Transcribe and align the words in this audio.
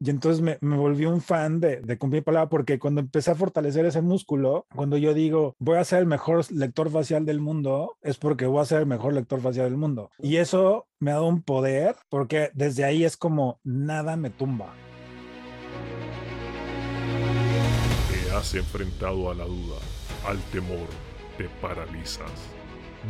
Y 0.00 0.10
entonces 0.10 0.40
me, 0.40 0.76
volví 0.76 1.06
un 1.06 1.20
fan 1.20 1.58
de, 1.58 1.80
de 1.80 1.98
cumplir 1.98 2.22
palabra 2.22 2.48
porque 2.48 2.78
cuando 2.78 3.00
empecé 3.00 3.32
a 3.32 3.34
fortalecer 3.34 3.84
ese 3.84 4.00
músculo, 4.00 4.66
cuando 4.74 4.96
yo 4.96 5.12
digo 5.12 5.56
voy 5.58 5.78
a 5.78 5.84
ser 5.84 6.00
el 6.00 6.06
mejor 6.06 6.44
lector 6.52 6.88
facial 6.90 7.24
del 7.26 7.40
mundo, 7.40 7.96
es 8.02 8.16
porque 8.16 8.46
voy 8.46 8.60
a 8.60 8.64
ser 8.64 8.80
el 8.80 8.86
mejor 8.86 9.12
lector 9.12 9.40
facial 9.40 9.66
del 9.66 9.76
mundo. 9.76 10.10
Y 10.18 10.36
eso 10.36 10.86
me 11.00 11.10
ha 11.10 11.14
dado 11.14 11.26
un 11.26 11.42
poder 11.42 11.96
porque 12.08 12.50
desde 12.54 12.84
ahí 12.84 13.04
es 13.04 13.16
como 13.16 13.58
nada 13.64 14.16
me 14.16 14.30
tumba. 14.30 14.72
Te 18.10 18.30
has 18.30 18.54
enfrentado 18.54 19.30
a 19.32 19.34
la 19.34 19.44
duda, 19.44 19.78
al 20.26 20.38
temor, 20.52 20.88
te 21.36 21.48
paralizas. 21.60 22.30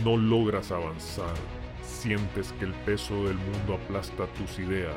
No 0.04 0.16
logras 0.16 0.70
avanzar, 0.72 1.34
sientes 1.82 2.52
que 2.52 2.64
el 2.64 2.72
peso 2.84 3.14
del 3.24 3.36
mundo 3.36 3.74
aplasta 3.74 4.26
tus 4.34 4.58
ideas, 4.58 4.96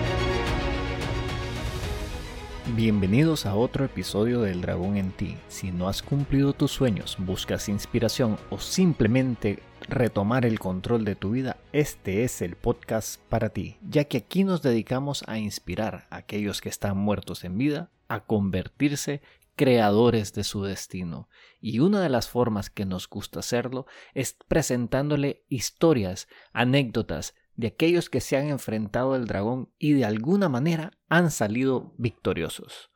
Bienvenidos 2.67 3.47
a 3.47 3.55
otro 3.55 3.85
episodio 3.85 4.41
del 4.41 4.61
Dragón 4.61 4.95
en 4.95 5.11
ti. 5.11 5.35
Si 5.47 5.71
no 5.71 5.89
has 5.89 6.03
cumplido 6.03 6.53
tus 6.53 6.71
sueños, 6.71 7.17
buscas 7.17 7.67
inspiración 7.67 8.37
o 8.51 8.59
simplemente 8.59 9.63
retomar 9.89 10.45
el 10.45 10.59
control 10.59 11.03
de 11.03 11.15
tu 11.15 11.31
vida, 11.31 11.57
este 11.73 12.23
es 12.23 12.39
el 12.43 12.55
podcast 12.55 13.19
para 13.29 13.49
ti, 13.49 13.77
ya 13.81 14.03
que 14.03 14.17
aquí 14.17 14.43
nos 14.43 14.61
dedicamos 14.61 15.23
a 15.25 15.39
inspirar 15.39 16.05
a 16.11 16.17
aquellos 16.17 16.61
que 16.61 16.69
están 16.69 16.97
muertos 16.97 17.43
en 17.43 17.57
vida 17.57 17.89
a 18.07 18.25
convertirse 18.25 19.23
creadores 19.55 20.31
de 20.33 20.43
su 20.43 20.63
destino. 20.63 21.29
Y 21.59 21.79
una 21.79 21.99
de 21.99 22.09
las 22.09 22.29
formas 22.29 22.69
que 22.69 22.85
nos 22.85 23.09
gusta 23.09 23.39
hacerlo 23.39 23.87
es 24.13 24.37
presentándole 24.47 25.43
historias, 25.49 26.27
anécdotas, 26.53 27.33
de 27.55 27.67
aquellos 27.67 28.09
que 28.09 28.21
se 28.21 28.37
han 28.37 28.47
enfrentado 28.47 29.13
al 29.13 29.27
dragón 29.27 29.69
y 29.77 29.93
de 29.93 30.05
alguna 30.05 30.49
manera 30.49 30.91
han 31.09 31.31
salido 31.31 31.93
victoriosos. 31.97 32.91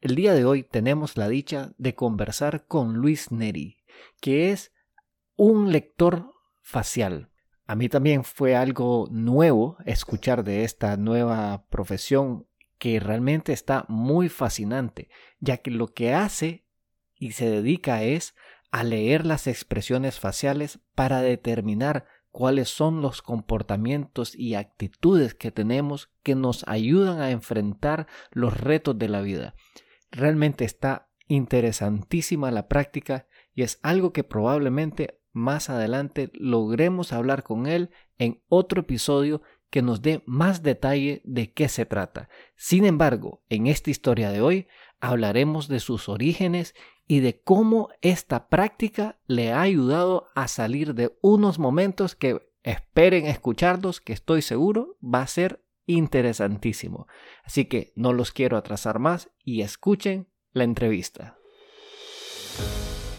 El 0.00 0.14
día 0.14 0.34
de 0.34 0.44
hoy 0.44 0.62
tenemos 0.62 1.16
la 1.16 1.28
dicha 1.28 1.72
de 1.78 1.94
conversar 1.94 2.66
con 2.66 2.94
Luis 2.94 3.32
Neri, 3.32 3.78
que 4.20 4.52
es 4.52 4.72
un 5.36 5.72
lector 5.72 6.32
facial. 6.62 7.30
A 7.66 7.74
mí 7.74 7.88
también 7.88 8.22
fue 8.24 8.54
algo 8.54 9.08
nuevo 9.10 9.76
escuchar 9.84 10.44
de 10.44 10.64
esta 10.64 10.96
nueva 10.96 11.66
profesión 11.68 12.46
que 12.78 13.00
realmente 13.00 13.52
está 13.52 13.84
muy 13.88 14.28
fascinante, 14.28 15.08
ya 15.40 15.56
que 15.58 15.70
lo 15.70 15.88
que 15.88 16.12
hace 16.12 16.66
y 17.18 17.32
se 17.32 17.48
dedica 17.48 18.02
es 18.02 18.34
a 18.70 18.84
leer 18.84 19.24
las 19.24 19.46
expresiones 19.46 20.20
faciales 20.20 20.80
para 20.94 21.22
determinar 21.22 22.06
cuáles 22.36 22.68
son 22.68 23.00
los 23.00 23.22
comportamientos 23.22 24.34
y 24.36 24.56
actitudes 24.56 25.34
que 25.34 25.50
tenemos 25.50 26.10
que 26.22 26.34
nos 26.34 26.68
ayudan 26.68 27.18
a 27.22 27.30
enfrentar 27.30 28.08
los 28.30 28.54
retos 28.60 28.98
de 28.98 29.08
la 29.08 29.22
vida. 29.22 29.54
Realmente 30.10 30.66
está 30.66 31.08
interesantísima 31.28 32.50
la 32.50 32.68
práctica 32.68 33.26
y 33.54 33.62
es 33.62 33.80
algo 33.82 34.12
que 34.12 34.22
probablemente 34.22 35.18
más 35.32 35.70
adelante 35.70 36.30
logremos 36.34 37.14
hablar 37.14 37.42
con 37.42 37.66
él 37.66 37.88
en 38.18 38.42
otro 38.48 38.82
episodio 38.82 39.40
que 39.70 39.80
nos 39.80 40.02
dé 40.02 40.22
más 40.26 40.62
detalle 40.62 41.22
de 41.24 41.54
qué 41.54 41.70
se 41.70 41.86
trata. 41.86 42.28
Sin 42.54 42.84
embargo, 42.84 43.44
en 43.48 43.66
esta 43.66 43.88
historia 43.88 44.30
de 44.30 44.42
hoy 44.42 44.66
hablaremos 45.00 45.68
de 45.68 45.80
sus 45.80 46.10
orígenes 46.10 46.74
y 47.06 47.20
de 47.20 47.40
cómo 47.40 47.88
esta 48.00 48.48
práctica 48.48 49.18
le 49.26 49.52
ha 49.52 49.60
ayudado 49.60 50.28
a 50.34 50.48
salir 50.48 50.94
de 50.94 51.16
unos 51.20 51.58
momentos 51.58 52.16
que 52.16 52.50
esperen 52.62 53.26
escucharlos, 53.26 54.00
que 54.00 54.12
estoy 54.12 54.42
seguro 54.42 54.96
va 55.02 55.22
a 55.22 55.26
ser 55.26 55.64
interesantísimo. 55.86 57.06
Así 57.44 57.66
que 57.66 57.92
no 57.94 58.12
los 58.12 58.32
quiero 58.32 58.56
atrasar 58.56 58.98
más 58.98 59.30
y 59.44 59.62
escuchen 59.62 60.28
la 60.52 60.64
entrevista. 60.64 61.38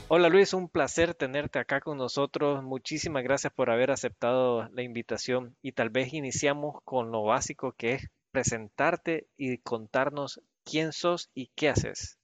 Hola 0.09 0.29
Luis, 0.29 0.53
un 0.53 0.69
placer 0.69 1.13
tenerte 1.13 1.59
acá 1.59 1.81
con 1.81 1.97
nosotros. 1.97 2.63
Muchísimas 2.63 3.23
gracias 3.23 3.51
por 3.53 3.69
haber 3.69 3.91
aceptado 3.91 4.69
la 4.69 4.81
invitación 4.81 5.57
y 5.61 5.73
tal 5.73 5.89
vez 5.89 6.13
iniciamos 6.13 6.75
con 6.85 7.11
lo 7.11 7.23
básico 7.23 7.73
que 7.73 7.93
es 7.93 8.09
presentarte 8.31 9.27
y 9.37 9.57
contarnos 9.57 10.41
quién 10.63 10.93
sos 10.93 11.29
y 11.33 11.51
qué 11.55 11.69
haces. 11.69 12.16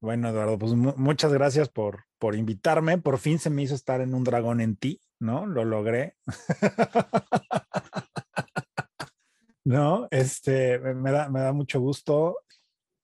Bueno, 0.00 0.30
Eduardo, 0.30 0.58
pues 0.58 0.72
muchas 0.72 1.30
gracias 1.30 1.68
por, 1.68 2.04
por 2.18 2.34
invitarme. 2.34 2.96
Por 2.96 3.18
fin 3.18 3.38
se 3.38 3.50
me 3.50 3.62
hizo 3.62 3.74
estar 3.74 4.00
en 4.00 4.14
un 4.14 4.24
dragón 4.24 4.62
en 4.62 4.76
ti, 4.76 4.98
¿no? 5.18 5.44
Lo 5.44 5.66
logré. 5.66 6.16
no, 9.64 10.08
este, 10.10 10.78
me 10.78 11.12
da, 11.12 11.28
me 11.28 11.40
da 11.40 11.52
mucho 11.52 11.80
gusto, 11.80 12.38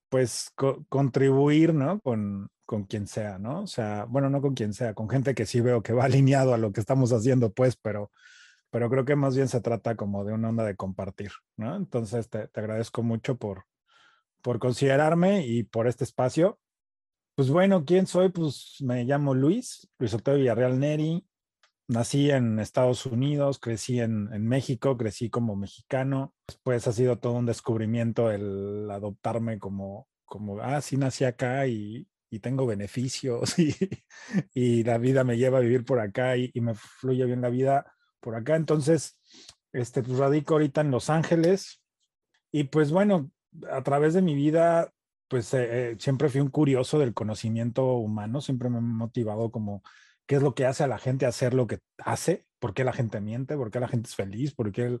pues, 0.09 0.51
contribuir, 0.89 1.75
¿no? 1.75 1.99
Con, 1.99 2.49
con 2.65 2.85
quien 2.85 3.05
sea, 3.05 3.37
¿no? 3.37 3.61
O 3.61 3.67
sea, 3.67 4.05
bueno, 4.05 4.31
no 4.31 4.41
con 4.41 4.55
quien 4.55 4.73
sea, 4.73 4.95
con 4.95 5.07
gente 5.07 5.35
que 5.35 5.45
sí 5.45 5.61
veo 5.61 5.83
que 5.83 5.93
va 5.93 6.05
alineado 6.05 6.55
a 6.55 6.57
lo 6.57 6.71
que 6.71 6.79
estamos 6.79 7.13
haciendo, 7.13 7.53
pues, 7.53 7.77
pero, 7.77 8.11
pero 8.71 8.89
creo 8.89 9.05
que 9.05 9.15
más 9.15 9.35
bien 9.35 9.49
se 9.49 9.61
trata 9.61 9.95
como 9.95 10.25
de 10.25 10.33
una 10.33 10.49
onda 10.49 10.65
de 10.65 10.75
compartir, 10.75 11.29
¿no? 11.57 11.75
Entonces, 11.75 12.27
te, 12.27 12.47
te 12.47 12.59
agradezco 12.59 13.03
mucho 13.03 13.37
por, 13.37 13.65
por 14.41 14.57
considerarme 14.57 15.45
y 15.45 15.61
por 15.61 15.87
este 15.87 16.03
espacio. 16.03 16.59
Pues 17.37 17.51
bueno, 17.51 17.85
¿quién 17.85 18.07
soy? 18.07 18.29
Pues 18.29 18.77
me 18.79 19.03
llamo 19.03 19.35
Luis, 19.35 19.87
Luis 19.99 20.11
Octavio 20.15 20.39
Villarreal 20.39 20.79
Neri. 20.79 21.23
Nací 21.87 22.31
en 22.31 22.57
Estados 22.57 23.05
Unidos, 23.05 23.59
crecí 23.59 23.99
en, 23.99 24.33
en, 24.33 24.47
México, 24.47 24.97
crecí 24.97 25.29
como 25.29 25.55
mexicano. 25.55 26.33
Después 26.47 26.87
ha 26.87 26.93
sido 26.93 27.19
todo 27.19 27.33
un 27.33 27.45
descubrimiento 27.45 28.31
el 28.31 28.89
adoptarme 28.89 29.59
como, 29.59 30.07
como 30.25 30.59
ah, 30.61 30.81
sí 30.81 30.97
nací 30.97 31.25
acá 31.25 31.67
y, 31.67 32.07
y 32.31 32.39
tengo 32.39 32.65
beneficios 32.65 33.59
y, 33.59 33.71
y, 34.55 34.83
la 34.83 34.97
vida 34.97 35.23
me 35.23 35.37
lleva 35.37 35.59
a 35.59 35.61
vivir 35.61 35.85
por 35.85 35.99
acá 35.99 36.37
y, 36.37 36.49
y, 36.55 36.61
me 36.61 36.73
fluye 36.73 37.23
bien 37.25 37.41
la 37.41 37.49
vida 37.49 37.85
por 38.19 38.33
acá. 38.33 38.55
Entonces, 38.55 39.21
este, 39.73 40.01
pues 40.01 40.17
radico 40.17 40.55
ahorita 40.55 40.81
en 40.81 40.89
Los 40.89 41.11
Ángeles 41.11 41.83
y 42.51 42.63
pues 42.63 42.91
bueno, 42.91 43.29
a 43.69 43.83
través 43.83 44.15
de 44.15 44.23
mi 44.23 44.33
vida 44.33 44.91
pues 45.27 45.53
eh, 45.53 45.95
siempre 45.99 46.29
fui 46.29 46.41
un 46.41 46.49
curioso 46.49 46.99
del 46.99 47.13
conocimiento 47.13 47.93
humano, 47.95 48.41
siempre 48.41 48.69
me 48.69 48.77
ha 48.77 48.81
motivado 48.81 49.51
como 49.51 49.83
qué 50.25 50.35
es 50.35 50.41
lo 50.41 50.55
que 50.55 50.65
hace 50.65 50.83
a 50.83 50.87
la 50.87 50.97
gente 50.97 51.25
hacer 51.25 51.53
lo 51.53 51.67
que 51.67 51.79
hace, 51.97 52.45
por 52.59 52.73
qué 52.73 52.83
la 52.83 52.93
gente 52.93 53.21
miente, 53.21 53.55
por 53.55 53.71
qué 53.71 53.79
la 53.79 53.87
gente 53.87 54.09
es 54.09 54.15
feliz, 54.15 54.53
por 54.53 54.71
qué 54.71 54.97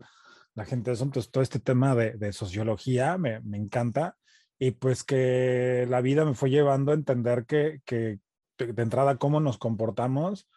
la 0.55 0.65
gente 0.65 0.91
es... 0.91 1.01
Entonces, 1.01 1.31
todo 1.31 1.43
este 1.43 1.59
tema 1.59 1.95
de, 1.95 2.13
de 2.13 2.33
sociología 2.33 3.17
me, 3.17 3.39
me, 3.41 3.57
encanta. 3.57 4.17
Y 4.59 4.71
pues 4.71 5.03
que 5.03 5.85
la 5.89 6.01
vida 6.01 6.25
me 6.25 6.33
fue 6.33 6.49
llevando 6.49 6.91
a 6.91 6.95
entender 6.95 7.45
que, 7.45 7.81
que 7.85 8.19
de 8.57 8.81
entrada 8.81 9.17
cómo 9.17 9.39
nos 9.39 9.57
comportamos, 9.57 10.49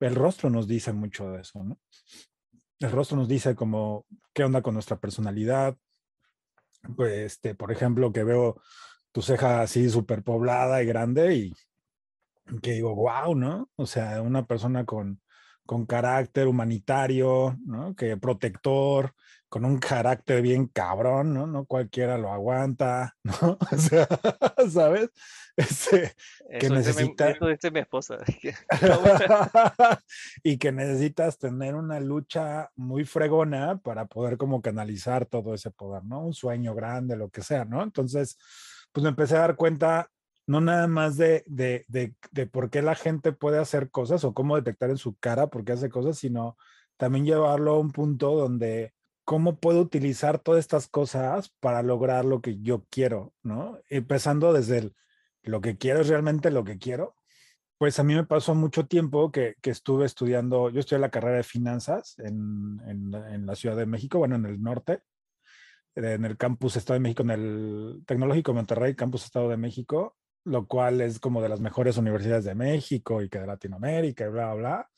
el 0.00 0.14
rostro 0.14 0.50
nos 0.50 0.66
dice 0.66 0.92
mucho 0.92 1.30
de 1.30 1.40
eso, 1.40 1.62
¿no? 1.62 1.78
El 2.80 2.90
rostro 2.90 3.16
nos 3.16 3.28
dice 3.28 3.54
como 3.54 4.06
qué 4.32 4.44
onda 4.44 4.62
con 4.62 4.74
nuestra 4.74 4.98
personalidad, 4.98 5.76
pues, 6.96 7.12
este, 7.12 7.54
por 7.54 7.70
ejemplo, 7.72 8.12
que 8.12 8.24
veo 8.24 8.60
tu 9.12 9.22
ceja 9.22 9.62
así 9.62 9.88
súper 9.88 10.22
poblada 10.22 10.82
y 10.82 10.86
grande 10.86 11.34
y 11.34 11.54
que 12.62 12.72
digo, 12.72 12.94
wow, 12.94 13.34
¿no? 13.34 13.70
O 13.76 13.86
sea, 13.86 14.22
una 14.22 14.46
persona 14.46 14.84
con, 14.84 15.20
con 15.66 15.86
carácter 15.86 16.48
humanitario, 16.48 17.56
¿no? 17.64 17.94
Que 17.94 18.16
protector, 18.16 19.14
con 19.48 19.64
un 19.64 19.78
carácter 19.78 20.42
bien 20.42 20.66
cabrón, 20.66 21.34
¿no? 21.34 21.46
No 21.46 21.64
cualquiera 21.64 22.18
lo 22.18 22.32
aguanta, 22.32 23.16
¿no? 23.24 23.58
O 23.70 23.76
sea, 23.76 24.08
¿sabes? 24.70 25.10
Este, 25.56 26.14
que 26.58 26.66
eso 26.66 26.74
necesita... 26.74 27.30
eso 27.30 27.46
dice 27.48 27.70
mi 27.70 27.80
esposa. 27.80 28.18
y 30.42 30.56
que 30.56 30.72
necesitas 30.72 31.38
tener 31.38 31.74
una 31.74 32.00
lucha 32.00 32.70
muy 32.76 33.04
fregona 33.04 33.78
para 33.78 34.06
poder 34.06 34.38
como 34.38 34.62
canalizar 34.62 35.26
todo 35.26 35.52
ese 35.54 35.70
poder, 35.70 36.04
¿no? 36.04 36.20
Un 36.20 36.34
sueño 36.34 36.74
grande, 36.74 37.16
lo 37.16 37.28
que 37.28 37.42
sea, 37.42 37.64
¿no? 37.64 37.82
Entonces, 37.82 38.38
pues 38.92 39.02
me 39.02 39.10
empecé 39.10 39.36
a 39.36 39.40
dar 39.40 39.56
cuenta 39.56 40.10
no 40.46 40.60
nada 40.60 40.88
más 40.88 41.16
de, 41.16 41.44
de, 41.46 41.84
de, 41.88 42.14
de, 42.32 42.46
por 42.46 42.70
qué 42.70 42.82
la 42.82 42.96
gente 42.96 43.32
puede 43.32 43.58
hacer 43.58 43.90
cosas 43.90 44.24
o 44.24 44.34
cómo 44.34 44.56
detectar 44.56 44.90
en 44.90 44.96
su 44.98 45.14
cara 45.16 45.46
por 45.46 45.64
qué 45.64 45.72
hace 45.72 45.90
cosas, 45.90 46.18
sino 46.18 46.56
también 46.96 47.24
llevarlo 47.24 47.72
a 47.72 47.78
un 47.78 47.92
punto 47.92 48.34
donde 48.34 48.92
cómo 49.24 49.60
puedo 49.60 49.80
utilizar 49.80 50.40
todas 50.40 50.58
estas 50.58 50.88
cosas 50.88 51.54
para 51.60 51.82
lograr 51.82 52.24
lo 52.24 52.40
que 52.40 52.60
yo 52.60 52.84
quiero, 52.90 53.32
¿no? 53.44 53.78
Empezando 53.88 54.52
desde 54.52 54.78
el, 54.78 54.96
lo 55.42 55.60
que 55.60 55.78
quiero 55.78 56.00
es 56.00 56.08
realmente 56.08 56.50
lo 56.50 56.64
que 56.64 56.78
quiero, 56.78 57.14
pues 57.78 57.98
a 57.98 58.02
mí 58.02 58.14
me 58.14 58.24
pasó 58.24 58.54
mucho 58.54 58.86
tiempo 58.86 59.30
que, 59.30 59.54
que 59.62 59.70
estuve 59.70 60.04
estudiando, 60.04 60.68
yo 60.70 60.80
estudié 60.80 61.00
la 61.00 61.10
carrera 61.10 61.38
de 61.38 61.44
finanzas 61.44 62.18
en, 62.18 62.80
en, 62.86 63.14
en, 63.14 63.46
la 63.46 63.54
Ciudad 63.54 63.76
de 63.76 63.86
México, 63.86 64.18
bueno, 64.18 64.36
en 64.36 64.46
el 64.46 64.60
norte, 64.60 65.00
en 65.94 66.24
el 66.24 66.36
campus 66.36 66.76
Estado 66.76 66.94
de 66.94 67.00
México, 67.00 67.22
en 67.22 67.30
el 67.30 68.02
Tecnológico 68.06 68.54
Monterrey, 68.54 68.94
campus 68.94 69.24
Estado 69.24 69.48
de 69.48 69.56
México, 69.56 70.16
lo 70.44 70.66
cual 70.66 71.00
es 71.00 71.18
como 71.18 71.42
de 71.42 71.48
las 71.48 71.60
mejores 71.60 71.96
universidades 71.96 72.44
de 72.44 72.54
México 72.54 73.22
y 73.22 73.28
que 73.28 73.40
de 73.40 73.46
Latinoamérica 73.46 74.24
y 74.24 74.28
bla, 74.28 74.54
bla. 74.54 74.90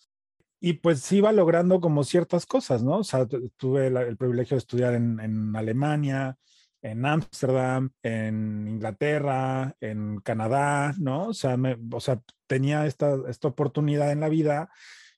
Y 0.60 0.74
pues 0.74 1.10
iba 1.12 1.32
logrando 1.32 1.80
como 1.80 2.04
ciertas 2.04 2.46
cosas, 2.46 2.82
¿no? 2.84 2.98
O 2.98 3.04
sea, 3.04 3.26
tuve 3.56 3.90
la, 3.90 4.02
el 4.02 4.16
privilegio 4.16 4.54
de 4.54 4.58
estudiar 4.58 4.94
en, 4.94 5.18
en 5.18 5.56
Alemania, 5.56 6.38
en 6.82 7.04
Ámsterdam, 7.06 7.90
en 8.02 8.68
Inglaterra, 8.68 9.74
en 9.80 10.20
Canadá, 10.20 10.94
¿no? 10.98 11.28
O 11.28 11.34
sea, 11.34 11.56
me, 11.56 11.76
o 11.90 12.00
sea 12.00 12.20
tenía 12.46 12.86
esta, 12.86 13.16
esta 13.28 13.48
oportunidad 13.48 14.12
en 14.12 14.20
la 14.20 14.28
vida 14.28 14.70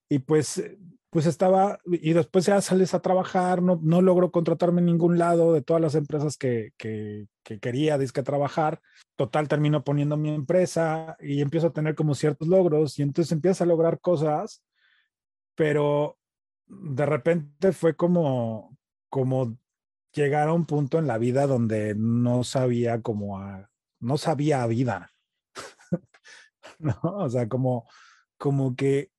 y 0.08 0.20
pues 0.20 0.62
pues 1.14 1.26
estaba, 1.26 1.78
y 1.87 2.12
después 2.12 2.44
ya 2.46 2.61
sales 2.61 2.93
a 2.93 2.99
trabajar, 2.99 3.62
no, 3.62 3.78
no 3.81 4.02
logro 4.02 4.32
contratarme 4.32 4.81
en 4.81 4.87
ningún 4.87 5.16
lado 5.16 5.52
de 5.52 5.62
todas 5.62 5.81
las 5.81 5.94
empresas 5.94 6.37
que, 6.37 6.72
que, 6.76 7.28
que 7.44 7.61
quería 7.61 7.99
disque 7.99 8.25
trabajar. 8.25 8.81
Total, 9.14 9.46
termino 9.46 9.84
poniendo 9.84 10.16
mi 10.16 10.31
empresa 10.31 11.16
y 11.20 11.40
empiezo 11.40 11.69
a 11.69 11.72
tener 11.72 11.94
como 11.94 12.16
ciertos 12.16 12.49
logros 12.49 12.99
y 12.99 13.02
entonces 13.02 13.31
empiezas 13.31 13.61
a 13.61 13.66
lograr 13.66 14.00
cosas, 14.00 14.64
pero 15.55 16.19
de 16.66 17.06
repente 17.06 17.70
fue 17.70 17.94
como, 17.94 18.76
como 19.08 19.56
llegar 20.12 20.49
a 20.49 20.52
un 20.52 20.67
punto 20.67 20.99
en 20.99 21.06
la 21.06 21.19
vida 21.19 21.46
donde 21.46 21.94
no 21.96 22.43
sabía 22.43 23.02
como 23.02 23.38
a, 23.38 23.70
no 24.00 24.19
sabía 24.19 24.64
a 24.64 24.67
vida. 24.67 25.12
¿No? 26.81 26.99
O 27.02 27.31
sea, 27.31 27.49
como, 27.49 27.88
como 28.37 28.75
que 28.75 29.13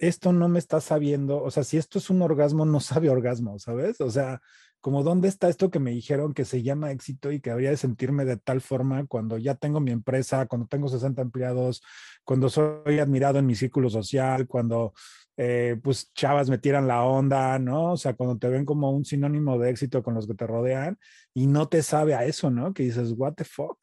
esto 0.00 0.32
no 0.32 0.48
me 0.48 0.58
está 0.58 0.80
sabiendo, 0.80 1.42
o 1.42 1.50
sea, 1.50 1.62
si 1.62 1.76
esto 1.76 1.98
es 1.98 2.10
un 2.10 2.22
orgasmo, 2.22 2.64
no 2.64 2.80
sabe 2.80 3.10
orgasmo, 3.10 3.58
¿sabes? 3.58 4.00
O 4.00 4.10
sea, 4.10 4.40
como 4.80 5.02
dónde 5.02 5.28
está 5.28 5.48
esto 5.48 5.70
que 5.70 5.78
me 5.78 5.90
dijeron 5.90 6.32
que 6.32 6.46
se 6.46 6.62
llama 6.62 6.90
éxito 6.90 7.30
y 7.32 7.40
que 7.40 7.50
habría 7.50 7.70
de 7.70 7.76
sentirme 7.76 8.24
de 8.24 8.38
tal 8.38 8.62
forma 8.62 9.06
cuando 9.06 9.36
ya 9.36 9.54
tengo 9.54 9.78
mi 9.78 9.90
empresa, 9.90 10.46
cuando 10.46 10.66
tengo 10.68 10.88
60 10.88 11.20
empleados, 11.20 11.82
cuando 12.24 12.48
soy 12.48 12.98
admirado 12.98 13.38
en 13.38 13.46
mi 13.46 13.54
círculo 13.54 13.90
social, 13.90 14.46
cuando 14.46 14.94
eh, 15.36 15.78
pues 15.82 16.12
chavas 16.14 16.48
me 16.48 16.58
tiran 16.58 16.88
la 16.88 17.04
onda, 17.04 17.58
¿no? 17.58 17.92
O 17.92 17.96
sea, 17.98 18.14
cuando 18.14 18.38
te 18.38 18.48
ven 18.48 18.64
como 18.64 18.90
un 18.90 19.04
sinónimo 19.04 19.58
de 19.58 19.70
éxito 19.70 20.02
con 20.02 20.14
los 20.14 20.26
que 20.26 20.34
te 20.34 20.46
rodean 20.46 20.98
y 21.34 21.46
no 21.46 21.68
te 21.68 21.82
sabe 21.82 22.14
a 22.14 22.24
eso, 22.24 22.50
¿no? 22.50 22.72
Que 22.72 22.84
dices, 22.84 23.12
what 23.16 23.34
the 23.34 23.44
fuck. 23.44 23.78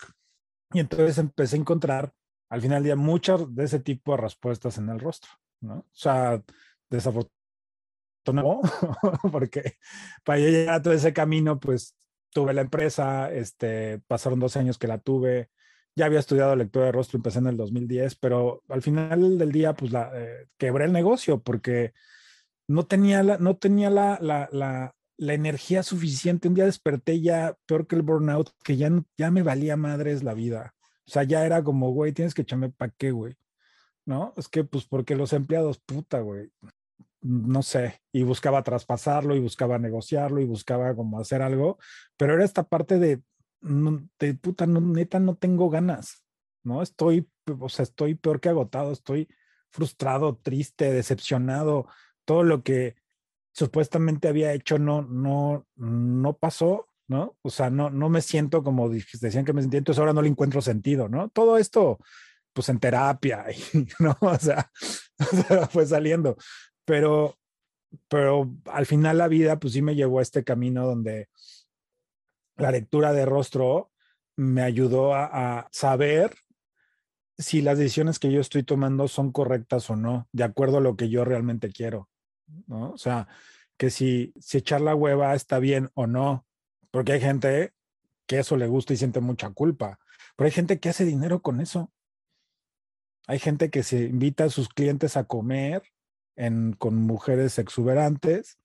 Y 0.74 0.80
entonces 0.80 1.18
empecé 1.20 1.58
a 1.58 1.60
encontrar 1.60 2.12
al 2.50 2.62
final 2.62 2.84
del 2.84 2.86
día 2.86 2.96
muchas 2.96 3.54
de 3.54 3.66
ese 3.66 3.80
tipo 3.80 4.13
de 4.13 4.18
respuestas 4.18 4.78
en 4.78 4.90
el 4.90 5.00
rostro. 5.00 5.30
¿No? 5.62 5.80
O 5.80 5.86
sea, 5.94 6.42
desafortunadamente, 6.89 7.31
porque 9.31 9.77
para 10.24 10.39
llegar 10.39 10.75
a 10.75 10.81
todo 10.81 10.94
ese 10.94 11.13
camino, 11.13 11.59
pues 11.59 11.95
tuve 12.31 12.54
la 12.54 12.62
empresa, 12.62 13.31
este, 13.31 14.00
pasaron 14.07 14.39
dos 14.39 14.57
años 14.57 14.77
que 14.77 14.88
la 14.88 15.00
tuve, 15.00 15.50
ya 15.98 16.06
había 16.06 16.19
estudiado 16.19 16.56
lectura 16.56 16.86
de 16.86 16.92
rostro, 16.92 17.18
empecé 17.18 17.39
en 17.39 17.48
el 17.48 17.57
2010, 17.57 18.15
pero 18.18 18.63
al 18.69 18.83
final 18.83 19.39
del 19.39 19.51
día, 19.51 19.74
pues 19.74 19.92
la, 19.92 20.12
eh, 20.13 20.48
quebré 20.57 20.86
el 20.86 20.94
negocio 20.94 21.42
porque 21.42 21.94
no 22.68 22.86
tenía, 22.86 23.24
la, 23.24 23.39
no 23.39 23.57
tenía 23.57 23.89
la, 23.89 24.19
la, 24.21 24.48
la, 24.51 24.94
la, 25.18 25.33
energía 25.33 25.81
suficiente. 25.81 26.50
Un 26.50 26.53
día 26.53 26.65
desperté 26.65 27.19
ya 27.19 27.57
peor 27.65 27.88
que 27.88 27.95
el 27.95 28.03
burnout, 28.03 28.51
que 28.63 28.77
ya, 28.77 28.92
ya 29.18 29.31
me 29.31 29.42
valía 29.42 29.75
madres 29.75 30.21
la 30.21 30.36
vida. 30.36 30.75
O 31.07 31.12
sea, 31.12 31.24
ya 31.24 31.44
era 31.45 31.63
como, 31.63 31.92
güey, 31.92 32.12
tienes 32.12 32.36
que 32.36 32.44
echarme 32.44 32.69
para 32.69 32.94
qué, 32.95 33.10
güey. 33.10 33.36
¿No? 34.07 34.33
Es 34.38 34.48
que, 34.48 34.63
pues, 34.63 34.86
porque 34.86 35.15
los 35.15 35.33
empleados, 35.33 35.80
puta, 35.80 36.21
güey, 36.21 36.50
no 37.21 37.62
sé, 37.62 38.01
y 38.13 38.24
buscaba 38.24 38.63
traspasarlo 38.63 39.36
y 39.36 39.39
buscaba 39.39 39.77
negociarlo 39.77 40.39
y 40.39 40.45
buscaba 40.45 40.95
como 40.95 41.19
hacer 41.19 41.42
algo, 41.42 41.77
pero 42.15 42.33
era 42.33 42.45
esta 42.45 42.63
parte 42.63 43.00
de, 43.00 43.21
de 43.62 44.33
puta, 44.36 44.65
no, 44.65 44.80
neta, 44.80 45.19
no 45.19 45.36
tengo 45.36 45.69
ganas, 45.69 46.24
¿no? 46.63 46.81
Estoy, 46.81 47.30
o 47.59 47.68
sea, 47.68 47.83
estoy 47.83 48.15
peor 48.15 48.39
que 48.39 48.50
agotado, 48.50 48.94
estoy 48.94 49.27
frustrado, 49.71 50.38
triste, 50.38 50.92
decepcionado, 50.94 51.88
todo 52.24 52.44
lo 52.44 52.63
que 52.63 52.95
supuestamente 53.51 54.30
había 54.30 54.53
hecho 54.53 54.80
no, 54.80 55.01
no, 55.01 55.68
no 55.75 56.38
pasó, 56.38 56.88
¿no? 57.10 57.36
O 57.42 57.50
sea, 57.50 57.69
no, 57.69 57.89
no 57.89 58.07
me 58.07 58.21
siento 58.21 58.63
como 58.63 58.89
decían 58.89 59.44
que 59.44 59.53
me 59.53 59.62
sentía, 59.62 59.80
entonces 59.80 60.00
ahora 60.00 60.13
no 60.13 60.21
le 60.21 60.30
encuentro 60.30 60.62
sentido, 60.62 61.10
¿no? 61.10 61.27
Todo 61.30 61.57
esto 61.57 62.00
pues 62.57 62.69
en 62.69 62.80
terapia, 62.80 63.45
¿no? 64.00 64.18
O 64.21 64.39
sea, 64.39 64.71
fue 65.69 65.86
saliendo. 65.86 66.36
Pero, 66.86 67.38
pero 68.07 68.51
al 68.65 68.88
final 68.88 69.19
la 69.19 69.27
vida, 69.27 69.59
pues 69.59 69.74
sí 69.74 69.83
me 69.83 69.94
llevó 69.94 70.18
a 70.18 70.24
este 70.24 70.44
camino 70.44 70.88
donde 70.88 71.30
la 72.56 72.71
lectura 72.71 73.13
de 73.13 73.27
rostro 73.27 73.92
me 74.36 74.63
ayudó 74.63 75.13
a, 75.13 75.25
a 75.59 75.68
saber 75.71 76.33
si 77.38 77.62
las 77.62 77.77
decisiones 77.77 78.18
que 78.18 78.31
yo 78.31 78.42
estoy 78.42 78.63
tomando 78.63 79.07
son 79.07 79.31
correctas 79.31 79.88
o 79.92 79.95
no, 79.95 80.27
de 80.31 80.44
acuerdo 80.44 80.77
a 80.77 80.81
lo 80.81 80.95
que 80.95 81.10
yo 81.10 81.25
realmente 81.25 81.69
quiero, 81.69 82.10
¿no? 82.65 82.89
O 82.89 82.98
sea, 82.98 83.27
que 83.77 83.92
si, 83.92 84.33
si 84.39 84.57
echar 84.57 84.81
la 84.81 84.95
hueva 84.95 85.36
está 85.36 85.60
bien 85.60 85.92
o 85.94 86.07
no, 86.07 86.48
porque 86.89 87.12
hay 87.12 87.21
gente 87.21 87.74
que 88.25 88.39
eso 88.39 88.57
le 88.57 88.65
gusta 88.65 88.94
y 88.94 88.98
siente 88.98 89.19
mucha 89.19 89.51
culpa, 89.51 90.00
pero 90.36 90.45
hay 90.45 90.51
gente 90.51 90.80
que 90.80 90.89
hace 90.89 91.06
dinero 91.06 91.44
con 91.44 91.62
eso. 91.62 91.92
Hay 93.27 93.39
gente 93.39 93.69
que 93.69 93.83
se 93.83 94.03
invita 94.03 94.45
a 94.45 94.50
sus 94.50 94.69
clientes 94.69 95.18
a 95.18 95.25
comer 95.25 95.83
en, 96.35 96.74
con 96.74 96.95
mujeres 96.95 97.59
exuberantes, 97.59 98.57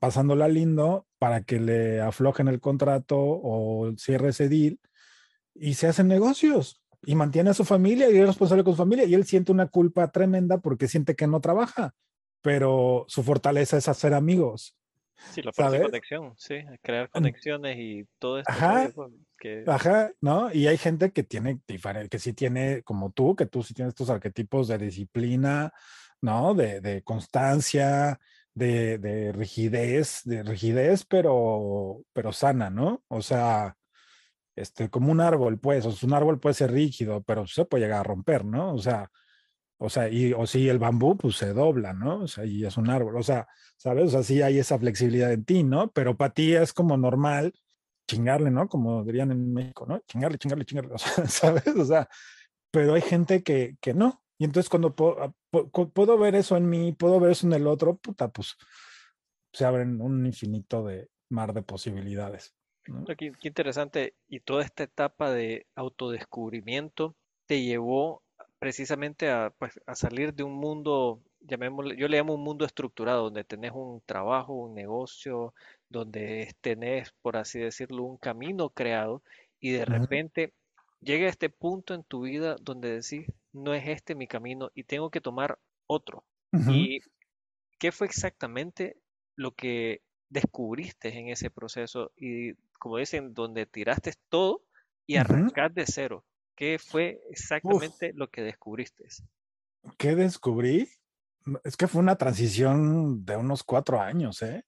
pasándola 0.00 0.48
lindo 0.48 1.06
para 1.18 1.42
que 1.42 1.60
le 1.60 2.00
aflojen 2.00 2.48
el 2.48 2.60
contrato 2.60 3.16
o 3.18 3.92
cierre 3.96 4.30
ese 4.30 4.48
deal 4.48 4.80
y 5.54 5.74
se 5.74 5.86
hacen 5.86 6.08
negocios 6.08 6.82
y 7.02 7.14
mantiene 7.14 7.50
a 7.50 7.54
su 7.54 7.64
familia 7.64 8.10
y 8.10 8.18
es 8.18 8.26
responsable 8.26 8.64
con 8.64 8.74
su 8.74 8.78
familia 8.78 9.04
y 9.04 9.14
él 9.14 9.24
siente 9.24 9.52
una 9.52 9.68
culpa 9.68 10.10
tremenda 10.10 10.58
porque 10.58 10.88
siente 10.88 11.14
que 11.14 11.26
no 11.26 11.40
trabaja, 11.40 11.94
pero 12.42 13.04
su 13.08 13.22
fortaleza 13.22 13.76
es 13.76 13.88
hacer 13.88 14.14
amigos. 14.14 14.76
Sí, 15.32 15.42
la 15.42 15.52
parte 15.52 15.78
de 15.78 15.84
conexión, 15.84 16.34
sí, 16.36 16.56
crear 16.82 17.10
conexiones 17.10 17.76
y 17.78 18.06
todo 18.18 18.38
esto. 18.38 18.50
Ajá, 18.50 18.90
que... 19.40 19.64
Ajá, 19.66 20.12
¿no? 20.20 20.52
Y 20.52 20.68
hay 20.68 20.78
gente 20.78 21.10
que 21.10 21.24
tiene, 21.24 21.60
que 22.08 22.18
sí 22.20 22.32
tiene, 22.32 22.82
como 22.84 23.10
tú, 23.10 23.34
que 23.34 23.46
tú 23.46 23.64
sí 23.64 23.74
tienes 23.74 23.92
estos 23.92 24.10
arquetipos 24.10 24.68
de 24.68 24.78
disciplina, 24.78 25.72
¿no? 26.20 26.54
De, 26.54 27.02
constancia, 27.02 28.20
de, 28.54 28.98
de, 28.98 29.32
rigidez, 29.32 30.20
de 30.24 30.44
rigidez, 30.44 31.04
pero, 31.04 32.04
pero 32.12 32.32
sana, 32.32 32.70
¿no? 32.70 33.02
O 33.08 33.22
sea, 33.22 33.76
este, 34.54 34.90
como 34.90 35.10
un 35.10 35.20
árbol, 35.20 35.58
pues, 35.58 35.86
o 35.86 35.92
sea, 35.92 36.06
un 36.06 36.14
árbol 36.14 36.38
puede 36.38 36.54
ser 36.54 36.70
rígido, 36.70 37.22
pero 37.22 37.46
se 37.46 37.64
puede 37.64 37.84
llegar 37.84 38.00
a 38.00 38.04
romper, 38.04 38.44
¿no? 38.44 38.74
O 38.74 38.78
sea, 38.78 39.10
o 39.78 39.88
sea, 39.88 40.10
y, 40.10 40.34
o 40.34 40.46
si 40.46 40.68
el 40.68 40.78
bambú, 40.78 41.16
pues 41.16 41.36
se 41.36 41.54
dobla, 41.54 41.94
¿no? 41.94 42.20
O 42.24 42.28
sea, 42.28 42.44
y 42.44 42.64
es 42.66 42.76
un 42.76 42.90
árbol, 42.90 43.16
o 43.16 43.22
sea, 43.22 43.48
¿sabes? 43.78 44.08
O 44.08 44.10
sea, 44.10 44.22
sí 44.22 44.42
hay 44.42 44.58
esa 44.58 44.78
flexibilidad 44.78 45.32
en 45.32 45.44
ti, 45.44 45.62
¿no? 45.64 45.90
Pero 45.92 46.16
para 46.18 46.34
ti 46.34 46.54
es 46.54 46.74
como 46.74 46.98
normal 46.98 47.54
chingarle, 48.06 48.50
¿no? 48.50 48.68
Como 48.68 49.04
dirían 49.04 49.30
en 49.30 49.52
México, 49.52 49.86
¿no? 49.86 50.00
Chingarle, 50.00 50.38
chingarle, 50.38 50.64
chingarle, 50.64 50.94
o 50.94 50.98
sea, 50.98 51.26
¿sabes? 51.26 51.66
O 51.68 51.84
sea, 51.84 52.08
pero 52.70 52.94
hay 52.94 53.02
gente 53.02 53.42
que, 53.42 53.76
que 53.80 53.94
no. 53.94 54.22
Y 54.38 54.44
entonces 54.44 54.70
cuando 54.70 54.94
puedo, 54.94 55.22
ah, 55.22 55.34
puedo 55.92 56.18
ver 56.18 56.34
eso 56.34 56.56
en 56.56 56.68
mí, 56.68 56.92
puedo 56.92 57.20
ver 57.20 57.32
eso 57.32 57.46
en 57.46 57.52
el 57.52 57.66
otro, 57.66 57.96
puta, 57.96 58.28
pues 58.28 58.56
se 59.52 59.64
abren 59.64 60.00
un 60.00 60.24
infinito 60.24 60.84
de 60.84 61.08
mar 61.28 61.52
de 61.52 61.62
posibilidades. 61.62 62.54
¿no? 62.86 63.04
Qué, 63.04 63.32
qué 63.38 63.48
interesante. 63.48 64.14
Y 64.28 64.40
toda 64.40 64.64
esta 64.64 64.84
etapa 64.84 65.30
de 65.30 65.66
autodescubrimiento 65.74 67.16
te 67.46 67.62
llevó 67.62 68.22
precisamente 68.60 69.30
a, 69.30 69.52
pues, 69.58 69.80
a 69.86 69.94
salir 69.94 70.34
de 70.34 70.42
un 70.42 70.52
mundo, 70.52 71.22
llamémosle, 71.40 71.96
yo 71.96 72.08
le 72.08 72.18
llamo 72.18 72.34
un 72.34 72.44
mundo 72.44 72.64
estructurado, 72.64 73.24
donde 73.24 73.42
tenés 73.42 73.72
un 73.72 74.02
trabajo, 74.04 74.52
un 74.52 74.74
negocio, 74.74 75.54
donde 75.90 76.54
tenés, 76.60 77.12
por 77.20 77.36
así 77.36 77.58
decirlo, 77.58 78.04
un 78.04 78.16
camino 78.16 78.70
creado 78.70 79.22
y 79.58 79.72
de 79.72 79.84
repente 79.84 80.54
llega 81.00 81.28
este 81.28 81.50
punto 81.50 81.94
en 81.94 82.04
tu 82.04 82.22
vida 82.22 82.56
donde 82.62 83.00
decís, 83.00 83.26
no 83.52 83.74
es 83.74 83.86
este 83.86 84.14
mi 84.14 84.26
camino 84.26 84.70
y 84.74 84.84
tengo 84.84 85.10
que 85.10 85.20
tomar 85.20 85.58
otro. 85.86 86.24
¿Y 86.68 87.00
qué 87.78 87.92
fue 87.92 88.06
exactamente 88.06 88.96
lo 89.36 89.54
que 89.54 90.02
descubriste 90.28 91.16
en 91.16 91.28
ese 91.28 91.50
proceso? 91.50 92.12
Y 92.16 92.54
como 92.78 92.96
dicen, 92.96 93.34
donde 93.34 93.66
tiraste 93.66 94.14
todo 94.28 94.64
y 95.06 95.16
arrancar 95.16 95.72
de 95.72 95.86
cero. 95.86 96.24
¿Qué 96.54 96.78
fue 96.78 97.20
exactamente 97.30 98.10
Uf. 98.10 98.16
lo 98.16 98.28
que 98.28 98.42
descubriste? 98.42 99.06
¿Qué 99.96 100.14
descubrí? 100.14 100.88
Es 101.64 101.76
que 101.76 101.88
fue 101.88 102.00
una 102.00 102.16
transición 102.16 103.24
de 103.24 103.36
unos 103.36 103.64
cuatro 103.64 104.00
años, 104.00 104.42
¿eh? 104.42 104.64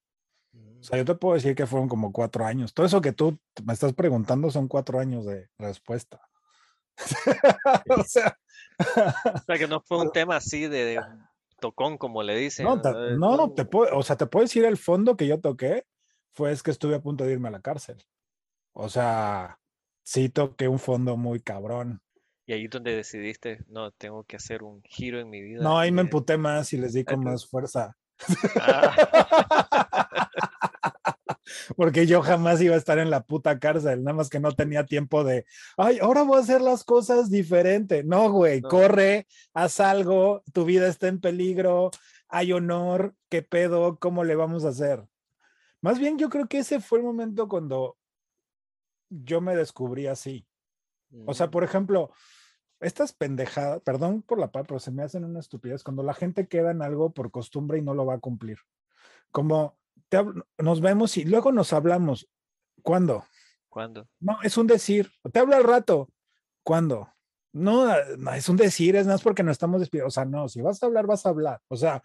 O 0.54 0.82
sea, 0.84 0.98
yo 0.98 1.04
te 1.04 1.14
puedo 1.14 1.34
decir 1.34 1.54
que 1.54 1.66
fueron 1.66 1.88
como 1.88 2.12
cuatro 2.12 2.44
años. 2.44 2.74
Todo 2.74 2.86
eso 2.86 3.00
que 3.00 3.12
tú 3.12 3.38
me 3.64 3.72
estás 3.72 3.92
preguntando 3.92 4.50
son 4.50 4.66
cuatro 4.68 4.98
años 4.98 5.24
de 5.24 5.48
respuesta. 5.58 6.20
o 7.88 8.02
sea, 8.04 8.38
O 8.78 9.38
sea, 9.46 9.58
que 9.58 9.66
no 9.68 9.80
fue 9.80 9.98
un 9.98 10.10
tema 10.12 10.36
así 10.36 10.66
de, 10.68 10.84
de 10.84 11.00
tocón, 11.60 11.98
como 11.98 12.22
le 12.22 12.36
dicen. 12.36 12.66
no, 12.66 12.80
te, 12.80 12.90
no, 13.16 13.44
un- 13.44 13.54
te 13.54 13.64
puedo, 13.64 13.96
o 13.96 14.02
sea, 14.02 14.16
te 14.16 14.26
puedo 14.26 14.44
decir 14.44 14.64
el 14.64 14.76
fondo 14.76 15.16
que 15.16 15.26
yo 15.26 15.40
toqué 15.40 15.86
fue 16.32 16.50
es 16.52 16.62
que 16.62 16.70
estuve 16.70 16.96
a 16.96 17.00
punto 17.00 17.24
de 17.24 17.32
irme 17.32 17.48
a 17.48 17.52
la 17.52 17.60
cárcel. 17.60 18.02
O 18.72 18.88
sea, 18.88 19.58
sí 20.02 20.28
toqué 20.28 20.66
un 20.68 20.78
fondo 20.78 21.16
muy 21.16 21.40
cabrón. 21.40 22.00
Y 22.44 22.54
ahí 22.54 22.64
es 22.64 22.70
donde 22.70 22.96
decidiste, 22.96 23.64
no, 23.68 23.92
tengo 23.92 24.24
que 24.24 24.36
hacer 24.36 24.64
un 24.64 24.82
giro 24.82 25.20
en 25.20 25.30
mi 25.30 25.40
vida. 25.40 25.62
No, 25.62 25.78
ahí 25.78 25.92
me 25.92 26.00
emputé 26.02 26.36
más 26.36 26.72
y 26.72 26.78
les 26.78 26.92
di 26.92 27.04
con 27.04 27.22
más 27.22 27.46
fuerza. 27.46 27.96
Ah, 28.60 28.94
Porque 31.76 32.06
yo 32.06 32.22
jamás 32.22 32.60
iba 32.60 32.74
a 32.74 32.78
estar 32.78 32.98
en 32.98 33.10
la 33.10 33.24
puta 33.24 33.58
cárcel, 33.58 34.02
nada 34.04 34.16
más 34.16 34.30
que 34.30 34.40
no 34.40 34.52
tenía 34.52 34.86
tiempo 34.86 35.24
de, 35.24 35.44
ay, 35.76 35.98
ahora 36.00 36.22
voy 36.22 36.38
a 36.38 36.40
hacer 36.40 36.60
las 36.60 36.84
cosas 36.84 37.30
diferente. 37.30 38.04
No, 38.04 38.30
güey, 38.30 38.60
No. 38.60 38.68
corre, 38.68 39.26
haz 39.54 39.80
algo, 39.80 40.42
tu 40.52 40.64
vida 40.64 40.88
está 40.88 41.08
en 41.08 41.20
peligro, 41.20 41.90
hay 42.28 42.52
honor, 42.52 43.14
¿qué 43.28 43.42
pedo? 43.42 43.98
¿Cómo 43.98 44.24
le 44.24 44.36
vamos 44.36 44.64
a 44.64 44.68
hacer? 44.68 45.04
Más 45.80 45.98
bien 45.98 46.18
yo 46.18 46.28
creo 46.28 46.46
que 46.46 46.58
ese 46.58 46.80
fue 46.80 46.98
el 46.98 47.04
momento 47.04 47.48
cuando 47.48 47.96
yo 49.10 49.40
me 49.40 49.56
descubrí 49.56 50.06
así. 50.06 50.46
O 51.26 51.34
sea, 51.34 51.48
mm, 51.48 51.50
por 51.50 51.64
ejemplo, 51.64 52.12
estas 52.82 53.12
pendejadas, 53.12 53.80
perdón 53.82 54.22
por 54.22 54.38
la 54.38 54.50
palabra, 54.50 54.68
pero 54.68 54.80
se 54.80 54.90
me 54.90 55.02
hacen 55.02 55.24
una 55.24 55.40
estupidez 55.40 55.82
cuando 55.82 56.02
la 56.02 56.14
gente 56.14 56.48
queda 56.48 56.70
en 56.70 56.82
algo 56.82 57.10
por 57.10 57.30
costumbre 57.30 57.78
y 57.78 57.82
no 57.82 57.94
lo 57.94 58.04
va 58.04 58.14
a 58.14 58.20
cumplir. 58.20 58.58
Como 59.30 59.78
te 60.08 60.18
hab- 60.18 60.44
nos 60.58 60.80
vemos 60.80 61.16
y 61.16 61.24
luego 61.24 61.52
nos 61.52 61.72
hablamos. 61.72 62.28
¿Cuándo? 62.82 63.24
¿Cuándo? 63.68 64.08
No, 64.20 64.38
es 64.42 64.58
un 64.58 64.66
decir. 64.66 65.10
Te 65.32 65.38
hablo 65.38 65.56
al 65.56 65.64
rato. 65.64 66.10
¿Cuándo? 66.62 67.08
No, 67.52 67.86
ah, 67.86 67.98
no, 68.18 68.32
es 68.32 68.48
un 68.48 68.56
decir, 68.56 68.96
es 68.96 69.06
más 69.06 69.22
porque 69.22 69.42
nos 69.42 69.52
estamos 69.52 69.80
despidiendo. 69.80 70.08
O 70.08 70.10
sea, 70.10 70.24
no, 70.24 70.48
si 70.48 70.60
vas 70.60 70.82
a 70.82 70.86
hablar, 70.86 71.06
vas 71.06 71.24
a 71.24 71.30
hablar. 71.30 71.60
O 71.68 71.76
sea, 71.76 72.02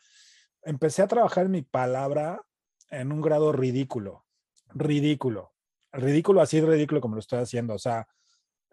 empecé 0.63 1.01
a 1.01 1.07
trabajar 1.07 1.49
mi 1.49 1.61
palabra 1.61 2.41
en 2.89 3.11
un 3.11 3.21
grado 3.21 3.51
ridículo. 3.51 4.25
Ridículo. 4.73 5.53
Ridículo, 5.91 6.41
así 6.41 6.59
de 6.59 6.67
ridículo 6.67 7.01
como 7.01 7.15
lo 7.15 7.19
estoy 7.19 7.39
haciendo. 7.39 7.73
O 7.73 7.79
sea, 7.79 8.07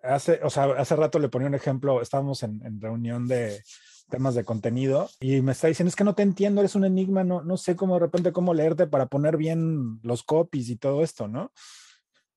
hace, 0.05 0.41
o 0.43 0.51
sea, 0.51 0.65
hace 0.77 0.97
rato 0.97 1.19
le 1.19 1.29
ponía 1.29 1.49
un 1.49 1.55
ejemplo, 1.55 2.01
estábamos 2.01 2.43
en, 2.43 2.65
en 2.65 2.81
reunión 2.81 3.27
de 3.27 3.63
temas 4.11 4.35
de 4.35 4.45
contenido 4.45 5.09
y 5.21 5.41
me 5.41 5.53
está 5.53 5.69
diciendo, 5.69 5.89
es 5.89 5.97
que 5.97 6.05
no 6.05 6.15
te 6.15 6.23
entiendo, 6.23 6.61
eres 6.61 6.75
un 6.75 6.85
enigma, 6.85 7.25
no, 7.25 7.43
no 7.43 7.57
sé 7.57 7.77
cómo 7.77 7.95
de 7.95 8.01
repente 8.01 8.33
cómo 8.33 8.55
leerte 8.55 8.87
para 8.87 9.07
poner 9.07 9.37
bien 9.37 9.99
los 10.03 10.23
copies 10.23 10.69
y 10.69 10.77
todo 10.77 11.03
esto, 11.03 11.29
¿no? 11.29 11.53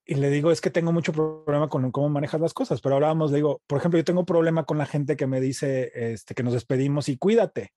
Y 0.06 0.16
le 0.16 0.30
digo, 0.30 0.52
es 0.52 0.62
que 0.62 0.70
tengo 0.70 0.94
mucho 0.94 1.12
problema 1.12 1.68
con 1.68 1.92
cómo 1.92 2.08
manejas 2.08 2.40
las 2.40 2.54
cosas, 2.54 2.80
pero 2.80 2.96
hablábamos, 2.96 3.32
le 3.32 3.38
digo, 3.38 3.62
por 3.68 3.78
ejemplo, 3.78 4.00
yo 4.00 4.06
tengo 4.06 4.26
problema 4.26 4.64
con 4.64 4.78
la 4.78 4.86
gente 4.86 5.18
que 5.18 5.28
me 5.28 5.42
dice 5.42 5.92
este, 5.94 6.34
que 6.34 6.44
nos 6.44 6.54
despedimos 6.54 7.10
y 7.10 7.18
cuídate. 7.18 7.74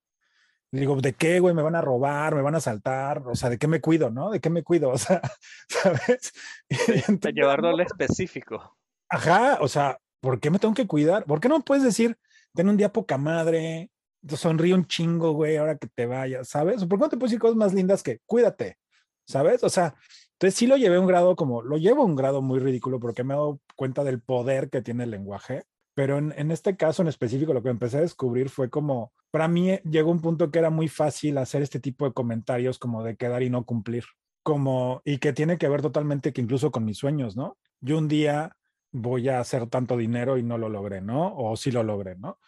Le 0.70 0.80
digo, 0.80 0.94
¿de 1.00 1.12
qué, 1.14 1.40
güey? 1.40 1.52
¿Me 1.52 1.62
van 1.62 1.74
a 1.74 1.80
robar? 1.80 2.36
¿Me 2.36 2.42
van 2.42 2.54
a 2.54 2.58
asaltar? 2.58 3.24
O 3.26 3.34
sea, 3.34 3.50
¿de 3.50 3.58
qué 3.58 3.66
me 3.66 3.80
cuido, 3.80 4.10
no? 4.10 4.30
¿De 4.30 4.38
qué 4.38 4.50
me 4.50 4.62
cuido? 4.62 4.90
O 4.94 4.98
sea, 4.98 5.20
¿sabes? 5.68 6.32
Y 6.68 6.76
De 6.76 7.04
entonces, 7.08 7.34
llevarlo 7.34 7.70
al 7.70 7.80
específico. 7.80 8.78
Ajá, 9.10 9.58
o 9.60 9.66
sea, 9.66 9.98
¿por 10.20 10.38
qué 10.38 10.50
me 10.50 10.60
tengo 10.60 10.72
que 10.72 10.86
cuidar? 10.86 11.24
¿Por 11.24 11.40
qué 11.40 11.48
no 11.48 11.60
puedes 11.60 11.82
decir, 11.82 12.16
ten 12.54 12.68
un 12.68 12.76
día 12.76 12.92
poca 12.92 13.18
madre, 13.18 13.90
sonríe 14.28 14.72
un 14.72 14.86
chingo, 14.86 15.32
güey, 15.32 15.56
ahora 15.56 15.76
que 15.76 15.88
te 15.88 16.06
vayas, 16.06 16.48
¿sabes? 16.48 16.82
¿O 16.82 16.88
¿Por 16.88 16.98
qué 16.98 17.02
no 17.04 17.08
te 17.08 17.16
puedes 17.16 17.30
decir 17.32 17.40
cosas 17.40 17.56
más 17.56 17.74
lindas 17.74 18.04
que 18.04 18.20
cuídate, 18.24 18.78
¿sabes? 19.26 19.64
O 19.64 19.68
sea, 19.68 19.96
entonces 20.34 20.56
sí 20.56 20.68
lo 20.68 20.76
llevé 20.76 20.96
a 20.96 21.00
un 21.00 21.08
grado 21.08 21.34
como, 21.34 21.60
lo 21.62 21.76
llevo 21.76 22.02
a 22.02 22.04
un 22.06 22.14
grado 22.14 22.40
muy 22.40 22.60
ridículo 22.60 23.00
porque 23.00 23.24
me 23.24 23.34
he 23.34 23.36
dado 23.36 23.60
cuenta 23.74 24.04
del 24.04 24.20
poder 24.20 24.70
que 24.70 24.80
tiene 24.80 25.04
el 25.04 25.10
lenguaje, 25.10 25.64
pero 25.94 26.18
en, 26.18 26.32
en 26.36 26.52
este 26.52 26.76
caso 26.76 27.02
en 27.02 27.08
específico 27.08 27.52
lo 27.52 27.64
que 27.64 27.70
empecé 27.70 27.98
a 27.98 28.02
descubrir 28.02 28.48
fue 28.48 28.70
como, 28.70 29.12
para 29.32 29.48
mí 29.48 29.76
llegó 29.90 30.12
un 30.12 30.20
punto 30.20 30.52
que 30.52 30.60
era 30.60 30.70
muy 30.70 30.86
fácil 30.86 31.36
hacer 31.38 31.62
este 31.62 31.80
tipo 31.80 32.04
de 32.04 32.12
comentarios 32.12 32.78
como 32.78 33.02
de 33.02 33.16
quedar 33.16 33.42
y 33.42 33.50
no 33.50 33.64
cumplir, 33.64 34.04
como, 34.44 35.02
y 35.04 35.18
que 35.18 35.32
tiene 35.32 35.58
que 35.58 35.68
ver 35.68 35.82
totalmente 35.82 36.32
que 36.32 36.42
incluso 36.42 36.70
con 36.70 36.84
mis 36.84 36.98
sueños, 36.98 37.36
¿no? 37.36 37.58
Yo 37.80 37.98
un 37.98 38.06
día 38.06 38.56
voy 38.92 39.28
a 39.28 39.40
hacer 39.40 39.66
tanto 39.68 39.96
dinero 39.96 40.38
y 40.38 40.42
no 40.42 40.58
lo 40.58 40.68
logré, 40.68 41.00
¿no? 41.00 41.34
O 41.36 41.56
sí 41.56 41.70
lo 41.70 41.82
logré, 41.82 42.16
¿no? 42.16 42.38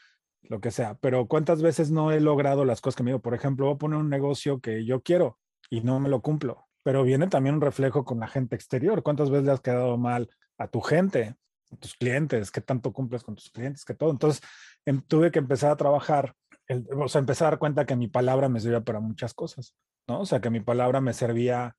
Lo 0.42 0.60
que 0.60 0.70
sea. 0.70 0.94
Pero 0.96 1.26
¿cuántas 1.28 1.62
veces 1.62 1.90
no 1.90 2.10
he 2.12 2.20
logrado 2.20 2.64
las 2.64 2.80
cosas 2.80 2.96
que 2.96 3.02
me 3.04 3.10
digo? 3.10 3.22
Por 3.22 3.34
ejemplo, 3.34 3.66
voy 3.66 3.74
a 3.74 3.78
poner 3.78 3.98
un 3.98 4.10
negocio 4.10 4.60
que 4.60 4.84
yo 4.84 5.02
quiero 5.02 5.38
y 5.70 5.80
no 5.82 6.00
me 6.00 6.08
lo 6.08 6.20
cumplo. 6.20 6.66
Pero 6.82 7.04
viene 7.04 7.28
también 7.28 7.56
un 7.56 7.60
reflejo 7.60 8.04
con 8.04 8.18
la 8.20 8.26
gente 8.26 8.56
exterior. 8.56 9.02
¿Cuántas 9.02 9.30
veces 9.30 9.46
le 9.46 9.52
has 9.52 9.60
quedado 9.60 9.96
mal 9.98 10.28
a 10.58 10.66
tu 10.68 10.80
gente, 10.80 11.36
a 11.70 11.76
tus 11.76 11.94
clientes? 11.94 12.50
¿Qué 12.50 12.60
tanto 12.60 12.92
cumples 12.92 13.22
con 13.22 13.36
tus 13.36 13.50
clientes? 13.50 13.84
¿Qué 13.84 13.94
todo? 13.94 14.10
Entonces, 14.10 14.42
em, 14.84 15.00
tuve 15.00 15.30
que 15.30 15.38
empezar 15.38 15.70
a 15.70 15.76
trabajar, 15.76 16.34
el- 16.66 16.86
o 16.96 17.08
sea, 17.08 17.20
empezar 17.20 17.46
a 17.46 17.50
dar 17.52 17.58
cuenta 17.60 17.86
que 17.86 17.94
mi 17.94 18.08
palabra 18.08 18.48
me 18.48 18.58
servía 18.58 18.80
para 18.80 18.98
muchas 18.98 19.32
cosas, 19.32 19.76
¿no? 20.08 20.20
O 20.22 20.26
sea, 20.26 20.40
que 20.40 20.50
mi 20.50 20.60
palabra 20.60 21.00
me 21.00 21.12
servía 21.14 21.76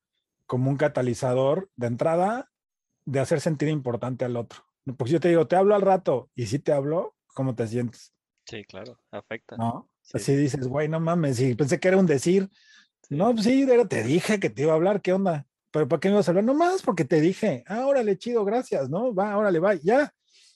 como 0.48 0.70
un 0.70 0.78
catalizador 0.78 1.70
de 1.76 1.88
entrada 1.88 2.50
de 3.06 3.20
hacer 3.20 3.42
sentir 3.42 3.70
importante 3.70 4.26
al 4.26 4.36
otro. 4.36 4.66
Porque 4.98 5.14
yo 5.14 5.20
te 5.20 5.30
digo, 5.30 5.48
te 5.48 5.56
hablo 5.56 5.76
al 5.76 5.82
rato 5.82 6.30
y 6.36 6.48
si 6.48 6.60
te 6.60 6.74
hablo, 6.74 7.16
¿cómo 7.28 7.56
te 7.56 7.68
sientes? 7.68 8.14
Sí, 8.46 8.66
claro, 8.66 9.00
afecta. 9.12 9.56
¿No? 9.56 9.90
Sí, 10.02 10.18
Así 10.18 10.36
dices, 10.36 10.68
güey, 10.68 10.90
no 10.90 11.00
mames, 11.00 11.40
y 11.40 11.56
pensé 11.56 11.80
que 11.80 11.88
era 11.88 11.98
un 11.98 12.06
decir. 12.06 12.50
sí. 13.08 13.16
No, 13.16 13.32
pues 13.32 13.46
sí, 13.46 13.66
te 13.88 14.04
dije 14.04 14.40
que 14.40 14.50
te 14.50 14.64
iba 14.64 14.74
a 14.74 14.76
hablar, 14.76 15.02
¿qué 15.02 15.14
onda? 15.14 15.48
Pero 15.72 15.88
¿para 15.88 16.00
qué 16.00 16.10
me 16.10 16.16
ibas 16.16 16.28
a 16.28 16.32
hablar? 16.32 16.44
No 16.44 16.54
más 16.54 16.82
porque 16.82 17.06
te 17.06 17.22
dije, 17.22 17.64
ah, 17.68 17.88
órale, 17.88 18.18
chido, 18.18 18.44
gracias, 18.44 18.90
¿no? 18.90 19.14
Va, 19.14 19.38
órale, 19.38 19.60
va, 19.60 19.76
ya, 19.76 20.14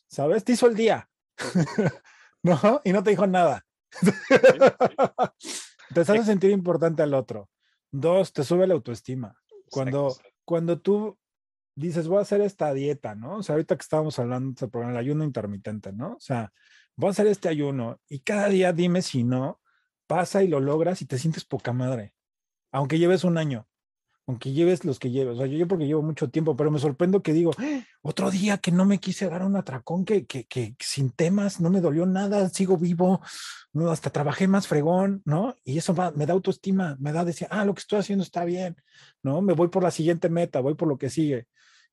¿sabes? 0.08 0.44
Te 0.44 0.52
hizo 0.52 0.68
el 0.68 0.76
día, 0.76 1.10
¿no? 2.44 2.82
Y 2.84 2.92
no 2.92 3.02
te 3.02 3.12
dijo 3.12 3.26
nada. 3.26 3.66
te 5.94 6.02
hace 6.02 6.24
sentir 6.24 6.52
importante 6.52 7.02
al 7.02 7.14
otro. 7.14 7.50
Dos, 7.90 8.34
te 8.34 8.44
sube 8.44 8.68
la 8.68 8.74
autoestima. 8.74 9.36
Cuando, 9.72 10.10
Exacto. 10.10 10.30
cuando 10.46 10.80
tú 10.80 11.18
dices, 11.78 12.08
voy 12.08 12.18
a 12.20 12.22
hacer 12.22 12.42
esta 12.42 12.74
dieta, 12.74 13.16
¿no? 13.16 13.38
O 13.38 13.44
sea, 13.44 13.54
ahorita 13.54 13.76
que 13.78 13.84
estábamos 13.84 14.18
hablando 14.20 14.50
de 14.50 14.54
este 14.54 14.68
programa, 14.68 14.94
el 14.94 15.06
ayuno 15.06 15.24
intermitente, 15.24 15.94
¿no? 15.94 16.14
O 16.14 16.20
sea, 16.20 16.52
voy 16.96 17.08
a 17.08 17.12
hacer 17.12 17.28
este 17.28 17.50
ayuno 17.50 18.00
y 18.10 18.20
cada 18.22 18.50
día 18.50 18.74
dime 18.74 19.02
si 19.02 19.24
no, 19.24 19.62
pasa 20.08 20.44
y 20.44 20.48
lo 20.48 20.60
logras 20.60 21.02
y 21.02 21.06
te 21.06 21.20
sientes 21.20 21.46
poca 21.46 21.74
madre. 21.74 22.14
Aunque 22.72 22.98
lleves 22.98 23.24
un 23.24 23.38
año, 23.38 23.68
aunque 24.26 24.52
lleves 24.52 24.84
los 24.86 25.00
que 25.00 25.12
lleves. 25.12 25.36
O 25.36 25.38
sea, 25.38 25.46
yo, 25.48 25.58
yo 25.58 25.68
porque 25.68 25.86
llevo 25.86 26.02
mucho 26.02 26.30
tiempo, 26.30 26.56
pero 26.58 26.72
me 26.72 26.80
sorprendo 26.80 27.22
que 27.22 27.34
digo, 27.34 27.52
"Ah, 27.58 27.82
otro 28.02 28.32
día 28.32 28.58
que 28.58 28.72
no 28.72 28.86
me 28.86 29.00
quise 29.00 29.30
dar 29.30 29.44
un 29.44 29.56
atracón, 29.56 30.04
que, 30.04 30.26
que, 30.26 30.46
que 30.46 30.76
sin 30.80 31.12
temas, 31.12 31.62
no 31.62 31.70
me 31.70 31.80
dolió 31.82 32.06
nada, 32.06 32.50
sigo 32.50 32.78
vivo, 32.78 33.22
hasta 33.90 34.10
trabajé 34.10 34.48
más 34.48 34.68
fregón, 34.68 35.22
¿no? 35.26 35.56
Y 35.64 35.78
eso 35.78 35.94
me 36.16 36.26
da 36.26 36.34
autoestima, 36.34 36.98
me 37.00 37.12
da 37.12 37.24
decir, 37.24 37.48
ah, 37.52 37.64
lo 37.66 37.74
que 37.74 37.82
estoy 37.82 38.00
haciendo 38.00 38.24
está 38.24 38.44
bien, 38.46 38.76
¿no? 39.22 39.42
Me 39.42 39.54
voy 39.54 39.68
por 39.68 39.84
la 39.84 39.92
siguiente 39.92 40.30
meta, 40.30 40.60
voy 40.60 40.74
por 40.76 40.88
lo 40.88 40.98
que 40.98 41.10
sigue. 41.10 41.48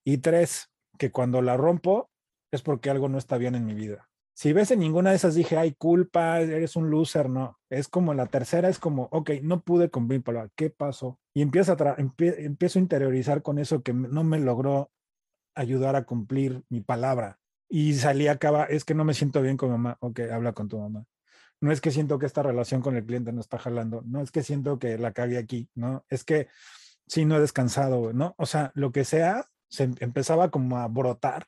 Y 0.05 0.19
tres, 0.19 0.71
que 0.99 1.11
cuando 1.11 1.43
la 1.43 1.57
rompo 1.57 2.11
es 2.53 2.63
porque 2.63 2.91
algo 2.91 3.09
no 3.09 3.19
está 3.19 3.37
bien 3.39 3.55
en 3.55 3.67
mi 3.67 3.75
vida. 3.75 4.09
Si 4.37 4.53
ves 4.53 4.71
en 4.73 4.81
ninguna 4.81 5.11
de 5.11 5.17
esas 5.17 5.35
dije, 5.35 5.57
ay, 5.57 5.75
culpa, 5.75 6.41
eres 6.41 6.75
un 6.75 6.91
loser, 6.91 7.31
no. 7.31 7.59
Es 7.71 7.89
como 7.89 8.15
la 8.15 8.27
tercera, 8.27 8.69
es 8.69 8.79
como, 8.81 9.09
ok, 9.13 9.31
no 9.43 9.63
pude 9.63 9.91
cumplir 9.91 10.23
mi 10.27 10.51
¿qué 10.57 10.71
pasó? 10.71 11.21
Y 11.33 11.43
empiezo 11.43 11.73
a, 11.73 11.77
empie- 11.97 12.35
empiezo 12.39 12.79
a 12.79 12.83
interiorizar 12.83 13.43
con 13.43 13.59
eso 13.59 13.83
que 13.83 13.93
no 13.93 14.25
me 14.25 14.41
logró 14.41 14.91
ayudar 15.55 15.95
a 15.95 16.05
cumplir 16.05 16.65
mi 16.69 16.81
palabra. 16.81 17.39
Y 17.69 17.95
salí 17.95 18.27
a 18.27 18.33
acabar, 18.33 18.73
es 18.73 18.85
que 18.85 18.95
no 18.95 19.05
me 19.05 19.15
siento 19.15 19.41
bien 19.41 19.57
con 19.57 19.71
mamá, 19.71 19.97
ok, 20.01 20.21
habla 20.33 20.53
con 20.53 20.69
tu 20.69 20.79
mamá. 20.79 21.05
No 21.61 21.73
es 21.73 21.81
que 21.81 21.93
siento 21.93 22.19
que 22.19 22.27
esta 22.27 22.43
relación 22.43 22.83
con 22.83 22.97
el 22.97 23.07
cliente 23.07 23.33
no 23.33 23.41
está 23.41 23.59
jalando, 23.59 24.03
no 24.05 24.21
es 24.21 24.31
que 24.31 24.43
siento 24.43 24.79
que 24.79 24.99
la 24.99 25.13
cagué 25.13 25.39
aquí, 25.39 25.71
no, 25.75 26.05
es 26.09 26.25
que 26.25 26.49
sí, 27.07 27.25
no 27.25 27.37
he 27.37 27.41
descansado, 27.41 28.13
¿no? 28.13 28.35
O 28.37 28.47
sea, 28.47 28.71
lo 28.75 28.93
que 28.93 29.05
sea, 29.05 29.47
se 29.75 29.85
em- 29.85 29.95
empezaba 30.01 30.51
como 30.51 30.79
a 30.79 30.89
brotar. 30.89 31.47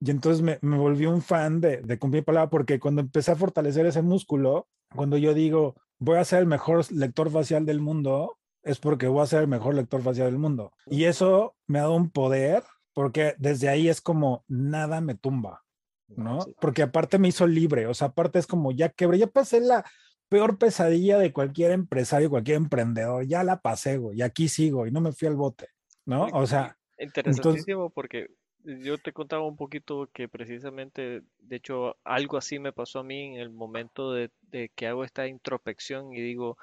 Y 0.00 0.10
entonces 0.10 0.42
me, 0.42 0.58
me 0.62 0.78
volví 0.78 1.06
un 1.06 1.22
fan 1.22 1.60
de, 1.60 1.78
de 1.78 1.98
cumplir 1.98 2.24
palabra 2.24 2.50
porque 2.50 2.80
cuando 2.80 3.02
empecé 3.02 3.32
a 3.32 3.36
fortalecer 3.36 3.86
ese 3.86 4.02
músculo, 4.02 4.68
cuando 4.94 5.16
yo 5.16 5.34
digo, 5.34 5.76
voy 5.98 6.18
a 6.18 6.24
ser 6.24 6.40
el 6.40 6.46
mejor 6.46 6.90
lector 6.92 7.30
facial 7.30 7.66
del 7.66 7.80
mundo, 7.80 8.38
es 8.62 8.78
porque 8.78 9.08
voy 9.08 9.22
a 9.22 9.26
ser 9.26 9.42
el 9.42 9.48
mejor 9.48 9.74
lector 9.74 10.02
facial 10.02 10.26
del 10.26 10.38
mundo. 10.38 10.72
Y 10.86 11.04
eso 11.04 11.54
me 11.66 11.78
ha 11.78 11.82
dado 11.82 11.94
un 11.94 12.10
poder 12.10 12.64
porque 12.92 13.34
desde 13.38 13.68
ahí 13.68 13.88
es 13.88 14.00
como 14.00 14.44
nada 14.48 15.00
me 15.00 15.14
tumba, 15.14 15.62
¿no? 16.08 16.40
Porque 16.60 16.82
aparte 16.82 17.18
me 17.18 17.28
hizo 17.28 17.46
libre, 17.46 17.86
o 17.86 17.94
sea, 17.94 18.08
aparte 18.08 18.38
es 18.38 18.46
como 18.46 18.72
ya 18.72 18.88
quebré, 18.88 19.18
ya 19.18 19.26
pasé 19.26 19.60
la 19.60 19.84
peor 20.28 20.58
pesadilla 20.58 21.18
de 21.18 21.32
cualquier 21.32 21.72
empresario, 21.72 22.30
cualquier 22.30 22.56
emprendedor, 22.56 23.24
ya 23.26 23.44
la 23.44 23.60
pasé, 23.60 23.98
güey, 23.98 24.18
y 24.18 24.22
aquí 24.22 24.48
sigo 24.48 24.86
y 24.86 24.90
no 24.92 25.00
me 25.00 25.12
fui 25.12 25.28
al 25.28 25.36
bote, 25.36 25.68
¿no? 26.04 26.28
O 26.32 26.46
sea, 26.46 26.76
Interesantísimo 27.00 27.90
porque 27.90 28.28
yo 28.62 28.98
te 28.98 29.12
contaba 29.12 29.46
un 29.46 29.56
poquito 29.56 30.08
que 30.12 30.28
precisamente, 30.28 31.22
de 31.38 31.56
hecho, 31.56 31.96
algo 32.04 32.36
así 32.36 32.58
me 32.58 32.72
pasó 32.72 33.00
a 33.00 33.04
mí 33.04 33.34
en 33.34 33.40
el 33.40 33.50
momento 33.50 34.12
de, 34.12 34.30
de 34.42 34.70
que 34.74 34.86
hago 34.86 35.02
esta 35.04 35.26
introspección 35.26 36.12
y 36.12 36.20
digo, 36.20 36.58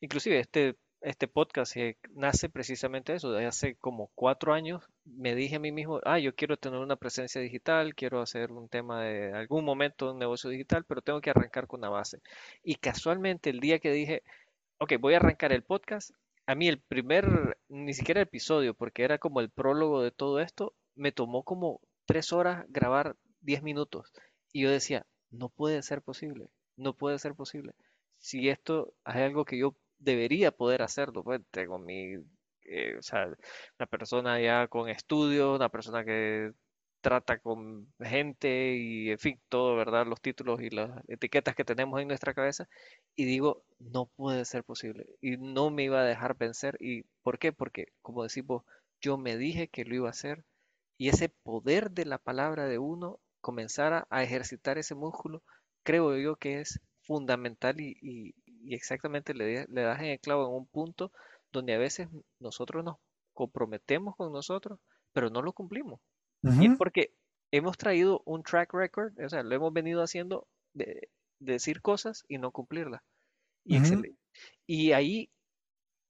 inclusive 0.00 0.38
este 0.38 0.76
este 1.02 1.26
podcast 1.26 1.74
que 1.74 1.96
nace 2.14 2.48
precisamente 2.48 3.14
eso. 3.14 3.32
De 3.32 3.46
hace 3.46 3.76
como 3.76 4.10
cuatro 4.14 4.54
años 4.54 4.84
me 5.04 5.34
dije 5.34 5.56
a 5.56 5.60
mí 5.60 5.72
mismo, 5.72 6.00
ah, 6.04 6.18
yo 6.18 6.34
quiero 6.34 6.56
tener 6.56 6.78
una 6.78 6.96
presencia 6.96 7.40
digital, 7.40 7.94
quiero 7.94 8.20
hacer 8.20 8.52
un 8.52 8.68
tema 8.68 9.02
de 9.02 9.32
algún 9.34 9.64
momento 9.64 10.12
un 10.12 10.18
negocio 10.18 10.48
digital, 10.48 10.84
pero 10.84 11.02
tengo 11.02 11.20
que 11.20 11.30
arrancar 11.30 11.66
con 11.66 11.80
una 11.80 11.90
base. 11.90 12.20
Y 12.62 12.76
casualmente 12.76 13.50
el 13.50 13.60
día 13.60 13.78
que 13.80 13.90
dije, 13.90 14.22
ok, 14.78 14.94
voy 15.00 15.14
a 15.14 15.18
arrancar 15.18 15.52
el 15.52 15.62
podcast, 15.62 16.10
a 16.46 16.54
mí 16.54 16.68
el 16.68 16.80
primer, 16.80 17.58
ni 17.68 17.94
siquiera 17.94 18.20
episodio, 18.20 18.74
porque 18.74 19.04
era 19.04 19.18
como 19.18 19.40
el 19.40 19.50
prólogo 19.50 20.02
de 20.02 20.10
todo 20.10 20.40
esto, 20.40 20.74
me 20.94 21.12
tomó 21.12 21.44
como 21.44 21.80
tres 22.06 22.32
horas 22.32 22.64
grabar 22.68 23.16
diez 23.40 23.62
minutos. 23.62 24.12
Y 24.52 24.62
yo 24.62 24.70
decía, 24.70 25.06
no 25.30 25.48
puede 25.48 25.82
ser 25.82 26.02
posible, 26.02 26.48
no 26.76 26.94
puede 26.94 27.18
ser 27.18 27.34
posible. 27.34 27.72
Si 28.18 28.48
esto 28.48 28.94
es 29.06 29.16
algo 29.16 29.44
que 29.44 29.58
yo 29.58 29.76
debería 29.98 30.50
poder 30.52 30.82
hacerlo, 30.82 31.24
pues 31.24 31.40
tengo 31.50 31.78
mi, 31.78 32.14
eh, 32.64 32.96
o 32.98 33.02
sea, 33.02 33.26
una 33.78 33.86
persona 33.86 34.40
ya 34.40 34.68
con 34.68 34.88
estudios, 34.88 35.56
una 35.56 35.68
persona 35.68 36.04
que 36.04 36.52
trata 37.02 37.38
con 37.38 37.92
gente 38.00 38.76
y, 38.76 39.10
en 39.10 39.18
fin, 39.18 39.40
todo, 39.50 39.76
¿verdad? 39.76 40.06
Los 40.06 40.20
títulos 40.22 40.62
y 40.62 40.70
las 40.70 40.90
etiquetas 41.08 41.54
que 41.54 41.64
tenemos 41.64 42.00
en 42.00 42.08
nuestra 42.08 42.34
cabeza. 42.34 42.68
Y 43.16 43.26
digo, 43.26 43.64
no 43.78 44.06
puede 44.16 44.44
ser 44.46 44.64
posible. 44.64 45.06
Y 45.20 45.36
no 45.36 45.70
me 45.70 45.84
iba 45.84 46.00
a 46.00 46.04
dejar 46.04 46.36
vencer. 46.38 46.76
¿Y 46.80 47.04
por 47.22 47.38
qué? 47.38 47.52
Porque, 47.52 47.88
como 48.02 48.22
decimos, 48.22 48.64
yo 49.00 49.18
me 49.18 49.36
dije 49.36 49.68
que 49.68 49.84
lo 49.84 49.94
iba 49.96 50.08
a 50.08 50.12
hacer. 50.12 50.44
Y 50.98 51.08
ese 51.10 51.28
poder 51.28 51.90
de 51.90 52.06
la 52.06 52.18
palabra 52.18 52.66
de 52.66 52.78
uno, 52.78 53.20
comenzara 53.42 54.06
a 54.10 54.22
ejercitar 54.22 54.78
ese 54.78 54.94
músculo, 54.94 55.42
creo 55.82 56.16
yo 56.16 56.36
que 56.36 56.60
es 56.60 56.80
fundamental 57.02 57.80
y, 57.80 58.34
exactamente 58.68 59.34
le, 59.34 59.66
le 59.68 59.82
das 59.82 60.00
en 60.00 60.06
el 60.06 60.20
clavo 60.20 60.46
en 60.46 60.54
un 60.54 60.66
punto 60.66 61.10
donde 61.52 61.74
a 61.74 61.78
veces 61.78 62.08
nosotros 62.38 62.84
nos 62.84 62.96
comprometemos 63.34 64.16
con 64.16 64.32
nosotros, 64.32 64.78
pero 65.12 65.30
no 65.30 65.42
lo 65.42 65.52
cumplimos. 65.52 66.00
Y 66.42 66.66
es 66.66 66.76
porque 66.76 67.14
hemos 67.52 67.76
traído 67.76 68.22
un 68.24 68.42
track 68.42 68.74
record, 68.74 69.12
o 69.24 69.28
sea, 69.28 69.42
lo 69.42 69.54
hemos 69.54 69.72
venido 69.72 70.02
haciendo 70.02 70.48
de, 70.74 71.08
decir 71.38 71.82
cosas 71.82 72.24
y 72.28 72.38
no 72.38 72.50
cumplirlas. 72.50 73.02
Y, 73.64 73.78
y 74.66 74.92
ahí, 74.92 75.30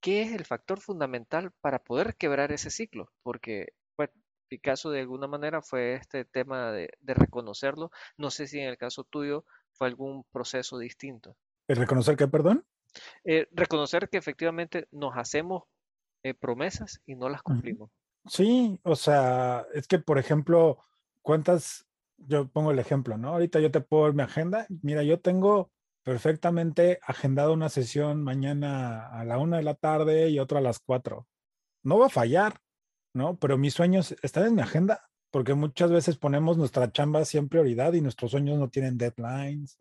¿qué 0.00 0.22
es 0.22 0.32
el 0.32 0.44
factor 0.44 0.80
fundamental 0.80 1.52
para 1.60 1.78
poder 1.80 2.16
quebrar 2.16 2.52
ese 2.52 2.70
ciclo? 2.70 3.12
Porque, 3.22 3.74
bueno, 3.96 4.12
mi 4.50 4.58
caso 4.58 4.90
de 4.90 5.00
alguna 5.00 5.26
manera 5.26 5.60
fue 5.60 5.94
este 5.94 6.24
tema 6.24 6.72
de, 6.72 6.90
reconocerlo. 7.00 7.90
No 8.16 8.30
sé 8.30 8.46
si 8.46 8.58
en 8.58 8.68
el 8.68 8.78
caso 8.78 9.04
tuyo 9.04 9.44
fue 9.72 9.88
algún 9.88 10.24
proceso 10.32 10.78
distinto. 10.78 11.36
¿El 11.68 11.76
reconocer 11.76 12.16
qué, 12.16 12.28
perdón? 12.28 12.64
Eh, 13.24 13.48
reconocer 13.52 14.08
que 14.08 14.18
efectivamente 14.18 14.88
nos 14.90 15.16
hacemos 15.16 15.64
eh, 16.22 16.34
promesas 16.34 17.00
y 17.06 17.16
no 17.16 17.28
las 17.28 17.42
cumplimos. 17.42 17.90
Sí, 18.26 18.78
o 18.84 18.94
sea, 18.94 19.66
es 19.74 19.88
que, 19.88 19.98
por 19.98 20.18
ejemplo, 20.18 20.78
¿cuántas? 21.22 21.86
Yo 22.18 22.48
pongo 22.48 22.70
el 22.70 22.78
ejemplo, 22.78 23.18
¿no? 23.18 23.30
Ahorita 23.30 23.58
yo 23.58 23.70
te 23.70 23.80
puedo 23.80 24.04
ver 24.04 24.14
mi 24.14 24.22
agenda. 24.22 24.66
Mira, 24.82 25.02
yo 25.02 25.20
tengo 25.20 25.72
perfectamente 26.04 27.00
agendado 27.02 27.52
una 27.52 27.68
sesión 27.68 28.22
mañana 28.22 29.08
a 29.08 29.24
la 29.24 29.38
una 29.38 29.56
de 29.56 29.64
la 29.64 29.74
tarde 29.74 30.30
y 30.30 30.38
otra 30.38 30.58
a 30.58 30.62
las 30.62 30.78
cuatro. 30.78 31.26
No 31.82 31.98
va 31.98 32.06
a 32.06 32.10
fallar, 32.10 32.60
¿no? 33.12 33.38
Pero 33.38 33.58
mis 33.58 33.74
sueños 33.74 34.14
están 34.22 34.46
en 34.46 34.54
mi 34.54 34.62
agenda, 34.62 35.10
porque 35.32 35.54
muchas 35.54 35.90
veces 35.90 36.16
ponemos 36.16 36.56
nuestra 36.56 36.92
chamba 36.92 37.24
siempre 37.24 37.60
prioridad 37.60 37.92
y 37.94 38.00
nuestros 38.00 38.30
sueños 38.30 38.58
no 38.58 38.68
tienen 38.68 38.98
deadlines. 38.98 39.80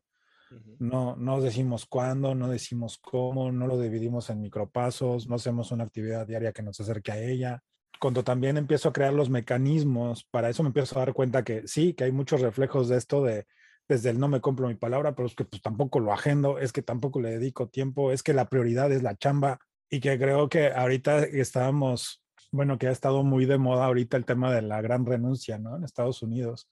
No, 0.79 1.15
no 1.15 1.41
decimos 1.41 1.85
cuándo, 1.85 2.35
no 2.35 2.49
decimos 2.49 2.97
cómo, 2.97 3.51
no 3.51 3.67
lo 3.67 3.79
dividimos 3.79 4.29
en 4.29 4.41
micropasos, 4.41 5.27
no 5.27 5.35
hacemos 5.35 5.71
una 5.71 5.85
actividad 5.85 6.27
diaria 6.27 6.51
que 6.51 6.63
nos 6.63 6.79
acerque 6.79 7.11
a 7.11 7.19
ella 7.19 7.63
cuando 8.01 8.23
también 8.23 8.57
empiezo 8.57 8.89
a 8.89 8.93
crear 8.93 9.13
los 9.13 9.29
mecanismos, 9.29 10.23
para 10.23 10.49
eso 10.49 10.63
me 10.63 10.69
empiezo 10.69 10.95
a 10.95 11.05
dar 11.05 11.13
cuenta 11.13 11.43
que 11.43 11.67
sí, 11.67 11.93
que 11.93 12.05
hay 12.05 12.11
muchos 12.11 12.41
reflejos 12.41 12.89
de 12.89 12.97
esto 12.97 13.23
de 13.23 13.45
desde 13.87 14.09
el 14.09 14.19
no 14.19 14.27
me 14.27 14.41
compro 14.41 14.67
mi 14.67 14.73
palabra, 14.73 15.13
pero 15.13 15.27
es 15.27 15.35
que 15.35 15.45
pues 15.45 15.61
tampoco 15.61 15.99
lo 15.99 16.11
agendo, 16.11 16.57
es 16.57 16.73
que 16.73 16.81
tampoco 16.81 17.21
le 17.21 17.29
dedico 17.29 17.69
tiempo, 17.69 18.11
es 18.11 18.23
que 18.23 18.33
la 18.33 18.49
prioridad 18.49 18.91
es 18.91 19.03
la 19.03 19.15
chamba 19.15 19.59
y 19.87 19.99
que 19.99 20.17
creo 20.17 20.49
que 20.49 20.71
ahorita 20.71 21.19
estábamos, 21.25 22.23
bueno, 22.51 22.79
que 22.79 22.87
ha 22.87 22.91
estado 22.91 23.23
muy 23.23 23.45
de 23.45 23.59
moda 23.59 23.85
ahorita 23.85 24.17
el 24.17 24.25
tema 24.25 24.51
de 24.51 24.63
la 24.63 24.81
gran 24.81 25.05
renuncia, 25.05 25.59
¿no? 25.59 25.75
En 25.75 25.83
Estados 25.83 26.23
Unidos. 26.23 26.71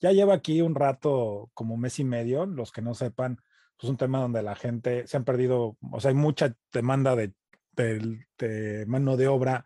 Ya 0.00 0.12
lleva 0.12 0.34
aquí 0.34 0.62
un 0.62 0.76
rato, 0.76 1.50
como 1.54 1.74
un 1.74 1.80
mes 1.80 1.98
y 1.98 2.04
medio, 2.04 2.46
los 2.46 2.70
que 2.70 2.82
no 2.82 2.94
sepan, 2.94 3.38
pues 3.76 3.90
un 3.90 3.96
tema 3.96 4.20
donde 4.20 4.44
la 4.44 4.54
gente 4.54 5.08
se 5.08 5.16
han 5.16 5.24
perdido, 5.24 5.76
o 5.90 6.00
sea, 6.00 6.10
hay 6.10 6.16
mucha 6.16 6.54
demanda 6.72 7.16
de, 7.16 7.32
de 7.74 8.84
mano 8.86 9.16
de 9.16 9.26
obra 9.26 9.64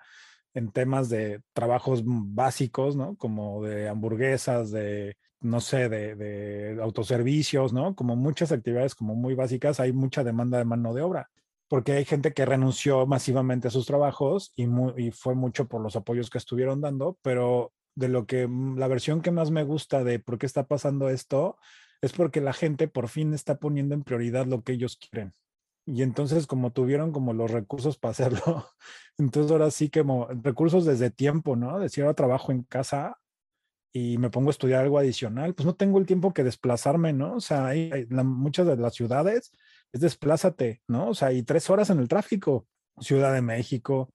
en 0.54 0.70
temas 0.70 1.08
de 1.08 1.40
trabajos 1.52 2.02
básicos, 2.04 2.96
¿no? 2.96 3.16
Como 3.16 3.62
de 3.62 3.88
hamburguesas, 3.88 4.70
de, 4.70 5.16
no 5.40 5.60
sé, 5.60 5.88
de, 5.88 6.78
autoservicios, 6.82 7.72
¿no? 7.72 7.94
Como 7.94 8.16
muchas 8.16 8.52
actividades 8.52 8.94
como 8.94 9.14
muy 9.14 9.34
básicas, 9.34 9.80
hay 9.80 9.92
mucha 9.92 10.24
demanda 10.24 10.58
de 10.58 10.64
mano 10.64 10.94
de 10.94 11.02
obra, 11.02 11.30
porque 11.68 11.92
hay 11.92 12.04
gente 12.04 12.32
que 12.32 12.46
renunció 12.46 13.06
masivamente 13.06 13.68
a 13.68 13.70
sus 13.70 13.86
trabajos 13.86 14.52
y, 14.56 14.66
y 14.96 15.10
fue 15.10 15.34
mucho 15.34 15.68
por 15.68 15.80
los 15.80 15.96
apoyos 15.96 16.30
que 16.30 16.38
estuvieron 16.38 16.80
dando, 16.80 17.18
pero 17.22 17.72
de 17.94 18.08
lo 18.08 18.26
que 18.26 18.46
mm, 18.46 18.78
la 18.78 18.88
versión 18.88 19.22
que 19.22 19.30
más 19.30 19.50
me 19.50 19.64
gusta 19.64 20.04
de 20.04 20.18
por 20.18 20.38
qué 20.38 20.46
está 20.46 20.66
pasando 20.66 21.08
esto 21.08 21.58
es 22.00 22.12
porque 22.12 22.40
la 22.40 22.52
gente 22.52 22.88
por 22.88 23.08
fin 23.08 23.32
está 23.32 23.58
poniendo 23.58 23.94
en 23.94 24.02
prioridad 24.02 24.46
lo 24.46 24.62
que 24.62 24.72
ellos 24.72 24.96
quieren. 24.96 25.34
Y 25.86 26.02
entonces 26.02 26.46
como 26.46 26.72
tuvieron 26.72 27.12
como 27.12 27.32
los 27.32 27.50
recursos 27.50 27.98
para 27.98 28.12
hacerlo, 28.12 28.68
entonces 29.18 29.50
ahora 29.50 29.70
sí 29.70 29.88
que 29.88 30.00
como 30.00 30.28
recursos 30.28 30.84
desde 30.84 31.10
tiempo, 31.10 31.56
¿no? 31.56 31.78
Decir, 31.80 32.04
ahora 32.04 32.14
trabajo 32.14 32.52
en 32.52 32.62
casa 32.62 33.18
y 33.92 34.16
me 34.18 34.30
pongo 34.30 34.48
a 34.48 34.52
estudiar 34.52 34.82
algo 34.82 34.98
adicional, 34.98 35.54
pues 35.54 35.66
no 35.66 35.74
tengo 35.74 35.98
el 35.98 36.06
tiempo 36.06 36.32
que 36.32 36.44
desplazarme, 36.44 37.12
¿no? 37.12 37.34
O 37.36 37.40
sea, 37.40 37.66
hay, 37.66 38.06
muchas 38.10 38.66
de 38.66 38.76
las 38.76 38.94
ciudades 38.94 39.52
es 39.92 40.00
desplázate, 40.00 40.82
¿no? 40.88 41.10
O 41.10 41.14
sea, 41.14 41.32
y 41.32 41.42
tres 41.42 41.68
horas 41.68 41.90
en 41.90 41.98
el 42.00 42.08
tráfico. 42.08 42.66
Ciudad 43.00 43.32
de 43.32 43.40
México, 43.40 44.12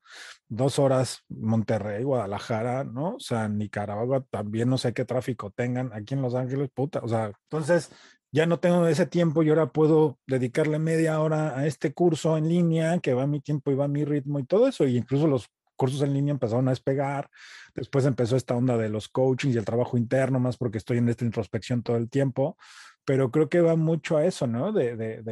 dos 0.47 0.77
horas 0.77 1.23
Monterrey, 1.29 2.03
Guadalajara, 2.03 2.83
¿no? 2.83 3.15
O 3.15 3.19
sea, 3.19 3.49
Nicaragua 3.49 4.23
también 4.29 4.69
no 4.69 4.77
sé 4.77 4.93
qué 4.93 5.03
tráfico 5.03 5.49
tengan. 5.49 5.91
Aquí 5.93 6.13
en 6.13 6.21
Los 6.21 6.35
Ángeles, 6.35 6.69
puta. 6.71 6.99
O 7.03 7.07
sea, 7.07 7.31
entonces 7.49 7.91
ya 8.31 8.45
no 8.45 8.59
tengo 8.59 8.87
ese 8.87 9.05
tiempo 9.05 9.43
y 9.43 9.49
ahora 9.49 9.71
puedo 9.71 10.19
dedicarle 10.27 10.79
media 10.79 11.19
hora 11.21 11.57
a 11.57 11.65
este 11.65 11.93
curso 11.93 12.37
en 12.37 12.49
línea 12.49 12.99
que 12.99 13.13
va 13.13 13.23
a 13.23 13.27
mi 13.27 13.39
tiempo 13.39 13.71
y 13.71 13.75
va 13.75 13.85
a 13.85 13.89
mi 13.89 14.03
ritmo 14.03 14.39
y 14.39 14.45
todo 14.45 14.67
eso. 14.67 14.85
Y 14.85 14.97
incluso 14.97 15.27
los 15.27 15.49
cursos 15.77 16.01
en 16.01 16.13
línea 16.13 16.33
empezaron 16.33 16.67
a 16.67 16.71
despegar. 16.71 17.29
Después 17.73 18.05
empezó 18.05 18.35
esta 18.35 18.55
onda 18.55 18.77
de 18.77 18.89
los 18.89 19.07
coachings 19.07 19.55
y 19.55 19.57
el 19.57 19.65
trabajo 19.65 19.97
interno, 19.97 20.39
más 20.39 20.57
porque 20.57 20.79
estoy 20.79 20.97
en 20.97 21.07
esta 21.07 21.23
introspección 21.23 21.83
todo 21.83 21.95
el 21.95 22.09
tiempo. 22.09 22.57
Pero 23.05 23.31
creo 23.31 23.47
que 23.47 23.61
va 23.61 23.77
mucho 23.77 24.17
a 24.17 24.25
eso, 24.25 24.47
¿no? 24.47 24.73
De, 24.73 24.97
de, 24.97 25.23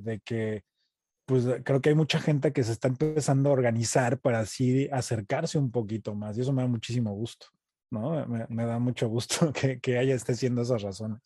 de, 0.00 0.20
que, 0.20 0.64
pues 1.24 1.46
creo 1.64 1.80
que 1.80 1.88
hay 1.88 1.94
mucha 1.94 2.20
gente 2.20 2.52
que 2.52 2.64
se 2.64 2.72
está 2.72 2.88
empezando 2.88 3.48
a 3.48 3.52
organizar 3.54 4.18
para 4.18 4.40
así 4.40 4.88
acercarse 4.92 5.56
un 5.56 5.70
poquito 5.70 6.14
más. 6.14 6.36
Y 6.36 6.42
eso 6.42 6.52
me 6.52 6.62
da 6.62 6.68
muchísimo 6.68 7.14
gusto, 7.14 7.46
¿no? 7.90 8.26
Me, 8.26 8.46
me 8.50 8.66
da 8.66 8.78
mucho 8.78 9.08
gusto 9.08 9.52
que, 9.54 9.80
que 9.80 9.96
haya 9.96 10.14
esté 10.14 10.34
siendo 10.34 10.60
esas 10.60 10.82
razones. 10.82 11.20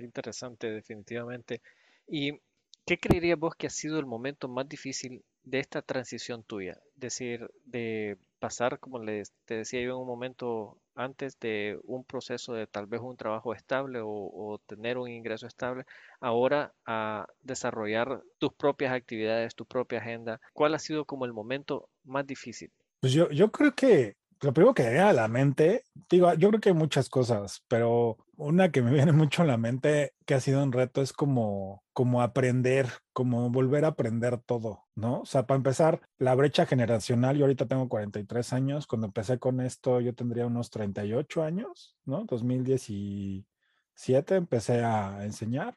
Interesante, 0.00 0.70
definitivamente. 0.70 1.62
¿Y 2.06 2.40
qué 2.84 2.98
creerías 2.98 3.38
vos 3.38 3.54
que 3.54 3.66
ha 3.66 3.70
sido 3.70 3.98
el 3.98 4.06
momento 4.06 4.48
más 4.48 4.68
difícil 4.68 5.24
de 5.44 5.60
esta 5.60 5.82
transición 5.82 6.42
tuya? 6.42 6.72
Es 6.94 7.00
decir, 7.00 7.50
de 7.64 8.18
pasar, 8.38 8.78
como 8.78 8.98
les, 8.98 9.32
te 9.44 9.54
decía 9.54 9.80
yo 9.80 9.92
en 9.92 10.00
un 10.00 10.06
momento 10.06 10.78
antes, 10.94 11.38
de 11.40 11.78
un 11.84 12.04
proceso 12.04 12.54
de 12.54 12.66
tal 12.66 12.86
vez 12.86 13.00
un 13.00 13.16
trabajo 13.16 13.54
estable 13.54 14.00
o, 14.02 14.60
tener 14.66 14.98
un 14.98 15.10
ingreso 15.10 15.46
estable, 15.46 15.84
ahora 16.20 16.72
a 16.86 17.26
desarrollar 17.42 18.22
tus 18.38 18.52
propias 18.52 18.92
actividades, 18.92 19.54
tu 19.54 19.66
propia 19.66 19.98
agenda. 19.98 20.40
¿Cuál 20.52 20.74
ha 20.74 20.78
sido 20.78 21.04
como 21.04 21.26
el 21.26 21.32
momento 21.32 21.88
más 22.04 22.26
difícil? 22.26 22.70
Pues 23.00 23.12
yo, 23.12 23.30
yo 23.30 23.52
creo 23.52 23.74
que 23.74 24.16
lo 24.40 24.52
primero 24.52 24.74
que 24.74 24.82
me 24.82 24.90
viene 24.90 25.04
a 25.04 25.12
la 25.12 25.28
mente, 25.28 25.84
digo, 26.10 26.32
yo 26.34 26.48
creo 26.48 26.60
que 26.60 26.68
hay 26.70 26.74
muchas 26.74 27.08
cosas, 27.08 27.62
pero 27.68 28.18
una 28.36 28.70
que 28.70 28.82
me 28.82 28.90
viene 28.92 29.12
mucho 29.12 29.42
a 29.42 29.46
la 29.46 29.56
mente 29.56 30.14
que 30.26 30.34
ha 30.34 30.40
sido 30.40 30.62
un 30.62 30.72
reto 30.72 31.02
es 31.02 31.12
como, 31.12 31.84
como 31.92 32.22
aprender, 32.22 32.88
como 33.12 33.50
volver 33.50 33.84
a 33.84 33.88
aprender 33.88 34.38
todo, 34.38 34.84
¿no? 34.94 35.20
O 35.20 35.26
sea, 35.26 35.46
para 35.46 35.56
empezar, 35.56 36.00
la 36.18 36.34
brecha 36.34 36.66
generacional, 36.66 37.36
yo 37.36 37.44
ahorita 37.44 37.66
tengo 37.66 37.88
43 37.88 38.52
años, 38.52 38.86
cuando 38.86 39.06
empecé 39.06 39.38
con 39.38 39.60
esto 39.60 40.00
yo 40.00 40.14
tendría 40.14 40.46
unos 40.46 40.70
38 40.70 41.42
años, 41.42 41.96
¿no? 42.04 42.24
2017 42.24 44.36
empecé 44.36 44.84
a 44.84 45.24
enseñar 45.24 45.76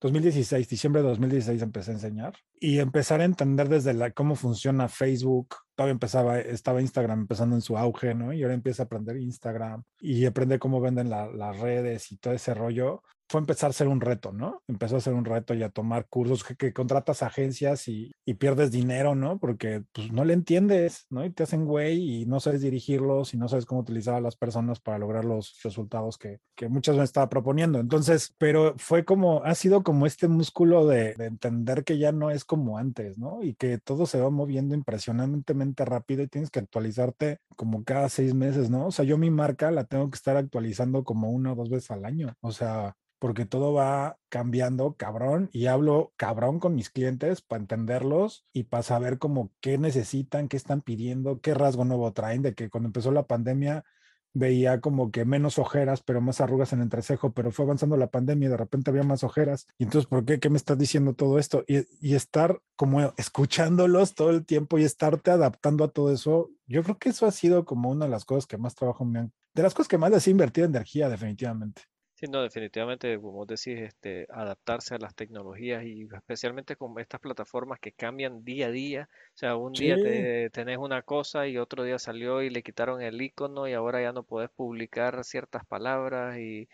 2016, 0.00 0.66
diciembre 0.66 1.02
de 1.02 1.08
2016 1.08 1.60
empecé 1.60 1.90
a 1.90 1.94
enseñar 1.94 2.34
y 2.58 2.78
empezar 2.78 3.20
a 3.20 3.24
entender 3.24 3.68
desde 3.68 3.92
la, 3.92 4.10
cómo 4.12 4.34
funciona 4.34 4.88
Facebook. 4.88 5.56
Todavía 5.74 5.92
empezaba, 5.92 6.40
estaba 6.40 6.80
Instagram 6.80 7.20
empezando 7.20 7.54
en 7.54 7.60
su 7.60 7.76
auge, 7.76 8.14
¿no? 8.14 8.32
Y 8.32 8.42
ahora 8.42 8.54
empieza 8.54 8.84
a 8.84 8.86
aprender 8.86 9.18
Instagram 9.18 9.82
y 10.00 10.24
aprender 10.24 10.58
cómo 10.58 10.80
venden 10.80 11.10
las 11.10 11.58
redes 11.58 12.12
y 12.12 12.16
todo 12.16 12.32
ese 12.32 12.54
rollo. 12.54 13.02
Fue 13.30 13.40
empezar 13.40 13.70
a 13.70 13.72
ser 13.72 13.86
un 13.86 14.00
reto, 14.00 14.32
¿no? 14.32 14.64
Empezó 14.66 14.96
a 14.96 15.00
ser 15.00 15.14
un 15.14 15.24
reto 15.24 15.54
y 15.54 15.62
a 15.62 15.68
tomar 15.68 16.08
cursos 16.08 16.42
que, 16.42 16.72
contratas 16.72 17.22
agencias 17.22 17.86
y, 17.86 18.10
y, 18.24 18.34
pierdes 18.34 18.72
dinero, 18.72 19.14
¿no? 19.14 19.38
Porque 19.38 19.84
pues 19.92 20.10
no 20.10 20.24
le 20.24 20.34
entiendes, 20.34 21.06
¿no? 21.10 21.24
Y 21.24 21.30
te 21.30 21.44
hacen 21.44 21.64
güey 21.64 22.22
y 22.22 22.26
no 22.26 22.40
sabes 22.40 22.60
dirigirlos 22.60 23.32
y 23.32 23.36
no 23.36 23.48
sabes 23.48 23.66
cómo 23.66 23.82
utilizar 23.82 24.16
a 24.16 24.20
las 24.20 24.34
personas 24.34 24.80
para 24.80 24.98
lograr 24.98 25.24
los 25.24 25.60
resultados 25.62 26.18
que, 26.18 26.40
que 26.56 26.68
muchas 26.68 26.96
veces 26.96 27.10
estaba 27.10 27.28
proponiendo. 27.28 27.78
Entonces, 27.78 28.34
pero 28.36 28.74
fue 28.78 29.04
como, 29.04 29.44
ha 29.44 29.54
sido 29.54 29.84
como 29.84 30.06
este 30.06 30.26
músculo 30.26 30.88
de, 30.88 31.14
de 31.14 31.26
entender 31.26 31.84
que 31.84 31.98
ya 31.98 32.10
no 32.10 32.32
es 32.32 32.44
como 32.44 32.78
antes, 32.78 33.16
¿no? 33.16 33.44
Y 33.44 33.54
que 33.54 33.78
todo 33.78 34.06
se 34.06 34.20
va 34.20 34.30
moviendo 34.30 34.74
impresionantemente 34.74 35.84
rápido 35.84 36.24
y 36.24 36.28
tienes 36.28 36.50
que 36.50 36.58
actualizarte 36.58 37.38
como 37.54 37.84
cada 37.84 38.08
seis 38.08 38.34
meses, 38.34 38.70
¿no? 38.70 38.86
O 38.88 38.90
sea, 38.90 39.04
yo 39.04 39.18
mi 39.18 39.30
marca 39.30 39.70
la 39.70 39.84
tengo 39.84 40.10
que 40.10 40.16
estar 40.16 40.36
actualizando 40.36 41.04
como 41.04 41.30
una 41.30 41.52
o 41.52 41.54
dos 41.54 41.70
veces 41.70 41.92
al 41.92 42.04
año. 42.04 42.34
O 42.40 42.50
sea, 42.50 42.96
porque 43.20 43.44
todo 43.46 43.72
va 43.74 44.18
cambiando 44.30 44.94
cabrón 44.94 45.50
y 45.52 45.66
hablo 45.66 46.12
cabrón 46.16 46.58
con 46.58 46.74
mis 46.74 46.90
clientes 46.90 47.42
para 47.42 47.60
entenderlos 47.60 48.46
y 48.52 48.64
para 48.64 48.82
saber 48.82 49.18
como 49.18 49.52
qué 49.60 49.78
necesitan, 49.78 50.48
qué 50.48 50.56
están 50.56 50.80
pidiendo, 50.80 51.40
qué 51.40 51.54
rasgo 51.54 51.84
nuevo 51.84 52.12
traen, 52.12 52.42
de 52.42 52.54
que 52.54 52.70
cuando 52.70 52.88
empezó 52.88 53.12
la 53.12 53.26
pandemia 53.26 53.84
veía 54.32 54.80
como 54.80 55.10
que 55.10 55.24
menos 55.24 55.58
ojeras, 55.58 56.02
pero 56.02 56.20
más 56.20 56.40
arrugas 56.40 56.72
en 56.72 56.78
el 56.78 56.84
entrecejo, 56.84 57.32
pero 57.32 57.50
fue 57.52 57.64
avanzando 57.64 57.96
la 57.96 58.10
pandemia 58.10 58.46
y 58.46 58.50
de 58.50 58.56
repente 58.56 58.90
había 58.90 59.02
más 59.02 59.22
ojeras. 59.22 59.66
Y 59.76 59.84
entonces, 59.84 60.08
¿por 60.08 60.24
qué? 60.24 60.38
¿Qué 60.40 60.48
me 60.48 60.56
estás 60.56 60.78
diciendo 60.78 61.14
todo 61.14 61.38
esto? 61.38 61.64
Y, 61.66 62.14
estar 62.14 62.60
como 62.76 63.12
escuchándolos 63.16 64.14
todo 64.14 64.30
el 64.30 64.46
tiempo 64.46 64.78
y 64.78 64.84
estarte 64.84 65.30
adaptando 65.30 65.84
a 65.84 65.88
todo 65.88 66.12
eso, 66.12 66.50
yo 66.66 66.82
creo 66.82 66.98
que 66.98 67.10
eso 67.10 67.26
ha 67.26 67.32
sido 67.32 67.64
como 67.64 67.90
una 67.90 68.06
de 68.06 68.10
las 68.10 68.24
cosas 68.24 68.46
que 68.46 68.56
más 68.56 68.74
trabajo 68.74 69.04
me 69.04 69.18
han, 69.18 69.32
de 69.54 69.62
las 69.62 69.74
cosas 69.74 69.88
que 69.88 69.98
más 69.98 70.10
les 70.10 70.26
he 70.26 70.30
invertido 70.30 70.66
energía, 70.66 71.08
definitivamente. 71.08 71.82
Sí, 72.20 72.26
no, 72.26 72.42
definitivamente, 72.42 73.18
como 73.18 73.46
decís, 73.46 73.78
este, 73.80 74.26
adaptarse 74.30 74.94
a 74.94 74.98
las 74.98 75.14
tecnologías 75.14 75.84
y 75.84 76.02
especialmente 76.14 76.76
con 76.76 76.98
estas 76.98 77.18
plataformas 77.18 77.78
que 77.80 77.92
cambian 77.92 78.44
día 78.44 78.66
a 78.66 78.70
día. 78.70 79.08
O 79.34 79.38
sea, 79.38 79.56
un 79.56 79.78
día 79.78 79.98
te, 79.98 80.50
tenés 80.50 80.76
una 80.76 81.00
cosa 81.00 81.46
y 81.48 81.56
otro 81.56 81.82
día 81.82 81.98
salió 81.98 82.42
y 82.42 82.50
le 82.50 82.62
quitaron 82.62 83.00
el 83.00 83.20
icono 83.22 83.66
y 83.66 83.72
ahora 83.72 84.02
ya 84.02 84.12
no 84.12 84.22
podés 84.22 84.50
publicar 84.50 85.24
ciertas 85.24 85.64
palabras 85.64 86.36
y 86.38 86.68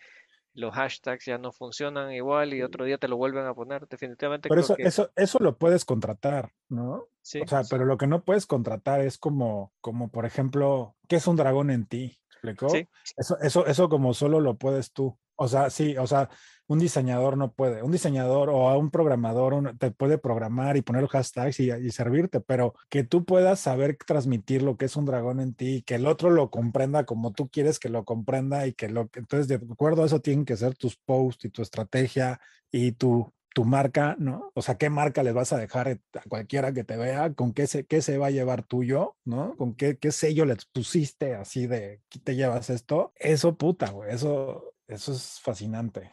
los 0.53 0.73
hashtags 0.75 1.25
ya 1.25 1.37
no 1.37 1.51
funcionan 1.53 2.11
igual 2.13 2.53
y 2.53 2.63
otro 2.63 2.85
día 2.85 2.97
te 2.97 3.07
lo 3.07 3.17
vuelven 3.17 3.45
a 3.45 3.55
poner. 3.55 3.87
Definitivamente 3.87 4.49
Pero 4.49 4.61
creo 4.61 4.65
eso, 4.65 4.73
que 4.73 4.83
eso, 4.83 5.11
eso 5.15 5.39
lo 5.39 5.57
puedes 5.57 5.85
contratar, 5.85 6.53
¿no? 6.69 7.07
sí, 7.21 7.43
O 7.43 7.47
sea, 7.47 7.63
sí, 7.63 7.69
pero 7.69 7.85
lo 7.85 7.97
que 7.97 8.07
no 8.07 8.23
puedes 8.23 8.45
contratar 8.45 9.01
es 9.01 9.17
como, 9.17 9.73
como 9.81 10.09
por 10.09 10.25
ejemplo, 10.25 10.95
¿qué 11.07 11.17
es 11.17 11.27
un 11.27 11.35
dragón 11.35 11.69
en 11.69 11.85
ti? 11.85 12.19
¿Me 12.41 12.51
¿Explicó? 12.51 12.67
sí, 12.67 12.87
Eso, 13.17 13.37
eso, 13.41 13.65
eso 13.67 13.89
como 13.89 14.13
solo 14.13 14.39
lo 14.39 14.57
puedes 14.57 14.93
tú. 14.93 15.19
O 15.37 15.47
sea, 15.47 15.69
sí, 15.69 15.95
o 15.97 16.07
sea, 16.07 16.29
un 16.67 16.79
diseñador 16.79 17.37
no 17.37 17.53
puede. 17.53 17.81
Un 17.83 17.91
diseñador 17.91 18.49
o 18.49 18.69
a 18.69 18.77
un 18.77 18.91
programador 18.91 19.53
un- 19.53 19.77
te 19.77 19.91
puede 19.91 20.17
programar 20.17 20.75
y 20.77 20.81
poner 20.81 21.07
hashtags 21.07 21.59
y, 21.59 21.71
y 21.71 21.91
servirte, 21.91 22.41
pero 22.41 22.73
que 22.89 23.03
tú 23.03 23.23
puedas 23.25 23.59
saber 23.59 23.97
transmitir 24.05 24.63
lo 24.63 24.77
que 24.77 24.85
es 24.85 24.95
un 24.97 25.05
dragón 25.05 25.39
en 25.39 25.53
ti, 25.55 25.83
que 25.85 25.95
el 25.95 26.05
otro 26.07 26.29
lo 26.29 26.49
comprenda 26.51 27.05
como 27.05 27.31
tú 27.33 27.49
quieres 27.49 27.79
que 27.79 27.89
lo 27.89 28.03
comprenda 28.05 28.67
y 28.67 28.73
que 28.73 28.89
lo 28.89 29.09
entonces 29.13 29.47
de 29.47 29.55
acuerdo 29.55 30.03
a 30.03 30.05
eso 30.07 30.19
tienen 30.21 30.45
que 30.45 30.57
ser 30.57 30.75
tus 30.75 30.97
posts 30.97 31.45
y 31.45 31.49
tu 31.49 31.61
estrategia 31.61 32.39
y 32.71 32.93
tu 32.93 33.31
tu 33.53 33.65
marca, 33.65 34.15
¿no? 34.19 34.51
O 34.53 34.61
sea, 34.61 34.77
¿qué 34.77 34.91
marca 34.91 35.23
les 35.23 35.33
vas 35.33 35.51
a 35.51 35.57
dejar 35.57 35.87
a 35.89 36.21
cualquiera 36.29 36.73
que 36.73 36.83
te 36.83 36.95
vea? 36.95 37.33
¿Con 37.33 37.53
qué 37.53 37.65
se, 37.65 37.87
qué 37.87 38.03
se 38.03 38.19
va 38.19 38.27
a 38.27 38.29
llevar 38.31 38.61
tuyo? 38.63 39.17
¿No? 39.25 39.55
¿Con 39.57 39.73
qué, 39.75 39.97
qué 39.97 40.11
sello 40.11 40.45
les 40.45 40.65
pusiste 40.67 41.33
así 41.33 41.65
de, 41.65 42.03
¿qué 42.09 42.19
te 42.19 42.35
llevas 42.35 42.69
esto? 42.69 43.13
Eso, 43.15 43.57
puta, 43.57 43.89
güey, 43.89 44.13
eso, 44.13 44.75
eso 44.87 45.11
es 45.13 45.39
fascinante. 45.41 46.11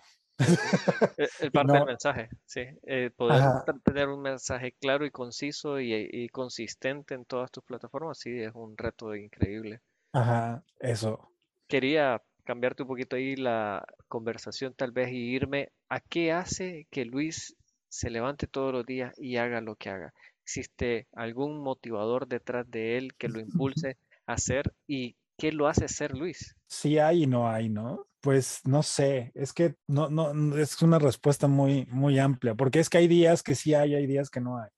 el, 1.17 1.29
el 1.39 1.53
Y 1.53 1.53
parte 1.53 1.77
del 1.77 1.87
mensaje, 1.87 2.31
sí, 2.45 2.61
eh, 2.87 3.11
poder 3.17 3.45
ajá, 3.45 3.69
tener 3.85 4.09
un 4.09 4.23
mensaje 4.23 4.73
claro 4.81 5.05
y 5.05 5.11
conciso 5.11 5.81
y, 5.81 5.93
y 6.11 6.29
consistente 6.29 7.15
en 7.15 7.25
todas 7.25 7.51
tus 7.51 7.65
plataformas, 7.65 8.19
sí, 8.19 8.31
es 8.41 8.53
un 8.55 8.77
reto 8.77 9.15
increíble. 9.15 9.81
ajá, 10.13 10.65
eso. 10.81 11.31
Quería 11.69 12.23
cambiarte 12.45 12.83
un 12.85 12.89
poquito 12.89 13.17
ahí 13.17 13.37
la 13.37 13.85
conversación 14.09 14.73
tal 14.75 14.93
vez 14.93 15.11
y 15.13 15.35
irme 15.35 15.73
a 15.91 16.01
qué 16.01 16.33
hace 16.33 16.87
que 16.91 17.05
Luis 17.05 17.55
se 17.91 18.09
levante 18.11 18.47
todos 18.47 18.73
los 18.73 18.87
días 18.87 19.13
y 19.19 19.37
haga 19.37 19.61
lo 19.61 19.77
que 19.77 19.91
haga. 19.91 20.15
¿Existe 20.43 21.07
algún 21.13 21.63
motivador 21.63 22.27
detrás 22.27 22.71
de 22.71 22.97
él 22.97 23.15
que 23.17 23.29
lo 23.29 23.41
impulse 23.41 23.99
a 24.27 24.35
hacer 24.35 24.73
y 24.87 25.17
qué 25.37 25.53
lo 25.53 25.69
hace 25.69 25.87
ser 25.89 26.17
Luis? 26.17 26.57
Sí 26.69 26.99
hay 26.99 27.23
y 27.23 27.27
no 27.27 27.49
hay, 27.49 27.69
¿no? 27.71 28.07
Pues 28.25 28.61
no 28.65 28.83
sé, 28.83 29.33
es 29.35 29.53
que 29.53 29.75
no, 29.87 30.09
no, 30.09 30.57
es 30.57 30.81
una 30.81 30.99
respuesta 30.99 31.47
muy, 31.47 31.85
muy 31.91 32.19
amplia, 32.19 32.55
porque 32.55 32.81
es 32.81 32.89
que 32.89 32.97
hay 32.97 33.07
días 33.07 33.43
que 33.43 33.55
sí 33.55 33.75
hay, 33.75 33.95
hay 33.95 34.07
días 34.07 34.31
que 34.31 34.41
no 34.41 34.57
hay. 34.59 34.71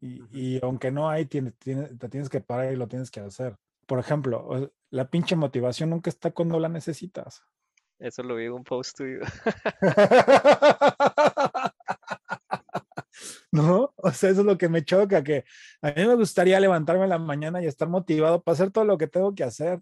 Y, 0.00 0.56
y 0.56 0.60
aunque 0.64 0.90
no 0.90 1.08
hay, 1.08 1.26
tiene- 1.26 1.52
tiene- 1.52 1.94
te 1.96 2.08
tienes 2.08 2.28
que 2.28 2.40
parar 2.40 2.72
y 2.72 2.76
lo 2.76 2.88
tienes 2.88 3.12
que 3.12 3.20
hacer. 3.20 3.54
Por 3.86 4.00
ejemplo, 4.00 4.68
la 4.90 5.08
pinche 5.08 5.36
motivación 5.36 5.90
nunca 5.90 6.10
está 6.10 6.32
cuando 6.32 6.58
la 6.58 6.68
necesitas. 6.68 7.44
Eso 8.00 8.24
lo 8.24 8.34
vi 8.34 8.46
en 8.46 8.52
un 8.54 8.64
post 8.64 8.96
tuyo. 8.96 9.20
¿No? 13.52 13.92
O 13.96 14.10
sea, 14.10 14.30
eso 14.30 14.40
es 14.40 14.46
lo 14.46 14.58
que 14.58 14.68
me 14.68 14.84
choca, 14.84 15.22
que 15.22 15.44
a 15.82 15.88
mí 15.92 16.04
me 16.06 16.16
gustaría 16.16 16.58
levantarme 16.58 17.04
en 17.04 17.10
la 17.10 17.18
mañana 17.18 17.62
y 17.62 17.66
estar 17.66 17.88
motivado 17.88 18.42
para 18.42 18.54
hacer 18.54 18.72
todo 18.72 18.84
lo 18.84 18.98
que 18.98 19.06
tengo 19.06 19.34
que 19.36 19.44
hacer, 19.44 19.80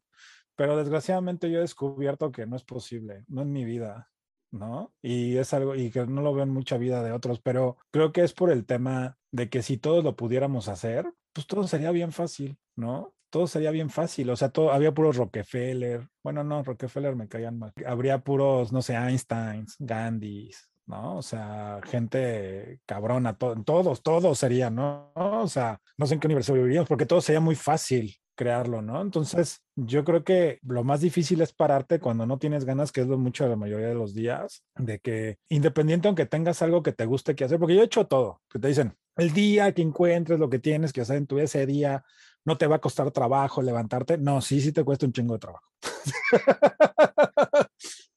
pero 0.61 0.77
desgraciadamente 0.77 1.51
yo 1.51 1.57
he 1.57 1.62
descubierto 1.62 2.31
que 2.31 2.44
no 2.44 2.55
es 2.55 2.64
posible, 2.64 3.25
no 3.29 3.40
en 3.40 3.51
mi 3.51 3.64
vida, 3.64 4.11
¿no? 4.51 4.92
Y 5.01 5.38
es 5.38 5.55
algo, 5.55 5.75
y 5.75 5.90
que 5.90 6.05
no 6.07 6.20
lo 6.20 6.35
veo 6.35 6.42
en 6.42 6.51
mucha 6.51 6.77
vida 6.77 7.03
de 7.03 7.12
otros, 7.12 7.40
pero 7.40 7.79
creo 7.90 8.12
que 8.12 8.25
es 8.25 8.35
por 8.35 8.51
el 8.51 8.66
tema 8.66 9.16
de 9.33 9.49
que 9.49 9.62
si 9.62 9.79
todos 9.79 10.05
lo 10.05 10.16
pudiéramos 10.16 10.68
hacer, 10.68 11.11
pues 11.33 11.46
todo 11.46 11.66
sería 11.66 11.92
bien 11.92 12.12
fácil, 12.12 12.59
¿no? 12.77 13.14
Todo 13.31 13.46
sería 13.46 13.70
bien 13.70 13.88
fácil, 13.88 14.29
o 14.29 14.37
sea, 14.37 14.51
todo, 14.51 14.70
había 14.70 14.92
puros 14.92 15.16
Rockefeller, 15.16 16.07
bueno, 16.23 16.44
no, 16.44 16.62
Rockefeller 16.62 17.16
me 17.16 17.27
caían 17.27 17.59
mal, 17.59 17.73
habría 17.87 18.18
puros, 18.23 18.70
no 18.70 18.83
sé, 18.83 18.96
Einsteins, 18.96 19.77
Gandhis, 19.79 20.70
¿no? 20.85 21.16
O 21.16 21.23
sea, 21.23 21.81
gente 21.85 22.81
cabrona, 22.85 23.38
to- 23.38 23.62
todos, 23.64 24.03
todos 24.03 24.38
serían, 24.38 24.75
¿no? 24.75 25.11
O 25.14 25.49
sea, 25.49 25.81
no 25.96 26.05
sé 26.05 26.12
en 26.12 26.20
qué 26.20 26.27
universo 26.27 26.53
viviríamos, 26.53 26.87
porque 26.87 27.07
todo 27.07 27.23
sería 27.23 27.40
muy 27.40 27.55
fácil 27.55 28.14
crearlo, 28.35 28.83
¿no? 28.83 29.03
Entonces, 29.03 29.62
yo 29.77 30.05
creo 30.05 30.25
que 30.25 30.59
lo 30.62 30.85
más 30.85 31.01
difícil 31.01 31.40
es 31.40 31.53
pararte 31.53 32.01
cuando 32.01 32.27
no 32.27 32.38
tienes 32.38 32.64
ganas, 32.64 32.93
que 32.93 33.03
es 33.03 33.07
lo 33.07 33.19
mucho 33.19 33.45
de 33.45 33.51
la 33.51 33.57
mayoría 33.57 33.88
de 33.88 33.95
los 33.95 34.14
días, 34.14 34.64
de 34.77 34.99
que 35.01 35.38
independiente 35.49 36.09
aunque 36.09 36.27
tengas 36.27 36.62
algo 36.62 36.83
que 36.83 36.93
te 36.93 37.07
guste 37.07 37.35
que 37.35 37.45
hacer, 37.45 37.59
porque 37.59 37.75
yo 37.75 37.83
he 37.83 37.85
hecho 37.85 38.07
todo, 38.07 38.40
que 38.49 38.59
te 38.59 38.69
dicen, 38.69 38.97
el 39.16 39.33
día 39.33 39.73
que 39.73 39.83
encuentres 39.83 40.38
lo 40.38 40.49
que 40.49 40.59
tienes 40.59 40.93
que 40.93 41.03
hacer 41.03 41.16
en 41.16 41.27
tu 41.27 41.38
ese 41.38 41.66
día, 41.66 42.05
no 42.45 42.57
te 42.57 42.66
va 42.66 42.77
a 42.77 42.81
costar 42.81 43.11
trabajo 43.11 43.62
levantarte. 43.62 44.19
No, 44.19 44.40
sí, 44.40 44.61
sí 44.61 44.73
te 44.73 44.85
cuesta 44.85 45.07
un 45.07 45.12
chingo 45.12 45.35
de 45.35 45.40
trabajo. 45.40 45.66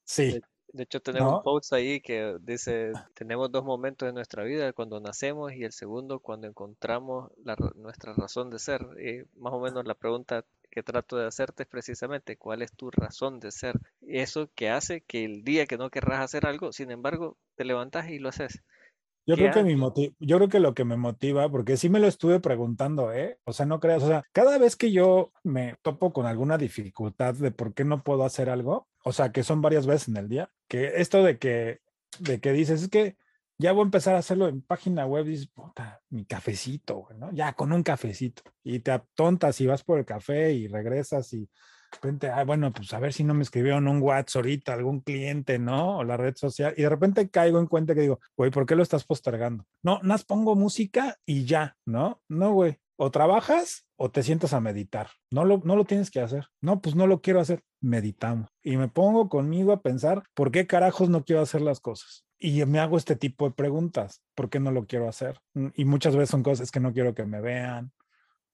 sí, 0.04 0.40
De, 0.74 0.82
hecho, 0.82 1.00
tenemos 1.00 1.34
un 1.34 1.42
post 1.42 1.72
ahí 1.72 2.00
que 2.00 2.36
dice, 2.40 2.92
tenemos 3.14 3.50
dos 3.50 3.64
momentos 3.64 4.08
en 4.08 4.14
nuestra 4.14 4.42
vida, 4.42 4.72
cuando 4.72 5.00
nacemos 5.00 5.52
y 5.52 5.64
el 5.64 5.72
segundo 5.72 6.18
cuando 6.18 6.48
encontramos 6.48 7.30
la 7.44 7.56
nuestra 7.76 8.12
razón 8.12 8.50
de 8.50 8.58
ser. 8.58 8.82
Y 9.00 9.22
más 9.40 9.52
o 9.52 9.60
menos 9.60 9.86
la 9.86 9.94
pregunta 9.94 10.44
que 10.70 10.82
trato 10.82 11.16
de 11.16 11.26
hacerte 11.26 11.62
es 11.62 11.68
precisamente, 11.68 12.36
¿cuál 12.36 12.62
es 12.62 12.72
tu 12.72 12.90
razón 12.90 13.38
de 13.38 13.52
ser? 13.52 13.78
Eso 14.02 14.50
que 14.54 14.68
hace 14.70 15.02
que 15.02 15.24
el 15.24 15.44
día 15.44 15.66
que 15.66 15.78
no 15.78 15.90
querrás 15.90 16.20
hacer 16.20 16.46
algo, 16.46 16.72
sin 16.72 16.90
embargo, 16.90 17.36
te 17.54 17.64
levantas 17.64 18.10
y 18.10 18.18
lo 18.18 18.30
haces. 18.30 18.62
Yo 19.26 19.36
¿Qué 19.36 19.50
creo 19.50 19.64
que 19.64 19.74
mi 19.74 19.80
yo 20.18 20.36
creo 20.36 20.48
que 20.48 20.60
lo 20.60 20.74
que 20.74 20.84
me 20.84 20.98
motiva, 20.98 21.48
porque 21.48 21.78
sí 21.78 21.88
me 21.88 22.00
lo 22.00 22.06
estuve 22.06 22.40
preguntando, 22.40 23.12
¿eh? 23.12 23.38
O 23.44 23.54
sea, 23.54 23.64
no 23.64 23.80
creas, 23.80 24.02
o 24.02 24.08
sea, 24.08 24.22
cada 24.32 24.58
vez 24.58 24.76
que 24.76 24.92
yo 24.92 25.32
me 25.42 25.76
topo 25.80 26.12
con 26.12 26.26
alguna 26.26 26.58
dificultad 26.58 27.34
de 27.34 27.50
por 27.50 27.72
qué 27.72 27.84
no 27.84 28.02
puedo 28.02 28.24
hacer 28.24 28.50
algo, 28.50 28.86
o 29.04 29.12
sea, 29.12 29.30
que 29.30 29.44
son 29.44 29.62
varias 29.62 29.86
veces 29.86 30.08
en 30.08 30.16
el 30.16 30.28
día, 30.28 30.50
que 30.68 30.94
esto 30.96 31.22
de 31.22 31.38
que, 31.38 31.80
de 32.18 32.40
que 32.40 32.52
dices, 32.52 32.82
es 32.82 32.88
que 32.88 33.16
ya 33.58 33.72
voy 33.72 33.82
a 33.82 33.84
empezar 33.84 34.16
a 34.16 34.18
hacerlo 34.18 34.48
en 34.48 34.62
página 34.62 35.06
web, 35.06 35.26
dices, 35.26 35.46
puta, 35.46 36.02
mi 36.10 36.24
cafecito, 36.24 36.96
güey, 36.96 37.18
¿no? 37.18 37.30
Ya 37.32 37.52
con 37.52 37.72
un 37.72 37.82
cafecito. 37.82 38.42
Y 38.64 38.80
te 38.80 38.90
atontas 38.90 39.60
y 39.60 39.66
vas 39.66 39.84
por 39.84 39.98
el 39.98 40.04
café 40.04 40.52
y 40.52 40.66
regresas 40.66 41.32
y 41.34 41.40
de 41.40 41.48
repente, 42.02 42.28
ah, 42.28 42.44
bueno, 42.44 42.72
pues 42.72 42.92
a 42.92 42.98
ver 42.98 43.12
si 43.12 43.22
no 43.22 43.34
me 43.34 43.44
escribieron 43.44 43.86
un 43.86 44.02
WhatsApp 44.02 44.36
ahorita, 44.36 44.72
algún 44.72 45.00
cliente, 45.00 45.60
¿no? 45.60 45.98
O 45.98 46.04
la 46.04 46.16
red 46.16 46.34
social. 46.34 46.74
Y 46.76 46.82
de 46.82 46.88
repente 46.88 47.30
caigo 47.30 47.60
en 47.60 47.66
cuenta 47.66 47.94
que 47.94 48.00
digo, 48.00 48.18
güey, 48.36 48.50
¿por 48.50 48.66
qué 48.66 48.74
lo 48.74 48.82
estás 48.82 49.04
postergando? 49.04 49.64
No, 49.82 50.00
nada 50.02 50.20
pongo 50.26 50.56
música 50.56 51.16
y 51.24 51.44
ya, 51.44 51.76
¿no? 51.86 52.20
No, 52.28 52.52
güey. 52.52 52.78
O 52.96 53.10
trabajas 53.10 53.86
o 53.96 54.10
te 54.10 54.22
sientas 54.22 54.52
a 54.52 54.60
meditar. 54.60 55.10
No 55.30 55.44
lo, 55.44 55.60
no 55.64 55.76
lo 55.76 55.84
tienes 55.84 56.10
que 56.10 56.20
hacer. 56.20 56.48
No, 56.60 56.80
pues 56.80 56.96
no 56.96 57.06
lo 57.06 57.20
quiero 57.20 57.40
hacer. 57.40 57.62
Meditamos. 57.84 58.48
Y 58.62 58.76
me 58.76 58.88
pongo 58.88 59.28
conmigo 59.28 59.72
a 59.72 59.82
pensar, 59.82 60.22
¿por 60.34 60.50
qué 60.50 60.66
carajos 60.66 61.08
no 61.10 61.24
quiero 61.24 61.42
hacer 61.42 61.60
las 61.60 61.80
cosas? 61.80 62.24
Y 62.38 62.64
me 62.64 62.80
hago 62.80 62.96
este 62.96 63.16
tipo 63.16 63.46
de 63.46 63.54
preguntas. 63.54 64.22
¿Por 64.34 64.50
qué 64.50 64.58
no 64.60 64.70
lo 64.70 64.86
quiero 64.86 65.08
hacer? 65.08 65.38
Mm, 65.54 65.68
Y 65.74 65.84
muchas 65.84 66.16
veces 66.16 66.30
son 66.30 66.42
cosas 66.42 66.70
que 66.70 66.80
no 66.80 66.92
quiero 66.92 67.14
que 67.14 67.24
me 67.24 67.40
vean, 67.40 67.92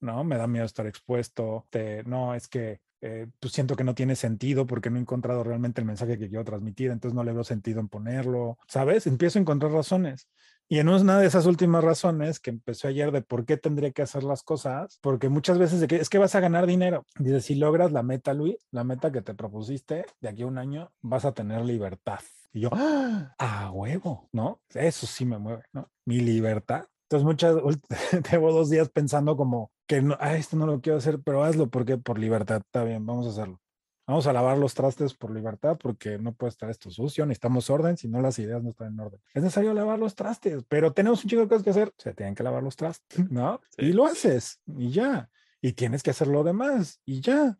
¿no? 0.00 0.24
Me 0.24 0.36
da 0.36 0.46
miedo 0.46 0.64
estar 0.64 0.86
expuesto. 0.86 1.66
Te, 1.70 2.02
no, 2.04 2.34
es 2.34 2.48
que 2.48 2.80
eh, 3.00 3.26
pues 3.38 3.52
siento 3.52 3.76
que 3.76 3.84
no 3.84 3.94
tiene 3.94 4.16
sentido 4.16 4.66
porque 4.66 4.90
no 4.90 4.98
he 4.98 5.00
encontrado 5.00 5.42
realmente 5.42 5.80
el 5.80 5.86
mensaje 5.86 6.18
que 6.18 6.28
quiero 6.28 6.44
transmitir, 6.44 6.90
entonces 6.90 7.14
no 7.14 7.24
le 7.24 7.32
veo 7.32 7.44
sentido 7.44 7.80
en 7.80 7.88
ponerlo, 7.88 8.58
¿sabes? 8.66 9.06
Empiezo 9.06 9.38
a 9.38 9.42
encontrar 9.42 9.72
razones. 9.72 10.28
Y 10.72 10.78
en 10.78 10.88
una 10.88 11.18
de 11.18 11.26
esas 11.26 11.46
últimas 11.46 11.82
razones 11.82 12.38
que 12.38 12.50
empezó 12.50 12.86
ayer 12.86 13.10
de 13.10 13.22
por 13.22 13.44
qué 13.44 13.56
tendría 13.56 13.90
que 13.90 14.02
hacer 14.02 14.22
las 14.22 14.44
cosas, 14.44 15.00
porque 15.02 15.28
muchas 15.28 15.58
veces 15.58 15.82
es 15.82 16.08
que 16.08 16.18
vas 16.18 16.36
a 16.36 16.40
ganar 16.40 16.64
dinero. 16.64 17.04
Dice, 17.18 17.40
si 17.40 17.56
logras 17.56 17.90
la 17.90 18.04
meta, 18.04 18.34
Luis, 18.34 18.54
la 18.70 18.84
meta 18.84 19.10
que 19.10 19.20
te 19.20 19.34
propusiste 19.34 20.06
de 20.20 20.28
aquí 20.28 20.42
a 20.42 20.46
un 20.46 20.58
año, 20.58 20.92
vas 21.00 21.24
a 21.24 21.32
tener 21.32 21.64
libertad. 21.64 22.20
Y 22.52 22.60
yo, 22.60 22.70
¡ah! 22.72 23.34
A 23.38 23.72
huevo, 23.72 24.28
¿no? 24.30 24.60
Eso 24.72 25.08
sí 25.08 25.24
me 25.24 25.38
mueve, 25.38 25.64
¿no? 25.72 25.90
Mi 26.04 26.20
libertad. 26.20 26.84
Entonces, 27.10 27.26
muchas, 27.26 27.56
llevo 28.30 28.52
dos 28.52 28.70
días 28.70 28.88
pensando 28.88 29.36
como 29.36 29.72
que 29.88 30.00
no, 30.00 30.16
ah, 30.20 30.36
esto 30.36 30.56
no 30.56 30.64
lo 30.66 30.80
quiero 30.80 30.98
hacer, 30.98 31.20
pero 31.20 31.42
hazlo 31.42 31.68
porque 31.68 31.98
por 31.98 32.20
libertad, 32.20 32.62
está 32.64 32.84
bien, 32.84 33.04
vamos 33.04 33.26
a 33.26 33.30
hacerlo. 33.30 33.60
Vamos 34.06 34.28
a 34.28 34.32
lavar 34.32 34.58
los 34.58 34.74
trastes 34.74 35.14
por 35.14 35.32
libertad 35.32 35.76
porque 35.76 36.18
no 36.18 36.32
puede 36.34 36.50
estar 36.50 36.70
esto 36.70 36.88
sucio, 36.88 37.26
necesitamos 37.26 37.68
orden, 37.68 37.96
si 37.96 38.06
no 38.06 38.20
las 38.20 38.38
ideas 38.38 38.62
no 38.62 38.70
están 38.70 38.92
en 38.92 39.00
orden. 39.00 39.20
Es 39.34 39.42
necesario 39.42 39.74
lavar 39.74 39.98
los 39.98 40.14
trastes, 40.14 40.62
pero 40.68 40.92
tenemos 40.92 41.24
un 41.24 41.30
chico 41.30 41.42
de 41.42 41.48
cosas 41.48 41.64
que 41.64 41.70
hacer, 41.70 41.92
se 41.98 42.14
tienen 42.14 42.36
que 42.36 42.44
lavar 42.44 42.62
los 42.62 42.76
trastes, 42.76 43.18
¿no? 43.30 43.60
Y 43.76 43.92
lo 43.92 44.06
haces 44.06 44.60
y 44.66 44.92
ya. 44.92 45.30
Y 45.60 45.72
tienes 45.72 46.04
que 46.04 46.10
hacer 46.10 46.28
lo 46.28 46.44
demás 46.44 47.00
y 47.04 47.20
ya. 47.20 47.58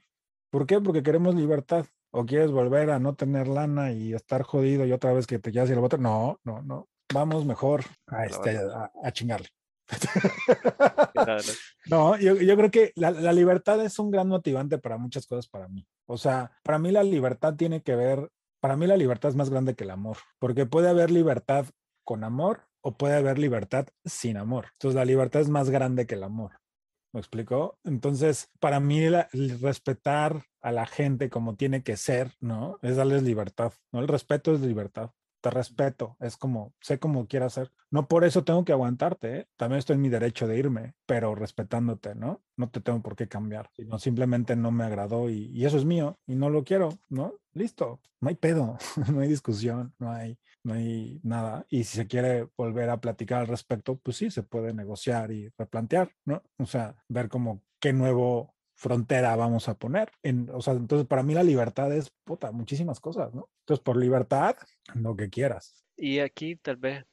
¿Por 0.50 0.64
qué? 0.64 0.80
Porque 0.80 1.02
queremos 1.02 1.34
libertad. 1.34 1.86
¿O 2.12 2.24
quieres 2.24 2.52
volver 2.52 2.90
a 2.90 3.00
no 3.00 3.14
tener 3.14 3.48
lana 3.48 3.92
y 3.92 4.14
estar 4.14 4.42
jodido 4.42 4.84
y 4.84 4.92
otra 4.92 5.12
vez 5.12 5.26
que 5.26 5.40
te 5.40 5.50
quedas 5.50 5.70
y 5.70 5.72
el 5.72 5.80
voto? 5.80 5.96
No, 5.98 6.40
no, 6.44 6.62
no. 6.62 6.88
Vamos 7.12 7.44
mejor 7.44 7.84
a, 8.06 8.26
este, 8.26 8.58
a 9.02 9.12
chingarle. 9.12 9.48
no, 11.86 12.16
yo, 12.18 12.36
creo 12.36 12.70
que 12.70 12.92
la, 12.94 13.32
libertad 13.32 13.84
es 13.84 13.98
un 13.98 14.10
gran 14.10 14.28
motivante 14.28 14.78
para 14.78 14.98
muchas 14.98 15.26
cosas 15.26 15.48
para 15.48 15.68
mí. 15.68 15.86
O 16.06 16.18
sea, 16.18 16.52
para 16.62 16.78
mí 16.78 16.90
la 16.90 17.02
libertad 17.02 17.54
tiene 17.54 17.82
que 17.82 17.96
ver, 17.96 18.30
para 18.60 18.76
mí 18.76 18.86
la 18.86 18.96
libertad 18.96 19.30
es 19.30 19.36
más 19.36 19.50
grande 19.50 19.74
que 19.74 19.84
el 19.84 19.90
amor, 19.90 20.18
porque 20.38 20.66
puede 20.66 20.88
haber 20.88 21.10
libertad 21.10 21.66
con 22.04 22.24
amor 22.24 22.66
o 22.82 22.92
puede 22.92 23.16
haber 23.16 23.38
libertad 23.38 23.88
sin 24.04 24.36
amor. 24.36 24.68
Entonces 24.72 24.96
la 24.96 25.04
libertad 25.04 25.42
es 25.42 25.48
más 25.48 25.70
grande 25.70 26.06
que 26.06 26.14
el 26.14 26.24
amor. 26.24 26.52
¿Me 27.12 27.18
explicó? 27.18 27.76
Entonces, 27.82 28.50
para 28.60 28.78
mí 28.78 29.08
respetar 29.60 30.44
a 30.60 30.70
la 30.70 30.86
gente 30.86 31.28
como 31.28 31.56
tiene 31.56 31.82
que 31.82 31.96
ser, 31.96 32.34
¿no? 32.38 32.78
Es 32.82 32.96
darles 32.96 33.24
libertad, 33.24 33.72
¿no? 33.90 33.98
El 33.98 34.06
respeto 34.06 34.54
es 34.54 34.60
libertad 34.60 35.10
te 35.40 35.50
respeto, 35.50 36.16
es 36.20 36.36
como, 36.36 36.74
sé 36.80 36.98
cómo 36.98 37.26
quiero 37.26 37.46
hacer. 37.46 37.72
No 37.90 38.08
por 38.08 38.24
eso 38.24 38.44
tengo 38.44 38.64
que 38.64 38.72
aguantarte, 38.72 39.36
¿eh? 39.36 39.48
también 39.56 39.78
estoy 39.78 39.94
en 39.96 40.02
mi 40.02 40.08
derecho 40.08 40.46
de 40.46 40.58
irme, 40.58 40.94
pero 41.06 41.34
respetándote, 41.34 42.14
¿no? 42.14 42.42
No 42.56 42.70
te 42.70 42.80
tengo 42.80 43.00
por 43.02 43.16
qué 43.16 43.28
cambiar, 43.28 43.70
sino 43.74 43.98
simplemente 43.98 44.56
no 44.56 44.70
me 44.70 44.84
agradó 44.84 45.30
y, 45.30 45.50
y 45.52 45.64
eso 45.64 45.76
es 45.76 45.84
mío 45.84 46.18
y 46.26 46.34
no 46.34 46.50
lo 46.50 46.64
quiero, 46.64 46.98
¿no? 47.08 47.34
Listo, 47.52 48.00
no 48.20 48.28
hay 48.28 48.36
pedo, 48.36 48.78
no 49.12 49.20
hay 49.20 49.28
discusión, 49.28 49.94
no 49.98 50.10
hay, 50.12 50.38
no 50.62 50.74
hay 50.74 51.20
nada. 51.22 51.66
Y 51.68 51.84
si 51.84 51.96
se 51.96 52.06
quiere 52.06 52.48
volver 52.56 52.90
a 52.90 53.00
platicar 53.00 53.40
al 53.40 53.48
respecto, 53.48 53.96
pues 53.98 54.16
sí, 54.16 54.30
se 54.30 54.42
puede 54.42 54.74
negociar 54.74 55.32
y 55.32 55.48
replantear, 55.58 56.12
¿no? 56.24 56.42
O 56.58 56.66
sea, 56.66 56.96
ver 57.08 57.28
como 57.28 57.62
qué 57.80 57.92
nuevo 57.92 58.54
frontera 58.80 59.36
vamos 59.36 59.68
a 59.68 59.74
poner. 59.74 60.10
En, 60.22 60.48
o 60.50 60.62
sea, 60.62 60.72
entonces 60.72 61.06
para 61.06 61.22
mí 61.22 61.34
la 61.34 61.42
libertad 61.42 61.92
es, 61.92 62.10
puta, 62.24 62.50
muchísimas 62.50 62.98
cosas, 62.98 63.32
¿no? 63.34 63.50
Entonces 63.60 63.84
por 63.84 63.96
libertad, 63.98 64.56
lo 64.94 65.14
que 65.14 65.28
quieras. 65.28 65.84
Y 65.96 66.20
aquí 66.20 66.56
tal 66.56 66.76
vez 66.76 67.04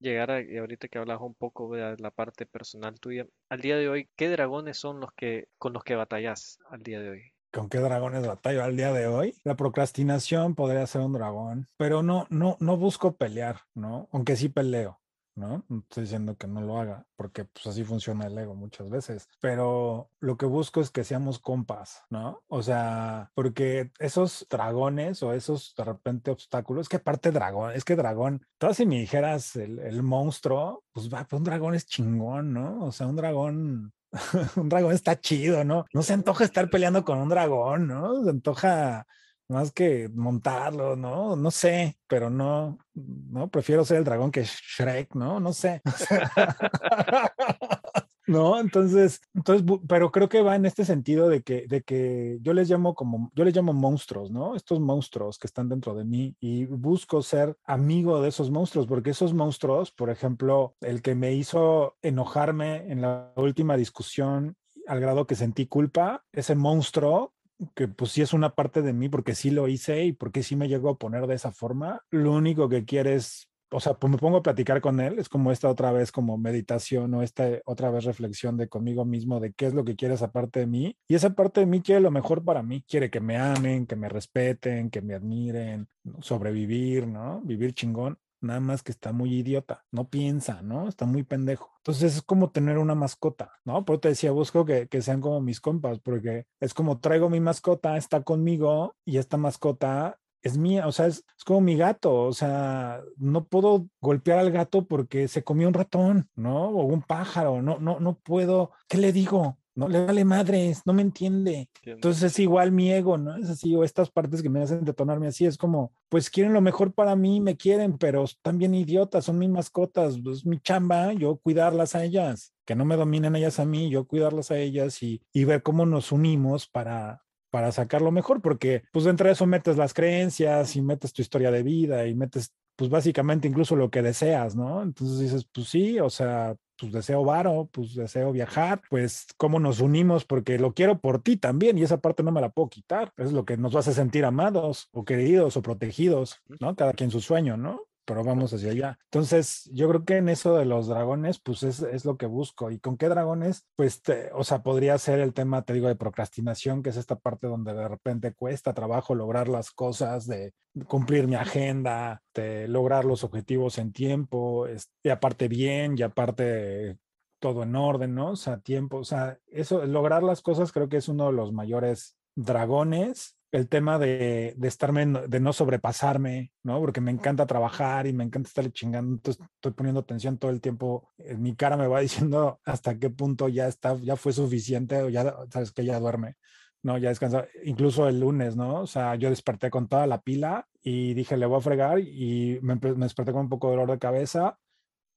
llegar 0.00 0.30
a, 0.30 0.38
ahorita 0.38 0.88
que 0.88 0.98
hablas 0.98 1.20
un 1.20 1.34
poco 1.34 1.74
de 1.74 1.96
la 1.98 2.10
parte 2.10 2.46
personal 2.46 2.98
tuya, 2.98 3.26
al 3.50 3.60
día 3.60 3.76
de 3.76 3.90
hoy, 3.90 4.08
¿qué 4.16 4.30
dragones 4.30 4.78
son 4.78 5.00
los 5.00 5.12
que, 5.12 5.48
con 5.58 5.74
los 5.74 5.84
que 5.84 5.96
batallas 5.96 6.58
al 6.70 6.82
día 6.82 7.00
de 7.00 7.10
hoy? 7.10 7.22
¿Con 7.52 7.68
qué 7.68 7.78
dragones 7.78 8.26
batallo 8.26 8.64
al 8.64 8.74
día 8.74 8.94
de 8.94 9.06
hoy? 9.06 9.34
La 9.44 9.54
procrastinación 9.54 10.54
podría 10.54 10.86
ser 10.86 11.02
un 11.02 11.12
dragón, 11.12 11.68
pero 11.76 12.02
no, 12.02 12.26
no, 12.30 12.56
no 12.60 12.78
busco 12.78 13.18
pelear, 13.18 13.60
¿no? 13.74 14.08
Aunque 14.12 14.36
sí 14.36 14.48
peleo. 14.48 15.01
¿No? 15.34 15.64
No 15.68 15.78
estoy 15.80 16.04
diciendo 16.04 16.36
que 16.36 16.46
no 16.46 16.60
lo 16.60 16.78
haga, 16.78 17.06
porque 17.16 17.44
pues 17.44 17.66
así 17.66 17.84
funciona 17.84 18.26
el 18.26 18.38
ego 18.38 18.54
muchas 18.54 18.88
veces, 18.90 19.28
pero 19.40 20.10
lo 20.20 20.36
que 20.36 20.46
busco 20.46 20.80
es 20.80 20.90
que 20.90 21.04
seamos 21.04 21.38
compas, 21.38 22.02
¿no? 22.10 22.42
O 22.48 22.62
sea, 22.62 23.30
porque 23.34 23.92
esos 23.98 24.46
dragones 24.50 25.22
o 25.22 25.32
esos 25.32 25.74
de 25.76 25.84
repente 25.84 26.30
obstáculos, 26.30 26.88
que 26.88 26.96
aparte 26.96 27.30
dragón, 27.30 27.72
es 27.72 27.84
que 27.84 27.96
dragón, 27.96 28.46
todas 28.58 28.76
si 28.76 28.86
me 28.86 28.98
dijeras 29.00 29.56
el, 29.56 30.02
monstruo, 30.02 30.84
pues 30.92 31.12
va, 31.12 31.24
pues 31.24 31.38
un 31.38 31.44
dragón 31.44 31.74
es 31.74 31.86
chingón, 31.86 32.52
¿no? 32.52 32.84
O 32.84 32.92
sea, 32.92 33.06
un 33.06 33.16
dragón 33.16 33.92
un 34.56 34.68
dragón 34.68 34.92
está 34.92 35.18
chido, 35.20 35.64
¿no? 35.64 35.86
No 35.92 36.02
se 36.02 36.12
antoja 36.12 36.44
estar 36.44 36.68
peleando 36.68 37.04
con 37.04 37.18
un 37.18 37.28
dragón, 37.28 37.86
¿no? 37.86 38.22
Se 38.24 38.30
antoja 38.30 39.06
más 39.52 39.72
que 39.72 40.08
montarlo, 40.08 40.96
¿no? 40.96 41.36
No 41.36 41.50
sé, 41.50 41.96
pero 42.08 42.30
no, 42.30 42.78
no, 42.94 43.48
prefiero 43.48 43.84
ser 43.84 43.98
el 43.98 44.04
dragón 44.04 44.30
que 44.30 44.44
Shrek, 44.44 45.14
¿no? 45.14 45.38
No 45.38 45.52
sé. 45.52 45.82
no, 48.26 48.58
entonces, 48.58 49.20
entonces, 49.34 49.66
pero 49.88 50.10
creo 50.10 50.28
que 50.28 50.42
va 50.42 50.56
en 50.56 50.66
este 50.66 50.84
sentido 50.84 51.28
de 51.28 51.42
que, 51.42 51.66
de 51.68 51.82
que 51.82 52.38
yo 52.42 52.52
les 52.52 52.68
llamo 52.68 52.94
como, 52.94 53.30
yo 53.34 53.44
les 53.44 53.54
llamo 53.54 53.72
monstruos, 53.72 54.30
¿no? 54.30 54.56
Estos 54.56 54.80
monstruos 54.80 55.38
que 55.38 55.46
están 55.46 55.68
dentro 55.68 55.94
de 55.94 56.04
mí 56.04 56.36
y 56.40 56.64
busco 56.64 57.22
ser 57.22 57.56
amigo 57.64 58.20
de 58.20 58.30
esos 58.30 58.50
monstruos, 58.50 58.86
porque 58.86 59.10
esos 59.10 59.34
monstruos, 59.34 59.92
por 59.92 60.10
ejemplo, 60.10 60.74
el 60.80 61.02
que 61.02 61.14
me 61.14 61.32
hizo 61.32 61.96
enojarme 62.02 62.90
en 62.90 63.02
la 63.02 63.32
última 63.36 63.76
discusión 63.76 64.56
al 64.86 65.00
grado 65.00 65.26
que 65.26 65.36
sentí 65.36 65.66
culpa, 65.66 66.24
ese 66.32 66.54
monstruo 66.54 67.32
que 67.74 67.88
pues 67.88 68.12
sí 68.12 68.22
es 68.22 68.32
una 68.32 68.54
parte 68.54 68.82
de 68.82 68.92
mí 68.92 69.08
porque 69.08 69.34
sí 69.34 69.50
lo 69.50 69.68
hice 69.68 70.04
y 70.04 70.12
porque 70.12 70.42
sí 70.42 70.56
me 70.56 70.68
llego 70.68 70.90
a 70.90 70.98
poner 70.98 71.26
de 71.26 71.34
esa 71.34 71.52
forma, 71.52 72.02
lo 72.10 72.32
único 72.32 72.68
que 72.68 72.84
quieres, 72.84 73.48
o 73.70 73.80
sea, 73.80 73.94
pues 73.94 74.10
me 74.10 74.18
pongo 74.18 74.38
a 74.38 74.42
platicar 74.42 74.80
con 74.80 75.00
él, 75.00 75.18
es 75.18 75.28
como 75.28 75.52
esta 75.52 75.68
otra 75.68 75.92
vez 75.92 76.12
como 76.12 76.38
meditación 76.38 77.12
o 77.14 77.22
esta 77.22 77.48
otra 77.64 77.90
vez 77.90 78.04
reflexión 78.04 78.56
de 78.56 78.68
conmigo 78.68 79.04
mismo 79.04 79.40
de 79.40 79.52
qué 79.52 79.66
es 79.66 79.74
lo 79.74 79.84
que 79.84 79.96
quiere 79.96 80.14
esa 80.14 80.30
de 80.32 80.66
mí 80.66 80.96
y 81.08 81.14
esa 81.14 81.30
parte 81.34 81.60
de 81.60 81.66
mí 81.66 81.80
quiere 81.80 82.00
lo 82.00 82.10
mejor 82.10 82.44
para 82.44 82.62
mí, 82.62 82.84
quiere 82.88 83.10
que 83.10 83.20
me 83.20 83.36
amen, 83.36 83.86
que 83.86 83.96
me 83.96 84.08
respeten, 84.08 84.90
que 84.90 85.02
me 85.02 85.14
admiren, 85.14 85.88
sobrevivir, 86.20 87.06
¿no? 87.06 87.40
Vivir 87.42 87.74
chingón 87.74 88.18
nada 88.42 88.60
más 88.60 88.82
que 88.82 88.92
está 88.92 89.12
muy 89.12 89.34
idiota, 89.34 89.84
no 89.90 90.08
piensa, 90.08 90.62
¿no? 90.62 90.88
Está 90.88 91.06
muy 91.06 91.22
pendejo. 91.22 91.70
Entonces 91.78 92.16
es 92.16 92.22
como 92.22 92.50
tener 92.50 92.78
una 92.78 92.94
mascota, 92.94 93.52
¿no? 93.64 93.84
Por 93.84 93.94
eso 93.94 94.00
te 94.00 94.08
decía, 94.10 94.32
busco 94.32 94.64
que, 94.64 94.88
que, 94.88 95.02
sean 95.02 95.20
como 95.20 95.40
mis 95.40 95.60
compas, 95.60 96.00
porque 96.00 96.46
es 96.60 96.74
como 96.74 97.00
traigo 97.00 97.30
mi 97.30 97.40
mascota, 97.40 97.96
está 97.96 98.22
conmigo 98.22 98.96
y 99.04 99.18
esta 99.18 99.36
mascota 99.36 100.18
es 100.42 100.58
mía, 100.58 100.86
o 100.88 100.92
sea, 100.92 101.06
es, 101.06 101.24
es 101.38 101.44
como 101.44 101.60
mi 101.60 101.76
gato, 101.76 102.14
o 102.24 102.32
sea, 102.32 103.00
no 103.16 103.44
puedo 103.44 103.86
golpear 104.00 104.38
al 104.40 104.50
gato 104.50 104.86
porque 104.86 105.28
se 105.28 105.44
comió 105.44 105.68
un 105.68 105.74
ratón, 105.74 106.28
¿no? 106.34 106.68
O 106.68 106.84
un 106.84 107.02
pájaro, 107.02 107.62
no, 107.62 107.78
no, 107.78 108.00
no 108.00 108.18
puedo, 108.18 108.72
¿qué 108.88 108.98
le 108.98 109.12
digo? 109.12 109.58
No 109.74 109.88
le 109.88 110.04
vale 110.04 110.24
madres, 110.24 110.82
no 110.84 110.92
me 110.92 111.02
entiende. 111.02 111.68
Entonces 111.82 112.22
es 112.24 112.38
igual 112.38 112.72
mi 112.72 112.92
ego, 112.92 113.18
¿no? 113.18 113.36
Es 113.36 113.48
así, 113.48 113.74
o 113.74 113.84
estas 113.84 114.10
partes 114.10 114.42
que 114.42 114.50
me 114.50 114.62
hacen 114.62 114.84
detonarme 114.84 115.28
así, 115.28 115.46
es 115.46 115.56
como, 115.56 115.92
pues 116.08 116.30
quieren 116.30 116.52
lo 116.52 116.60
mejor 116.60 116.92
para 116.92 117.16
mí, 117.16 117.40
me 117.40 117.56
quieren, 117.56 117.98
pero 117.98 118.24
bien 118.54 118.74
idiotas, 118.74 119.24
son 119.24 119.38
mis 119.38 119.48
mascotas, 119.48 120.16
es 120.30 120.44
mi 120.44 120.58
chamba, 120.60 121.12
yo 121.12 121.36
cuidarlas 121.36 121.94
a 121.94 122.04
ellas, 122.04 122.54
que 122.64 122.74
no 122.74 122.84
me 122.84 122.96
dominen 122.96 123.36
ellas 123.36 123.58
a 123.60 123.64
mí, 123.64 123.90
yo 123.90 124.06
cuidarlas 124.06 124.50
a 124.50 124.58
ellas 124.58 125.02
y, 125.02 125.22
y 125.32 125.44
ver 125.44 125.62
cómo 125.62 125.86
nos 125.86 126.12
unimos 126.12 126.68
para, 126.68 127.22
para 127.50 127.72
sacar 127.72 128.02
lo 128.02 128.12
mejor, 128.12 128.40
porque 128.42 128.82
pues 128.92 129.04
dentro 129.04 129.26
de 129.26 129.34
eso 129.34 129.46
metes 129.46 129.76
las 129.76 129.94
creencias 129.94 130.76
y 130.76 130.82
metes 130.82 131.12
tu 131.12 131.22
historia 131.22 131.50
de 131.50 131.62
vida 131.62 132.06
y 132.06 132.14
metes 132.14 132.52
pues 132.76 132.90
básicamente 132.90 133.46
incluso 133.46 133.76
lo 133.76 133.90
que 133.90 134.02
deseas, 134.02 134.56
¿no? 134.56 134.82
Entonces 134.82 135.18
dices, 135.18 135.46
pues 135.52 135.68
sí, 135.68 136.00
o 136.00 136.10
sea, 136.10 136.56
pues 136.82 136.92
deseo 136.92 137.24
varo, 137.24 137.68
pues 137.70 137.94
deseo 137.94 138.32
viajar, 138.32 138.82
pues 138.90 139.28
cómo 139.36 139.60
nos 139.60 139.78
unimos 139.78 140.24
porque 140.24 140.58
lo 140.58 140.74
quiero 140.74 140.98
por 140.98 141.22
ti 141.22 141.36
también 141.36 141.78
y 141.78 141.82
esa 141.82 142.00
parte 142.00 142.24
no 142.24 142.32
me 142.32 142.40
la 142.40 142.48
puedo 142.48 142.68
quitar. 142.70 143.12
Es 143.16 143.30
lo 143.30 143.44
que 143.44 143.56
nos 143.56 143.76
hace 143.76 143.92
sentir 143.92 144.24
amados 144.24 144.88
o 144.90 145.04
queridos 145.04 145.56
o 145.56 145.62
protegidos, 145.62 146.42
¿no? 146.58 146.74
Cada 146.74 146.92
quien 146.94 147.12
su 147.12 147.20
sueño, 147.20 147.56
¿no? 147.56 147.82
Pero 148.04 148.24
vamos 148.24 148.52
hacia 148.52 148.70
allá. 148.70 148.98
Entonces, 149.04 149.70
yo 149.72 149.88
creo 149.88 150.04
que 150.04 150.16
en 150.16 150.28
eso 150.28 150.56
de 150.56 150.64
los 150.64 150.88
dragones, 150.88 151.40
pues 151.40 151.62
es, 151.62 151.80
es 151.80 152.04
lo 152.04 152.16
que 152.16 152.26
busco. 152.26 152.70
¿Y 152.70 152.78
con 152.78 152.96
qué 152.96 153.08
dragones? 153.08 153.66
Pues, 153.76 154.02
o 154.34 154.44
sea, 154.44 154.62
podría 154.62 154.98
ser 154.98 155.20
el 155.20 155.34
tema, 155.34 155.62
te 155.62 155.72
digo, 155.72 155.88
de 155.88 155.96
procrastinación, 155.96 156.82
que 156.82 156.90
es 156.90 156.96
esta 156.96 157.16
parte 157.16 157.46
donde 157.46 157.74
de 157.74 157.88
repente 157.88 158.32
cuesta 158.32 158.74
trabajo 158.74 159.14
lograr 159.14 159.48
las 159.48 159.70
cosas, 159.70 160.26
de 160.26 160.52
cumplir 160.86 161.28
mi 161.28 161.34
agenda, 161.34 162.22
de 162.34 162.66
lograr 162.68 163.04
los 163.04 163.24
objetivos 163.24 163.78
en 163.78 163.92
tiempo, 163.92 164.66
y 165.02 165.08
aparte 165.08 165.48
bien, 165.48 165.94
y 165.96 166.02
aparte 166.02 166.98
todo 167.38 167.64
en 167.64 167.74
orden, 167.74 168.14
¿no? 168.14 168.30
O 168.30 168.36
sea, 168.36 168.58
tiempo, 168.58 168.98
o 168.98 169.04
sea, 169.04 169.38
eso, 169.48 169.84
lograr 169.84 170.22
las 170.22 170.40
cosas 170.42 170.72
creo 170.72 170.88
que 170.88 170.96
es 170.98 171.08
uno 171.08 171.26
de 171.26 171.32
los 171.32 171.52
mayores 171.52 172.16
dragones 172.36 173.36
el 173.52 173.68
tema 173.68 173.98
de, 173.98 174.54
de 174.56 174.68
estarme, 174.68 175.06
de 175.06 175.40
no 175.40 175.52
sobrepasarme, 175.52 176.52
¿no? 176.62 176.80
Porque 176.80 177.02
me 177.02 177.10
encanta 177.10 177.46
trabajar 177.46 178.06
y 178.06 178.14
me 178.14 178.24
encanta 178.24 178.48
estar 178.48 178.72
chingando, 178.72 179.12
entonces 179.12 179.44
estoy 179.54 179.72
poniendo 179.72 180.00
atención 180.00 180.38
todo 180.38 180.50
el 180.50 180.62
tiempo. 180.62 181.10
En 181.18 181.42
mi 181.42 181.54
cara 181.54 181.76
me 181.76 181.86
va 181.86 182.00
diciendo 182.00 182.60
hasta 182.64 182.98
qué 182.98 183.10
punto 183.10 183.48
ya 183.48 183.68
está, 183.68 183.94
ya 183.96 184.16
fue 184.16 184.32
suficiente 184.32 185.02
o 185.02 185.10
ya 185.10 185.36
sabes 185.50 185.70
que 185.70 185.84
ya 185.84 186.00
duerme, 186.00 186.36
¿no? 186.82 186.96
Ya 186.96 187.10
descansaba, 187.10 187.46
incluso 187.62 188.08
el 188.08 188.20
lunes, 188.20 188.56
¿no? 188.56 188.80
O 188.80 188.86
sea, 188.86 189.16
yo 189.16 189.28
desperté 189.28 189.70
con 189.70 189.86
toda 189.86 190.06
la 190.06 190.22
pila 190.22 190.66
y 190.82 191.12
dije, 191.14 191.36
le 191.36 191.46
voy 191.46 191.58
a 191.58 191.60
fregar 191.60 191.98
y 192.00 192.58
me, 192.62 192.76
me 192.76 193.04
desperté 193.04 193.32
con 193.32 193.42
un 193.42 193.48
poco 193.50 193.68
de 193.68 193.76
dolor 193.76 193.90
de 193.90 193.98
cabeza 193.98 194.58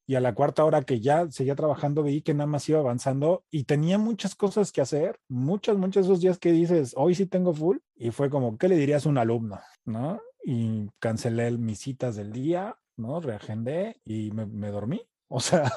y 0.07 0.15
a 0.15 0.19
la 0.19 0.35
cuarta 0.35 0.63
hora 0.65 0.83
que 0.83 0.99
ya 0.99 1.29
seguía 1.31 1.55
trabajando 1.55 2.03
vi 2.03 2.21
que 2.21 2.33
nada 2.33 2.47
más 2.47 2.67
iba 2.69 2.79
avanzando 2.79 3.43
y 3.49 3.63
tenía 3.63 3.97
muchas 3.97 4.35
cosas 4.35 4.71
que 4.71 4.81
hacer, 4.81 5.19
muchas, 5.27 5.77
muchos 5.77 6.05
esos 6.05 6.21
días 6.21 6.37
que 6.37 6.51
dices, 6.51 6.93
hoy 6.95 7.15
sí 7.15 7.25
tengo 7.25 7.53
full 7.53 7.77
y 7.95 8.11
fue 8.11 8.29
como, 8.29 8.57
¿qué 8.57 8.67
le 8.67 8.77
dirías 8.77 9.05
a 9.05 9.09
un 9.09 9.17
alumno? 9.17 9.59
¿No? 9.85 10.19
Y 10.43 10.87
cancelé 10.99 11.51
mis 11.51 11.79
citas 11.79 12.15
del 12.15 12.31
día, 12.31 12.77
¿no? 12.97 13.19
Reagendé 13.19 13.99
y 14.05 14.31
me 14.31 14.69
dormí. 14.69 15.01
O 15.27 15.39
sea, 15.39 15.71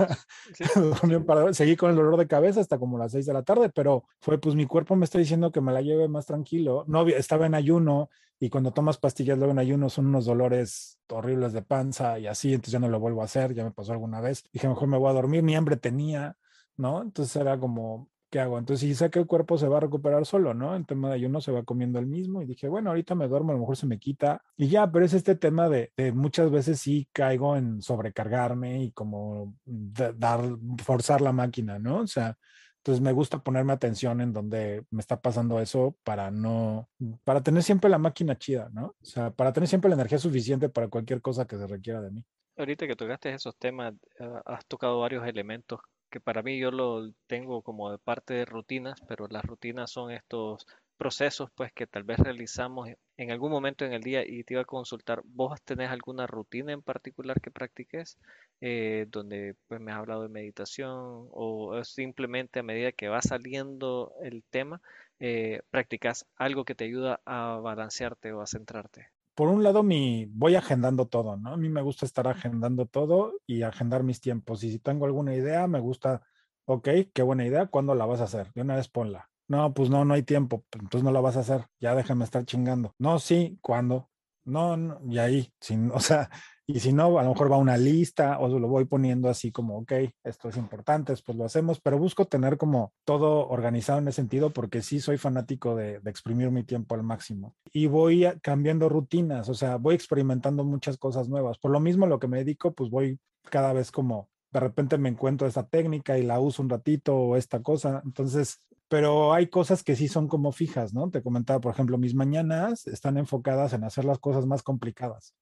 seguí 1.52 1.76
con 1.76 1.90
el 1.90 1.96
dolor 1.96 2.16
de 2.16 2.26
cabeza 2.26 2.60
hasta 2.60 2.78
como 2.78 2.98
las 2.98 3.12
seis 3.12 3.26
de 3.26 3.32
la 3.32 3.42
tarde, 3.42 3.70
pero 3.70 4.04
fue 4.20 4.38
pues 4.38 4.54
mi 4.54 4.66
cuerpo 4.66 4.94
me 4.94 5.04
está 5.04 5.18
diciendo 5.18 5.50
que 5.50 5.60
me 5.60 5.72
la 5.72 5.80
lleve 5.80 6.08
más 6.08 6.26
tranquilo. 6.26 6.84
No, 6.86 7.06
estaba 7.08 7.46
en 7.46 7.54
ayuno 7.54 8.10
y 8.38 8.50
cuando 8.50 8.72
tomas 8.72 8.98
pastillas 8.98 9.38
luego 9.38 9.52
en 9.52 9.58
ayuno 9.58 9.88
son 9.88 10.06
unos 10.06 10.26
dolores 10.26 10.98
horribles 11.08 11.52
de 11.52 11.62
panza 11.62 12.18
y 12.18 12.26
así, 12.26 12.52
entonces 12.52 12.72
ya 12.72 12.78
no 12.78 12.88
lo 12.88 13.00
vuelvo 13.00 13.22
a 13.22 13.24
hacer, 13.24 13.54
ya 13.54 13.64
me 13.64 13.72
pasó 13.72 13.92
alguna 13.92 14.20
vez. 14.20 14.44
Dije, 14.52 14.68
mejor 14.68 14.88
me 14.88 14.98
voy 14.98 15.10
a 15.10 15.14
dormir, 15.14 15.42
ni 15.42 15.56
hambre 15.56 15.76
tenía, 15.76 16.36
¿no? 16.76 17.02
Entonces 17.02 17.34
era 17.36 17.58
como, 17.58 18.08
¿qué 18.30 18.40
hago? 18.40 18.58
Entonces, 18.58 18.86
si 18.86 18.94
sé 18.94 19.10
que 19.10 19.18
el 19.18 19.26
cuerpo 19.26 19.58
se 19.58 19.68
va 19.68 19.78
a 19.78 19.80
recuperar 19.80 20.26
solo, 20.26 20.54
¿no? 20.54 20.74
En 20.76 20.84
tema 20.84 21.08
de 21.08 21.14
ayuno 21.14 21.40
se 21.40 21.52
va 21.52 21.62
comiendo 21.62 21.98
el 21.98 22.06
mismo 22.06 22.42
y 22.42 22.46
dije, 22.46 22.68
bueno, 22.68 22.90
ahorita 22.90 23.14
me 23.14 23.28
duermo, 23.28 23.52
a 23.52 23.54
lo 23.54 23.60
mejor 23.60 23.76
se 23.76 23.86
me 23.86 23.98
quita 23.98 24.42
y 24.56 24.68
ya, 24.68 24.90
pero 24.90 25.04
es 25.04 25.14
este 25.14 25.34
tema 25.34 25.68
de, 25.68 25.92
muchas 26.12 26.50
veces 26.50 26.80
sí 26.80 27.08
caigo 27.12 27.56
en 27.56 27.82
sobrecargarme 27.82 28.82
y 28.84 28.92
como 28.92 29.54
dar, 29.64 30.40
forzar 30.84 31.20
la 31.20 31.32
máquina, 31.32 31.78
¿no? 31.78 32.00
O 32.00 32.06
sea, 32.06 32.36
entonces 32.78 33.02
me 33.02 33.12
gusta 33.12 33.38
ponerme 33.38 33.72
atención 33.72 34.20
en 34.20 34.32
donde 34.32 34.84
me 34.90 35.00
está 35.00 35.20
pasando 35.20 35.60
eso 35.60 35.96
para 36.04 36.30
no, 36.30 36.88
para 37.24 37.42
tener 37.42 37.62
siempre 37.62 37.90
la 37.90 37.98
máquina 37.98 38.38
chida, 38.38 38.70
¿no? 38.72 38.94
O 39.00 39.04
sea, 39.04 39.30
para 39.30 39.52
tener 39.52 39.68
siempre 39.68 39.88
la 39.88 39.94
energía 39.94 40.18
suficiente 40.18 40.68
para 40.68 40.88
cualquier 40.88 41.20
cosa 41.20 41.46
que 41.46 41.56
se 41.56 41.66
requiera 41.66 42.00
de 42.00 42.10
mí. 42.10 42.24
Ahorita 42.56 42.86
que 42.86 42.96
tocaste 42.96 43.32
esos 43.32 43.56
temas, 43.56 43.94
ah, 44.20 44.42
has 44.46 44.66
tocado 44.66 45.00
varios 45.00 45.26
elementos 45.26 45.80
que 46.10 46.20
para 46.20 46.42
mí 46.42 46.58
yo 46.58 46.70
lo 46.70 47.12
tengo 47.26 47.62
como 47.62 47.90
de 47.90 47.98
parte 47.98 48.34
de 48.34 48.44
rutinas, 48.44 49.00
pero 49.08 49.26
las 49.28 49.44
rutinas 49.44 49.90
son 49.90 50.10
estos 50.10 50.66
procesos 50.96 51.50
pues 51.54 51.72
que 51.72 51.86
tal 51.86 52.02
vez 52.02 52.18
realizamos 52.18 52.88
en 53.16 53.30
algún 53.30 53.52
momento 53.52 53.84
en 53.84 53.92
el 53.92 54.02
día 54.02 54.24
y 54.26 54.42
te 54.44 54.54
iba 54.54 54.62
a 54.62 54.64
consultar, 54.64 55.22
¿vos 55.24 55.60
tenés 55.62 55.90
alguna 55.90 56.26
rutina 56.26 56.72
en 56.72 56.82
particular 56.82 57.40
que 57.40 57.50
practiques 57.50 58.18
eh, 58.60 59.06
donde 59.08 59.54
pues 59.68 59.80
me 59.80 59.92
has 59.92 59.98
hablado 59.98 60.22
de 60.22 60.28
meditación 60.28 61.28
o 61.30 61.82
simplemente 61.84 62.58
a 62.60 62.62
medida 62.64 62.92
que 62.92 63.08
va 63.08 63.22
saliendo 63.22 64.12
el 64.22 64.42
tema, 64.50 64.80
eh, 65.20 65.62
practicas 65.70 66.26
algo 66.36 66.64
que 66.64 66.74
te 66.74 66.84
ayuda 66.84 67.20
a 67.24 67.58
balancearte 67.62 68.32
o 68.32 68.40
a 68.40 68.46
centrarte? 68.46 69.08
Por 69.38 69.50
un 69.50 69.62
lado, 69.62 69.84
mi, 69.84 70.26
voy 70.32 70.56
agendando 70.56 71.06
todo, 71.06 71.36
¿no? 71.36 71.52
A 71.52 71.56
mí 71.56 71.68
me 71.68 71.80
gusta 71.80 72.04
estar 72.04 72.26
agendando 72.26 72.86
todo 72.86 73.34
y 73.46 73.62
agendar 73.62 74.02
mis 74.02 74.20
tiempos. 74.20 74.64
Y 74.64 74.72
si 74.72 74.80
tengo 74.80 75.06
alguna 75.06 75.32
idea, 75.32 75.68
me 75.68 75.78
gusta, 75.78 76.26
ok, 76.64 76.88
qué 77.14 77.22
buena 77.22 77.46
idea, 77.46 77.66
¿cuándo 77.66 77.94
la 77.94 78.04
vas 78.04 78.20
a 78.20 78.24
hacer? 78.24 78.50
De 78.52 78.62
una 78.62 78.74
vez 78.74 78.88
ponla. 78.88 79.30
No, 79.46 79.72
pues 79.74 79.90
no, 79.90 80.04
no 80.04 80.14
hay 80.14 80.24
tiempo, 80.24 80.64
pues, 80.68 80.82
entonces 80.82 81.04
no 81.04 81.12
la 81.12 81.20
vas 81.20 81.36
a 81.36 81.40
hacer, 81.40 81.68
ya 81.78 81.94
déjame 81.94 82.24
estar 82.24 82.44
chingando. 82.46 82.96
No, 82.98 83.20
sí, 83.20 83.60
¿cuándo? 83.62 84.10
No, 84.44 84.76
no, 84.76 85.00
y 85.08 85.18
ahí, 85.18 85.54
sin, 85.60 85.92
o 85.94 86.00
sea, 86.00 86.30
y 86.70 86.80
si 86.80 86.92
no, 86.92 87.18
a 87.18 87.22
lo 87.22 87.30
mejor 87.30 87.50
va 87.50 87.56
una 87.56 87.78
lista 87.78 88.38
o 88.38 88.46
lo 88.46 88.68
voy 88.68 88.84
poniendo 88.84 89.30
así 89.30 89.50
como, 89.50 89.78
ok, 89.78 89.92
esto 90.22 90.50
es 90.50 90.58
importante, 90.58 91.12
después 91.12 91.38
lo 91.38 91.46
hacemos, 91.46 91.80
pero 91.80 91.98
busco 91.98 92.26
tener 92.26 92.58
como 92.58 92.92
todo 93.06 93.48
organizado 93.48 94.00
en 94.00 94.08
ese 94.08 94.16
sentido 94.16 94.50
porque 94.50 94.82
sí 94.82 95.00
soy 95.00 95.16
fanático 95.16 95.74
de, 95.74 96.00
de 96.00 96.10
exprimir 96.10 96.50
mi 96.50 96.64
tiempo 96.64 96.94
al 96.94 97.02
máximo. 97.02 97.56
Y 97.72 97.86
voy 97.86 98.26
cambiando 98.42 98.90
rutinas, 98.90 99.48
o 99.48 99.54
sea, 99.54 99.76
voy 99.76 99.94
experimentando 99.94 100.62
muchas 100.62 100.98
cosas 100.98 101.30
nuevas. 101.30 101.56
Por 101.56 101.70
lo 101.70 101.80
mismo, 101.80 102.06
lo 102.06 102.18
que 102.18 102.28
me 102.28 102.36
dedico, 102.36 102.74
pues 102.74 102.90
voy 102.90 103.18
cada 103.44 103.72
vez 103.72 103.90
como, 103.90 104.28
de 104.52 104.60
repente 104.60 104.98
me 104.98 105.08
encuentro 105.08 105.46
esta 105.46 105.66
técnica 105.66 106.18
y 106.18 106.22
la 106.22 106.38
uso 106.38 106.60
un 106.60 106.68
ratito 106.68 107.16
o 107.16 107.36
esta 107.36 107.62
cosa. 107.62 108.02
Entonces, 108.04 108.60
pero 108.88 109.32
hay 109.32 109.46
cosas 109.46 109.82
que 109.82 109.96
sí 109.96 110.06
son 110.06 110.28
como 110.28 110.52
fijas, 110.52 110.92
¿no? 110.92 111.08
Te 111.08 111.22
comentaba, 111.22 111.60
por 111.60 111.72
ejemplo, 111.72 111.96
mis 111.96 112.14
mañanas 112.14 112.86
están 112.86 113.16
enfocadas 113.16 113.72
en 113.72 113.84
hacer 113.84 114.04
las 114.04 114.18
cosas 114.18 114.44
más 114.44 114.62
complicadas 114.62 115.34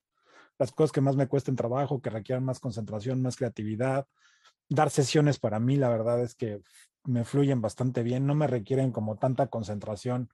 las 0.59 0.73
cosas 0.73 0.93
que 0.93 1.01
más 1.01 1.17
me 1.17 1.29
cuesten 1.29 1.57
trabajo, 1.57 2.01
que 2.01 2.11
requieran 2.11 2.45
más 2.45 2.61
concentración, 2.61 3.23
más 3.23 3.37
creatividad. 3.37 4.07
Dar 4.69 4.91
sesiones 4.91 5.39
para 5.39 5.61
mí, 5.61 5.77
la 5.77 5.89
verdad 5.89 6.23
es 6.23 6.35
que 6.35 6.63
me 7.05 7.25
fluyen 7.25 7.61
bastante 7.61 8.03
bien, 8.03 8.27
no 8.27 8.35
me 8.35 8.47
requieren 8.47 8.91
como 8.93 9.17
tanta 9.17 9.47
concentración 9.47 10.29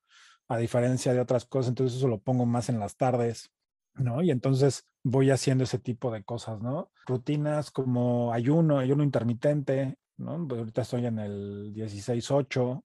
a 0.48 0.56
diferencia 0.56 1.12
de 1.12 1.20
otras 1.20 1.44
cosas, 1.44 1.70
entonces 1.70 1.98
eso 1.98 2.08
lo 2.08 2.20
pongo 2.20 2.46
más 2.46 2.68
en 2.68 2.78
las 2.78 2.96
tardes, 2.96 3.50
¿no? 3.94 4.22
Y 4.22 4.30
entonces 4.30 4.86
voy 5.02 5.30
haciendo 5.30 5.64
ese 5.64 5.78
tipo 5.78 6.10
de 6.10 6.24
cosas, 6.24 6.60
¿no? 6.60 6.90
Rutinas 7.06 7.70
como 7.70 8.32
ayuno, 8.32 8.78
ayuno 8.78 9.02
intermitente, 9.02 9.98
¿no? 10.16 10.46
Pues 10.46 10.60
ahorita 10.60 10.82
estoy 10.82 11.06
en 11.06 11.18
el 11.18 11.72
16-8, 11.74 12.82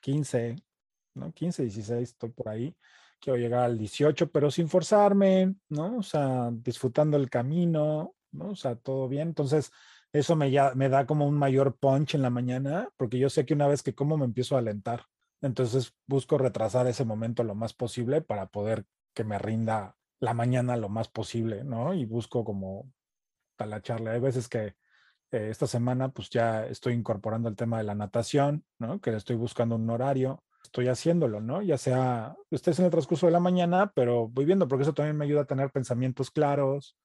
15, 0.00 0.56
¿no? 1.14 1.32
15, 1.32 1.62
16, 1.62 2.08
estoy 2.10 2.30
por 2.30 2.48
ahí 2.48 2.76
quiero 3.24 3.38
llegar 3.38 3.64
al 3.64 3.78
18, 3.78 4.30
pero 4.30 4.50
sin 4.50 4.68
forzarme, 4.68 5.54
¿no? 5.70 5.98
O 5.98 6.02
sea, 6.02 6.50
disfrutando 6.52 7.16
el 7.16 7.30
camino, 7.30 8.14
¿no? 8.32 8.50
O 8.50 8.56
sea, 8.56 8.76
todo 8.76 9.08
bien. 9.08 9.28
Entonces, 9.28 9.72
eso 10.12 10.36
me, 10.36 10.50
ya, 10.50 10.72
me 10.74 10.90
da 10.90 11.06
como 11.06 11.26
un 11.26 11.38
mayor 11.38 11.76
punch 11.78 12.14
en 12.14 12.22
la 12.22 12.28
mañana, 12.30 12.90
porque 12.98 13.18
yo 13.18 13.30
sé 13.30 13.46
que 13.46 13.54
una 13.54 13.66
vez 13.66 13.82
que 13.82 13.94
como 13.94 14.18
me 14.18 14.26
empiezo 14.26 14.56
a 14.56 14.58
alentar. 14.58 15.06
Entonces, 15.40 15.94
busco 16.06 16.36
retrasar 16.36 16.86
ese 16.86 17.06
momento 17.06 17.44
lo 17.44 17.54
más 17.54 17.72
posible 17.72 18.20
para 18.20 18.46
poder 18.46 18.84
que 19.14 19.24
me 19.24 19.38
rinda 19.38 19.96
la 20.20 20.34
mañana 20.34 20.76
lo 20.76 20.90
más 20.90 21.08
posible, 21.08 21.64
¿no? 21.64 21.94
Y 21.94 22.04
busco 22.04 22.44
como 22.44 22.92
talacharle. 23.56 24.10
Hay 24.10 24.20
veces 24.20 24.48
que 24.48 24.76
eh, 25.30 25.48
esta 25.50 25.66
semana, 25.66 26.10
pues 26.10 26.28
ya 26.28 26.66
estoy 26.66 26.92
incorporando 26.92 27.48
el 27.48 27.56
tema 27.56 27.78
de 27.78 27.84
la 27.84 27.94
natación, 27.94 28.64
¿no? 28.78 29.00
Que 29.00 29.12
le 29.12 29.16
estoy 29.16 29.36
buscando 29.36 29.76
un 29.76 29.88
horario 29.88 30.44
estoy 30.74 30.88
haciéndolo, 30.88 31.40
¿no? 31.40 31.62
Ya 31.62 31.78
sea, 31.78 32.34
estés 32.50 32.80
en 32.80 32.86
el 32.86 32.90
transcurso 32.90 33.26
de 33.26 33.32
la 33.32 33.38
mañana, 33.38 33.92
pero 33.94 34.26
voy 34.26 34.44
viendo, 34.44 34.66
porque 34.66 34.82
eso 34.82 34.92
también 34.92 35.16
me 35.16 35.24
ayuda 35.24 35.42
a 35.42 35.44
tener 35.44 35.70
pensamientos 35.70 36.32
claros, 36.32 36.96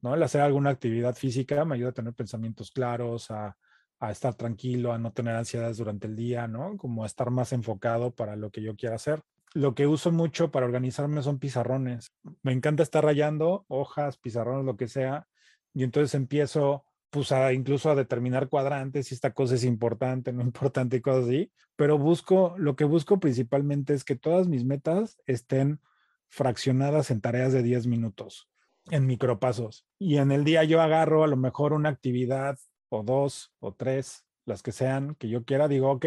¿no? 0.00 0.14
El 0.14 0.22
hacer 0.22 0.40
alguna 0.40 0.70
actividad 0.70 1.16
física 1.16 1.64
me 1.64 1.74
ayuda 1.74 1.88
a 1.88 1.94
tener 1.94 2.14
pensamientos 2.14 2.70
claros, 2.70 3.32
a, 3.32 3.56
a 3.98 4.10
estar 4.12 4.36
tranquilo, 4.36 4.92
a 4.92 4.98
no 4.98 5.12
tener 5.12 5.34
ansiedades 5.34 5.78
durante 5.78 6.06
el 6.06 6.14
día, 6.14 6.46
¿no? 6.46 6.76
Como 6.76 7.02
a 7.02 7.06
estar 7.06 7.32
más 7.32 7.52
enfocado 7.52 8.14
para 8.14 8.36
lo 8.36 8.52
que 8.52 8.62
yo 8.62 8.76
quiera 8.76 8.94
hacer. 8.94 9.20
Lo 9.52 9.74
que 9.74 9.88
uso 9.88 10.12
mucho 10.12 10.52
para 10.52 10.66
organizarme 10.66 11.24
son 11.24 11.40
pizarrones. 11.40 12.12
Me 12.44 12.52
encanta 12.52 12.84
estar 12.84 13.04
rayando 13.04 13.64
hojas, 13.66 14.16
pizarrones, 14.16 14.64
lo 14.64 14.76
que 14.76 14.86
sea, 14.86 15.26
y 15.74 15.82
entonces 15.82 16.14
empiezo 16.14 16.84
pues 17.12 17.30
incluso 17.52 17.90
a 17.90 17.94
determinar 17.94 18.48
cuadrantes, 18.48 19.08
si 19.08 19.14
esta 19.14 19.34
cosa 19.34 19.54
es 19.54 19.64
importante, 19.64 20.32
no 20.32 20.40
importante 20.42 20.96
y 20.96 21.00
cosas 21.02 21.26
así, 21.26 21.52
pero 21.76 21.98
busco, 21.98 22.54
lo 22.56 22.74
que 22.74 22.84
busco 22.84 23.20
principalmente 23.20 23.92
es 23.92 24.02
que 24.02 24.16
todas 24.16 24.48
mis 24.48 24.64
metas 24.64 25.20
estén 25.26 25.78
fraccionadas 26.30 27.10
en 27.10 27.20
tareas 27.20 27.52
de 27.52 27.62
10 27.62 27.86
minutos, 27.86 28.48
en 28.90 29.06
micropasos. 29.06 29.86
Y 29.98 30.16
en 30.16 30.32
el 30.32 30.42
día 30.42 30.64
yo 30.64 30.80
agarro 30.80 31.22
a 31.22 31.26
lo 31.26 31.36
mejor 31.36 31.74
una 31.74 31.90
actividad 31.90 32.58
o 32.88 33.02
dos 33.02 33.52
o 33.60 33.74
tres, 33.74 34.24
las 34.46 34.62
que 34.62 34.72
sean, 34.72 35.14
que 35.16 35.28
yo 35.28 35.44
quiera, 35.44 35.68
digo, 35.68 35.90
ok, 35.90 36.06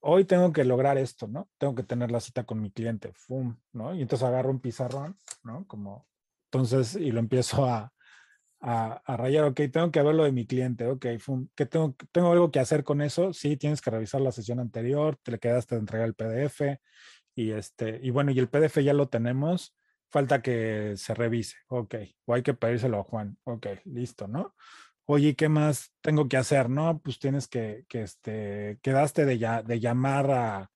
hoy 0.00 0.24
tengo 0.24 0.52
que 0.52 0.64
lograr 0.64 0.98
esto, 0.98 1.28
¿no? 1.28 1.48
Tengo 1.58 1.76
que 1.76 1.84
tener 1.84 2.10
la 2.10 2.18
cita 2.18 2.42
con 2.42 2.60
mi 2.60 2.72
cliente, 2.72 3.12
¡fum! 3.14 3.56
¿no? 3.72 3.94
Y 3.94 4.02
entonces 4.02 4.26
agarro 4.26 4.50
un 4.50 4.58
pizarrón, 4.58 5.16
¿no? 5.44 5.64
Como, 5.68 6.08
entonces, 6.46 6.96
y 6.96 7.12
lo 7.12 7.20
empiezo 7.20 7.66
a, 7.66 7.93
a, 8.66 9.16
rayar, 9.16 9.44
ok, 9.44 9.60
tengo 9.70 9.90
que 9.90 10.02
ver 10.02 10.14
lo 10.14 10.24
de 10.24 10.32
mi 10.32 10.46
cliente, 10.46 10.86
ok, 10.86 11.06
que 11.54 11.66
tengo, 11.66 11.94
tengo 12.12 12.32
algo 12.32 12.50
que 12.50 12.60
hacer 12.60 12.82
con 12.82 13.02
eso, 13.02 13.32
sí, 13.34 13.58
tienes 13.58 13.82
que 13.82 13.90
revisar 13.90 14.22
la 14.22 14.32
sesión 14.32 14.58
anterior, 14.58 15.18
te 15.22 15.32
le 15.32 15.38
quedaste 15.38 15.74
de 15.74 15.80
entregar 15.82 16.08
el 16.08 16.14
PDF 16.14 16.80
y 17.34 17.50
este, 17.50 18.00
y 18.02 18.10
bueno, 18.10 18.30
y 18.30 18.38
el 18.38 18.48
PDF 18.48 18.82
ya 18.82 18.94
lo 18.94 19.08
tenemos, 19.08 19.76
falta 20.10 20.40
que 20.40 20.94
se 20.96 21.12
revise, 21.14 21.56
ok, 21.68 21.94
o 22.24 22.34
hay 22.34 22.42
que 22.42 22.54
pedírselo 22.54 23.00
a 23.00 23.04
Juan, 23.04 23.36
ok, 23.44 23.66
listo, 23.84 24.28
¿no? 24.28 24.54
Oye, 25.06 25.36
¿qué 25.36 25.50
más 25.50 25.92
tengo 26.00 26.28
que 26.28 26.38
hacer? 26.38 26.70
No, 26.70 27.00
pues 27.00 27.18
tienes 27.18 27.48
que, 27.48 27.84
que 27.88 28.02
este, 28.02 28.78
quedaste 28.82 29.26
de, 29.26 29.36
ya, 29.36 29.62
de 29.62 29.78
llamar 29.78 30.30
a, 30.30 30.70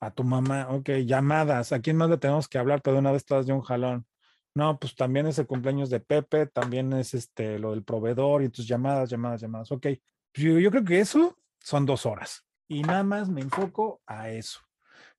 a 0.00 0.10
tu 0.12 0.22
mamá, 0.22 0.68
ok, 0.70 0.90
llamadas, 1.06 1.72
¿a 1.72 1.80
quién 1.80 1.96
más 1.96 2.08
le 2.08 2.18
tenemos 2.18 2.48
que 2.48 2.58
hablar? 2.58 2.82
De 2.82 2.92
una 2.92 3.10
vez 3.10 3.24
todas 3.24 3.46
de 3.46 3.52
un 3.52 3.62
jalón 3.62 4.06
no, 4.54 4.78
pues 4.78 4.94
también 4.94 5.26
es 5.26 5.38
el 5.38 5.46
cumpleaños 5.46 5.88
de 5.90 6.00
Pepe, 6.00 6.46
también 6.46 6.92
es 6.92 7.14
este 7.14 7.58
lo 7.58 7.70
del 7.70 7.84
proveedor 7.84 8.42
y 8.42 8.50
tus 8.50 8.66
llamadas, 8.66 9.08
llamadas, 9.10 9.40
llamadas. 9.40 9.72
Ok, 9.72 9.86
yo, 10.34 10.58
yo 10.58 10.70
creo 10.70 10.84
que 10.84 11.00
eso 11.00 11.38
son 11.60 11.86
dos 11.86 12.04
horas 12.06 12.44
y 12.68 12.82
nada 12.82 13.02
más 13.02 13.28
me 13.28 13.40
enfoco 13.40 14.02
a 14.06 14.30
eso. 14.30 14.60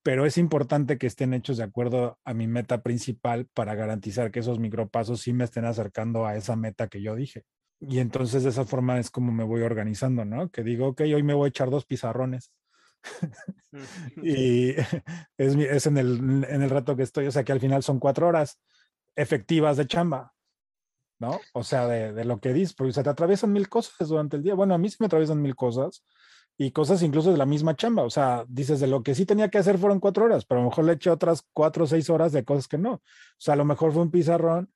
Pero 0.04 0.26
es 0.26 0.38
importante 0.38 0.98
que 0.98 1.08
estén 1.08 1.34
hechos 1.34 1.58
de 1.58 1.64
acuerdo 1.64 2.20
a 2.26 2.34
mi 2.34 2.46
meta 2.46 2.84
principal 2.84 3.48
para 3.54 3.74
garantizar 3.74 4.32
que 4.32 4.42
esos 4.42 4.60
micropasos 4.60 5.22
sí 5.22 5.34
me 5.34 5.46
estén 5.46 5.66
acercando 5.66 6.26
a 6.26 6.36
esa 6.36 6.56
meta 6.56 6.88
que 6.88 7.02
yo 7.02 7.16
dije. 7.16 7.46
Y 7.80 8.00
entonces 8.00 8.44
de 8.44 8.50
esa 8.50 8.66
forma 8.66 9.00
es 9.00 9.10
como 9.10 9.32
me 9.32 9.44
voy 9.44 9.62
organizando, 9.62 10.26
¿no? 10.26 10.50
Que 10.50 10.64
digo, 10.64 10.88
ok, 10.90 11.02
hoy 11.02 11.24
me 11.24 11.34
voy 11.34 11.48
a 11.48 11.50
echar 11.50 11.70
dos 11.70 11.86
pizarrones. 11.86 12.52
y 14.24 14.72
es, 15.38 15.56
es 15.56 15.88
en, 15.88 15.98
el, 15.98 16.46
en 16.50 16.62
el 16.62 16.70
rato 16.70 16.96
que 16.96 17.04
estoy, 17.04 17.28
o 17.28 17.32
sea 17.32 17.44
que 17.44 17.52
al 17.52 17.60
final 17.60 17.82
son 17.82 18.00
cuatro 18.00 18.28
horas 18.28 18.60
efectivas 19.16 19.78
de 19.78 19.88
chamba, 19.88 20.34
¿no? 21.20 21.40
O 21.54 21.64
sea, 21.64 21.88
de, 21.88 22.26
lo 22.26 22.40
que 22.40 22.54
dices, 22.54 22.74
porque 22.74 22.94
se 22.94 23.04
te 23.04 23.10
atraviesan 23.10 23.54
mil 23.54 23.70
cosas 23.70 24.08
durante 24.08 24.38
el 24.38 24.44
día. 24.44 24.56
Bueno, 24.56 24.74
a 24.74 24.78
mí 24.78 24.90
sí 24.90 24.98
me 25.00 25.06
atraviesan 25.06 25.42
mil 25.42 25.56
cosas 25.56 26.04
y 26.58 26.72
cosas 26.72 27.02
incluso 27.02 27.32
de 27.32 27.38
la 27.38 27.46
misma 27.46 27.76
chamba. 27.76 28.04
O 28.04 28.10
sea, 28.10 28.46
dices, 28.48 28.80
de 28.80 28.88
lo 28.88 29.04
que 29.04 29.16
sí 29.16 29.26
tenía 29.26 29.50
que 29.50 29.58
hacer 29.58 29.78
fueron 29.78 30.00
cuatro 30.00 30.26
horas, 30.26 30.46
pero 30.46 30.60
a 30.60 30.64
lo 30.64 30.70
mejor 30.70 30.86
le 30.86 30.94
eché 30.94 31.10
otras 31.10 31.46
cuatro 31.54 31.86
o 31.86 31.88
seis 31.88 32.10
horas 32.10 32.32
de 32.32 32.44
cosas 32.44 32.68
que 32.68 32.78
no. 32.78 32.94
O 32.94 33.02
sea, 33.38 33.54
a 33.54 33.58
lo 33.58 33.66
mejor 33.66 33.92
fue 33.94 34.02
un 34.02 34.12
pizarrón 34.12 34.72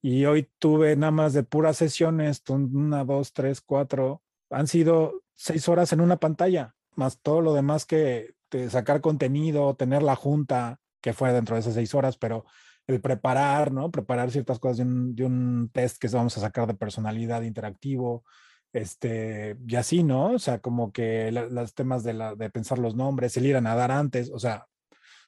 y 0.00 0.24
hoy 0.26 0.50
tuve 0.58 0.96
nada 0.96 1.10
más 1.10 1.32
de 1.32 1.42
puras 1.42 1.76
sesiones, 1.76 2.42
una, 2.48 3.04
dos, 3.04 3.32
tres, 3.32 3.60
cuatro. 3.60 4.22
Han 4.50 4.66
sido 4.66 5.22
seis 5.34 5.68
horas 5.68 5.92
en 5.92 6.00
una 6.00 6.16
pantalla, 6.18 6.74
más 6.94 7.20
todo 7.20 7.40
lo 7.40 7.54
demás 7.54 7.84
que 7.84 8.34
de 8.50 8.70
sacar 8.70 9.00
contenido, 9.00 9.74
tener 9.74 10.02
la 10.02 10.16
junta, 10.16 10.80
que 11.00 11.12
fue 11.12 11.32
dentro 11.32 11.54
de 11.54 11.60
esas 11.60 11.74
seis 11.74 11.94
horas, 11.94 12.16
pero 12.16 12.44
el 12.88 13.00
preparar, 13.00 13.70
¿no? 13.70 13.90
Preparar 13.90 14.30
ciertas 14.30 14.58
cosas 14.58 14.78
de 14.78 14.82
un, 14.84 15.14
de 15.14 15.24
un 15.24 15.70
test 15.72 15.98
que 15.98 16.08
vamos 16.08 16.36
a 16.36 16.40
sacar 16.40 16.66
de 16.66 16.74
personalidad 16.74 17.42
interactivo, 17.42 18.24
este, 18.72 19.56
y 19.66 19.76
así, 19.76 20.02
¿no? 20.02 20.32
O 20.32 20.38
sea, 20.38 20.60
como 20.60 20.90
que 20.90 21.30
los 21.30 21.74
temas 21.74 22.02
de, 22.02 22.14
la, 22.14 22.34
de 22.34 22.50
pensar 22.50 22.78
los 22.78 22.96
nombres, 22.96 23.36
el 23.36 23.46
ir 23.46 23.56
a 23.56 23.60
nadar 23.60 23.90
antes, 23.90 24.30
o 24.32 24.38
sea, 24.38 24.66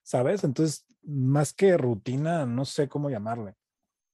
¿sabes? 0.03 0.43
Entonces, 0.43 0.87
más 1.03 1.53
que 1.53 1.77
rutina, 1.77 2.47
no 2.47 2.65
sé 2.65 2.89
cómo 2.89 3.11
llamarle. 3.11 3.55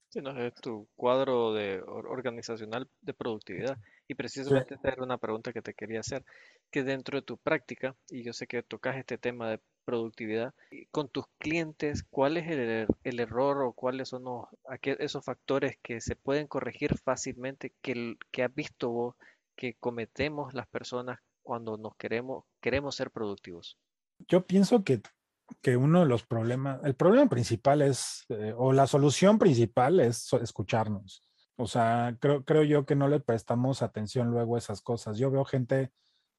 Sí, 0.09 0.21
no, 0.21 0.37
es 0.41 0.55
tu 0.55 0.89
cuadro 0.97 1.53
de 1.53 1.81
organizacional 1.83 2.89
de 3.01 3.15
productividad. 3.15 3.79
Y 4.09 4.15
precisamente 4.15 4.75
esta 4.75 4.89
era 4.89 5.03
una 5.03 5.19
pregunta 5.19 5.53
que 5.53 5.63
te 5.63 5.75
quería 5.75 6.01
hacer, 6.01 6.25
que 6.71 6.83
dentro 6.83 7.19
de 7.19 7.23
tu 7.23 7.39
práctica, 7.39 7.95
y 8.09 8.23
yo 8.23 8.33
sé 8.33 8.47
que 8.47 8.63
tocas 8.63 8.97
este 8.97 9.19
tema 9.19 9.51
de 9.51 9.61
productividad, 9.87 10.53
con 10.91 11.09
tus 11.09 11.25
clientes, 11.39 12.03
¿cuál 12.03 12.37
es 12.37 12.51
el, 12.51 12.87
el 13.05 13.21
error 13.21 13.63
o 13.63 13.73
cuáles 13.73 14.11
son 14.11 14.25
esos 14.83 15.25
factores 15.25 15.79
que 15.83 16.01
se 16.01 16.17
pueden 16.17 16.47
corregir 16.47 16.99
fácilmente 16.99 17.73
que, 17.81 18.17
que 18.31 18.43
has 18.43 18.55
visto 18.55 18.91
vos 18.91 19.15
que 19.57 19.75
cometemos 19.81 20.53
las 20.53 20.67
personas 20.67 21.19
cuando 21.43 21.79
nos 21.79 21.97
queremos, 21.97 22.45
queremos 22.61 22.97
ser 22.97 23.11
productivos? 23.11 23.79
Yo 24.29 24.47
pienso 24.47 24.85
que 24.85 25.01
que 25.63 25.77
uno 25.77 26.01
de 26.01 26.07
los 26.07 26.25
problemas, 26.25 26.81
el 26.85 26.95
problema 26.95 27.29
principal 27.29 27.83
es, 27.83 28.25
eh, 28.29 28.53
o 28.57 28.73
la 28.73 28.87
solución 28.87 29.39
principal 29.39 30.01
es 30.01 30.33
escucharnos. 30.33 31.23
O 31.57 31.67
sea, 31.67 32.17
creo, 32.21 32.45
creo 32.45 32.63
yo 32.65 32.85
que 32.85 32.97
no 32.97 33.09
le 33.09 33.21
prestamos 33.21 33.83
atención 33.83 34.31
luego 34.31 34.57
a 34.57 34.59
esas 34.59 34.83
cosas. 34.83 35.19
Yo 35.19 35.31
veo 35.31 35.45
gente 35.45 35.93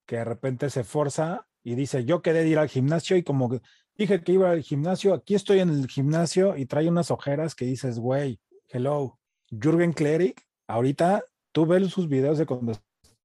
que 0.06 0.18
de 0.18 0.26
repente 0.26 0.70
se 0.70 0.84
forza 0.84 1.48
y 1.68 1.76
dice, 1.76 2.06
yo 2.06 2.22
quedé 2.22 2.48
ir 2.48 2.60
al 2.60 2.70
gimnasio 2.70 3.18
y 3.18 3.24
como 3.24 3.60
dije 3.98 4.24
que 4.24 4.32
iba 4.32 4.52
al 4.52 4.62
gimnasio, 4.62 5.14
aquí 5.14 5.36
estoy 5.36 5.60
en 5.60 5.70
el 5.70 5.88
gimnasio 5.90 6.56
y 6.56 6.66
trae 6.66 6.88
unas 6.88 7.12
ojeras 7.12 7.56
que 7.56 7.66
dices, 7.66 8.00
güey, 8.00 8.40
hello, 8.70 9.20
Jürgen 9.50 9.92
Klerik, 9.92 10.48
ahorita 10.68 11.26
tú 11.52 11.66
ves 11.66 11.90
sus 11.90 12.08
videos 12.08 12.38
de 12.38 12.46
cuando 12.46 12.72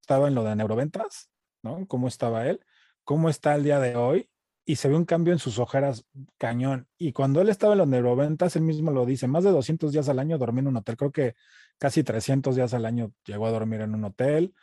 estaba 0.01 0.27
en 0.27 0.35
lo 0.35 0.43
de 0.43 0.57
neuroventas, 0.57 1.29
¿no? 1.61 1.87
¿Cómo 1.87 2.09
estaba 2.09 2.45
él? 2.45 2.59
¿Cómo 3.05 3.29
está 3.29 3.55
el 3.55 3.63
día 3.63 3.79
de 3.79 3.95
hoy? 3.95 4.29
y 4.65 4.77
se 4.77 4.87
ve 4.87 4.95
un 4.95 5.05
cambio 5.05 5.33
en 5.33 5.39
sus 5.39 5.59
ojeras 5.59 6.05
cañón. 6.37 6.87
Y 6.97 7.11
cuando 7.11 7.41
él 7.41 7.49
estaba 7.49 7.73
en 7.73 7.79
los 7.79 7.87
neuroventas, 7.87 8.55
él 8.55 8.61
mismo 8.63 8.91
lo 8.91 9.05
dice, 9.05 9.27
más 9.27 9.43
de 9.43 9.51
200 9.51 9.91
días 9.91 10.07
al 10.07 10.19
año 10.19 10.37
dormí 10.37 10.59
en 10.59 10.67
un 10.67 10.77
hotel, 10.77 10.95
creo 10.95 11.11
que 11.11 11.35
casi 11.77 12.03
300 12.03 12.55
días 12.55 12.73
al 12.73 12.85
año 12.85 13.11
llegó 13.25 13.47
a 13.47 13.51
dormir 13.51 13.81
en 13.81 13.93
un 13.93 14.05
hotel, 14.05 14.53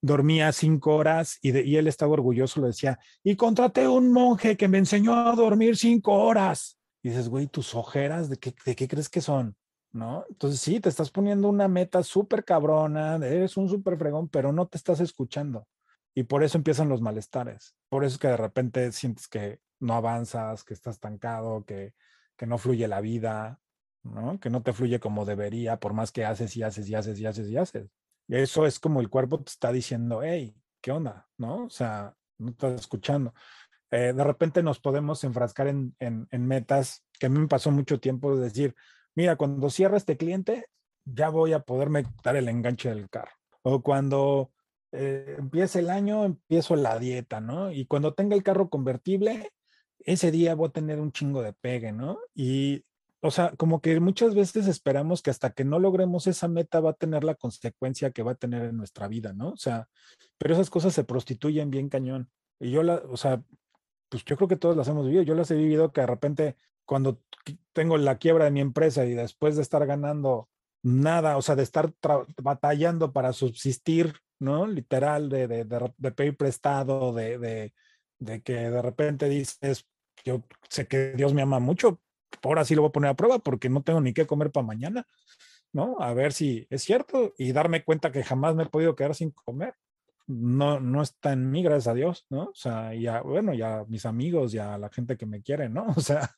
dormía 0.00 0.52
cinco 0.52 0.94
horas 0.94 1.38
y, 1.42 1.58
y 1.58 1.76
él 1.76 1.86
estaba 1.86 2.12
orgulloso, 2.12 2.60
lo 2.60 2.66
decía, 2.68 2.98
y 3.22 3.36
contraté 3.36 3.88
un 3.88 4.12
monje 4.12 4.56
que 4.56 4.68
me 4.68 4.78
enseñó 4.78 5.14
a 5.14 5.34
dormir 5.34 5.76
cinco 5.76 6.12
horas. 6.14 6.78
Y 7.02 7.10
dices, 7.10 7.28
güey, 7.28 7.46
tus 7.46 7.74
ojeras, 7.74 8.28
¿de 8.28 8.36
qué, 8.36 8.54
de 8.64 8.76
qué 8.76 8.88
crees 8.88 9.08
que 9.08 9.20
son? 9.20 9.56
¿No? 9.92 10.24
Entonces 10.28 10.60
sí, 10.60 10.80
te 10.80 10.88
estás 10.88 11.10
poniendo 11.10 11.48
una 11.48 11.68
meta 11.68 12.02
súper 12.02 12.44
cabrona, 12.44 13.16
eres 13.16 13.56
un 13.56 13.68
súper 13.68 13.96
fregón, 13.96 14.28
pero 14.28 14.52
no 14.52 14.66
te 14.66 14.76
estás 14.76 15.00
escuchando. 15.00 15.66
Y 16.14 16.24
por 16.24 16.42
eso 16.42 16.58
empiezan 16.58 16.88
los 16.88 17.00
malestares. 17.00 17.74
Por 17.88 18.04
eso 18.04 18.14
es 18.14 18.18
que 18.20 18.28
de 18.28 18.36
repente 18.36 18.92
sientes 18.92 19.28
que 19.28 19.60
no 19.80 19.94
avanzas, 19.94 20.64
que 20.64 20.74
estás 20.74 20.96
estancado, 20.96 21.64
que, 21.64 21.94
que 22.36 22.46
no 22.46 22.58
fluye 22.58 22.88
la 22.88 23.00
vida, 23.00 23.60
¿no? 24.02 24.38
Que 24.40 24.50
no 24.50 24.62
te 24.62 24.72
fluye 24.72 25.00
como 25.00 25.24
debería, 25.24 25.78
por 25.78 25.92
más 25.94 26.12
que 26.12 26.24
haces 26.24 26.56
y 26.56 26.62
haces 26.62 26.88
y 26.88 26.94
haces 26.94 27.18
y 27.20 27.26
haces 27.26 27.48
y 27.48 27.56
haces. 27.56 27.97
Eso 28.28 28.66
es 28.66 28.78
como 28.78 29.00
el 29.00 29.08
cuerpo 29.08 29.40
te 29.42 29.50
está 29.50 29.72
diciendo, 29.72 30.20
hey, 30.22 30.54
¿qué 30.80 30.92
onda? 30.92 31.28
¿No? 31.38 31.64
O 31.64 31.70
sea, 31.70 32.14
no 32.38 32.50
estás 32.50 32.80
escuchando. 32.80 33.34
Eh, 33.90 34.12
de 34.14 34.24
repente 34.24 34.62
nos 34.62 34.80
podemos 34.80 35.24
enfrascar 35.24 35.68
en, 35.68 35.96
en, 35.98 36.46
metas 36.46 37.04
que 37.18 37.26
a 37.26 37.28
mí 37.30 37.38
me 37.38 37.48
pasó 37.48 37.70
mucho 37.70 38.00
tiempo 38.00 38.36
de 38.36 38.44
decir, 38.44 38.74
mira, 39.14 39.36
cuando 39.36 39.70
cierra 39.70 39.96
este 39.96 40.18
cliente, 40.18 40.66
ya 41.04 41.30
voy 41.30 41.54
a 41.54 41.60
poderme 41.60 42.04
dar 42.22 42.36
el 42.36 42.48
enganche 42.48 42.90
del 42.90 43.08
carro. 43.08 43.32
O 43.62 43.82
cuando 43.82 44.52
eh, 44.92 45.36
empieza 45.38 45.78
el 45.78 45.88
año, 45.88 46.24
empiezo 46.24 46.76
la 46.76 46.98
dieta, 46.98 47.40
¿no? 47.40 47.72
Y 47.72 47.86
cuando 47.86 48.14
tenga 48.14 48.36
el 48.36 48.42
carro 48.42 48.68
convertible, 48.68 49.50
ese 50.00 50.30
día 50.30 50.54
voy 50.54 50.68
a 50.68 50.72
tener 50.72 51.00
un 51.00 51.12
chingo 51.12 51.42
de 51.42 51.54
pegue, 51.54 51.92
¿no? 51.92 52.18
Y, 52.34 52.84
o 53.20 53.30
sea, 53.30 53.52
como 53.56 53.80
que 53.80 53.98
muchas 54.00 54.34
veces 54.34 54.66
esperamos 54.66 55.22
que 55.22 55.30
hasta 55.30 55.50
que 55.50 55.64
no 55.64 55.78
logremos 55.78 56.26
esa 56.26 56.48
meta 56.48 56.80
va 56.80 56.90
a 56.90 56.94
tener 56.94 57.24
la 57.24 57.34
consecuencia 57.34 58.10
que 58.10 58.22
va 58.22 58.32
a 58.32 58.36
tener 58.36 58.64
en 58.64 58.76
nuestra 58.76 59.08
vida, 59.08 59.32
¿no? 59.32 59.50
O 59.50 59.56
sea, 59.56 59.88
pero 60.38 60.54
esas 60.54 60.70
cosas 60.70 60.94
se 60.94 61.04
prostituyen 61.04 61.70
bien 61.70 61.88
cañón. 61.88 62.30
Y 62.60 62.70
yo 62.70 62.82
la, 62.82 62.96
o 63.08 63.16
sea, 63.16 63.42
pues 64.08 64.24
yo 64.24 64.36
creo 64.36 64.48
que 64.48 64.56
todos 64.56 64.76
las 64.76 64.88
hemos 64.88 65.06
vivido. 65.06 65.22
Yo 65.22 65.34
las 65.34 65.50
he 65.50 65.56
vivido 65.56 65.92
que 65.92 66.00
de 66.02 66.06
repente 66.06 66.56
cuando 66.84 67.20
tengo 67.72 67.98
la 67.98 68.18
quiebra 68.18 68.46
de 68.46 68.50
mi 68.50 68.60
empresa 68.60 69.04
y 69.04 69.14
después 69.14 69.56
de 69.56 69.62
estar 69.62 69.84
ganando 69.86 70.48
nada, 70.82 71.36
o 71.36 71.42
sea, 71.42 71.56
de 71.56 71.64
estar 71.64 71.92
batallando 72.42 73.12
para 73.12 73.32
subsistir 73.32 74.14
¿no? 74.40 74.66
Literal, 74.66 75.28
de, 75.28 75.48
de, 75.48 75.64
de, 75.64 76.12
pedir 76.12 76.36
prestado, 76.36 77.12
de, 77.12 77.38
de, 77.38 77.74
de, 78.18 78.42
que 78.42 78.52
de 78.52 78.82
repente 78.82 79.28
dices, 79.28 79.86
yo 80.24 80.44
sé 80.68 80.86
que 80.86 81.12
Dios 81.12 81.34
me 81.34 81.42
ama 81.42 81.58
mucho, 81.58 82.00
ahora 82.42 82.64
sí 82.64 82.74
lo 82.74 82.82
voy 82.82 82.88
a 82.90 82.92
poner 82.92 83.10
a 83.10 83.16
prueba 83.16 83.38
porque 83.38 83.68
no 83.68 83.82
tengo 83.82 84.00
ni 84.00 84.12
qué 84.12 84.26
comer 84.26 84.50
para 84.50 84.66
mañana, 84.66 85.06
¿no? 85.72 85.96
A 86.00 86.12
ver 86.14 86.32
si 86.32 86.66
es 86.70 86.82
cierto 86.82 87.34
y 87.38 87.52
darme 87.52 87.84
cuenta 87.84 88.12
que 88.12 88.24
jamás 88.24 88.54
me 88.54 88.64
he 88.64 88.66
podido 88.66 88.96
quedar 88.96 89.14
sin 89.14 89.30
comer. 89.30 89.74
No, 90.26 90.78
no 90.78 91.02
está 91.02 91.32
en 91.32 91.50
mí, 91.50 91.62
gracias 91.62 91.88
a 91.88 91.94
Dios, 91.94 92.26
¿no? 92.28 92.44
O 92.44 92.54
sea, 92.54 92.94
ya, 92.94 93.22
bueno, 93.22 93.54
ya 93.54 93.84
mis 93.88 94.04
amigos, 94.04 94.52
ya 94.52 94.76
la 94.76 94.90
gente 94.90 95.16
que 95.16 95.24
me 95.24 95.42
quiere, 95.42 95.68
¿no? 95.68 95.86
O 95.96 96.00
sea, 96.00 96.30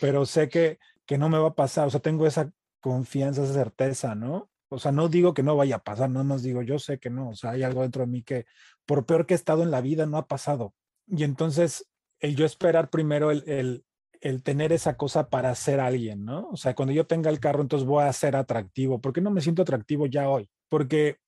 pero 0.00 0.26
sé 0.26 0.48
que, 0.48 0.78
que 1.06 1.18
no 1.18 1.28
me 1.28 1.38
va 1.38 1.48
a 1.48 1.54
pasar, 1.54 1.86
o 1.86 1.90
sea, 1.90 2.00
tengo 2.00 2.26
esa 2.26 2.50
confianza, 2.80 3.44
esa 3.44 3.54
certeza, 3.54 4.14
¿no? 4.14 4.50
O 4.68 4.78
sea, 4.78 4.90
no 4.92 5.08
digo 5.08 5.32
que 5.32 5.42
no 5.44 5.56
vaya 5.56 5.76
a 5.76 5.84
pasar, 5.84 6.10
no 6.10 6.24
más 6.24 6.42
digo, 6.42 6.62
yo 6.62 6.78
sé 6.78 6.98
que 6.98 7.10
no, 7.10 7.30
o 7.30 7.34
sea, 7.36 7.50
hay 7.52 7.62
algo 7.62 7.82
dentro 7.82 8.02
de 8.02 8.08
mí 8.08 8.22
que 8.22 8.46
por 8.84 9.06
peor 9.06 9.26
que 9.26 9.34
he 9.34 9.36
estado 9.36 9.62
en 9.62 9.70
la 9.70 9.80
vida 9.80 10.06
no 10.06 10.18
ha 10.18 10.26
pasado. 10.26 10.74
Y 11.06 11.22
entonces, 11.22 11.88
el 12.20 12.36
yo 12.36 12.46
esperar 12.46 12.90
primero 12.90 13.30
el, 13.30 13.84
el 14.26 14.42
tener 14.42 14.72
esa 14.72 14.96
cosa 14.96 15.28
para 15.28 15.54
ser 15.54 15.80
alguien, 15.80 16.24
¿no? 16.24 16.48
O 16.50 16.56
sea, 16.56 16.74
cuando 16.74 16.92
yo 16.92 17.06
tenga 17.06 17.30
el 17.30 17.40
carro, 17.40 17.62
entonces 17.62 17.86
voy 17.86 18.04
a 18.04 18.12
ser 18.12 18.36
atractivo. 18.36 19.00
¿Por 19.00 19.12
qué 19.12 19.20
no 19.20 19.30
me 19.30 19.40
siento 19.40 19.62
atractivo 19.62 20.06
ya 20.06 20.28
hoy? 20.28 20.50
Porque, 20.68 21.18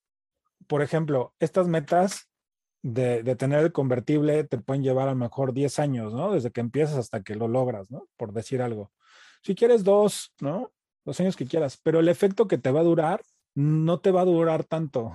por 0.67 0.83
ejemplo, 0.83 1.35
estas 1.39 1.69
metas 1.69 2.29
de, 2.83 3.23
tener 3.37 3.61
el 3.61 3.73
convertible 3.73 4.45
te 4.45 4.59
pueden 4.59 4.83
llevar 4.83 5.09
a 5.09 5.13
lo 5.13 5.19
mejor 5.19 5.53
10 5.53 5.79
años, 5.79 6.15
¿no? 6.15 6.33
Desde 6.33 6.51
que 6.51 6.61
empiezas 6.61 6.97
hasta 6.97 7.23
que 7.23 7.35
lo 7.35 7.49
logras, 7.49 7.91
¿no? 7.91 8.09
Por 8.17 8.33
decir 8.33 8.63
algo. 8.63 8.93
Si 9.43 9.55
quieres 9.55 9.85
dos, 9.85 10.35
¿no? 10.41 10.73
los 11.09 11.19
años 11.21 11.37
que 11.37 11.47
quieras, 11.47 11.81
pero 11.83 12.01
el 12.01 12.09
efecto 12.09 12.47
que 12.47 12.59
te 12.59 12.71
va 12.71 12.81
a 12.81 12.85
durar 12.85 13.23
no 13.55 13.99
te 13.99 14.11
va 14.11 14.21
a 14.21 14.27
durar 14.27 14.65
tanto, 14.65 15.13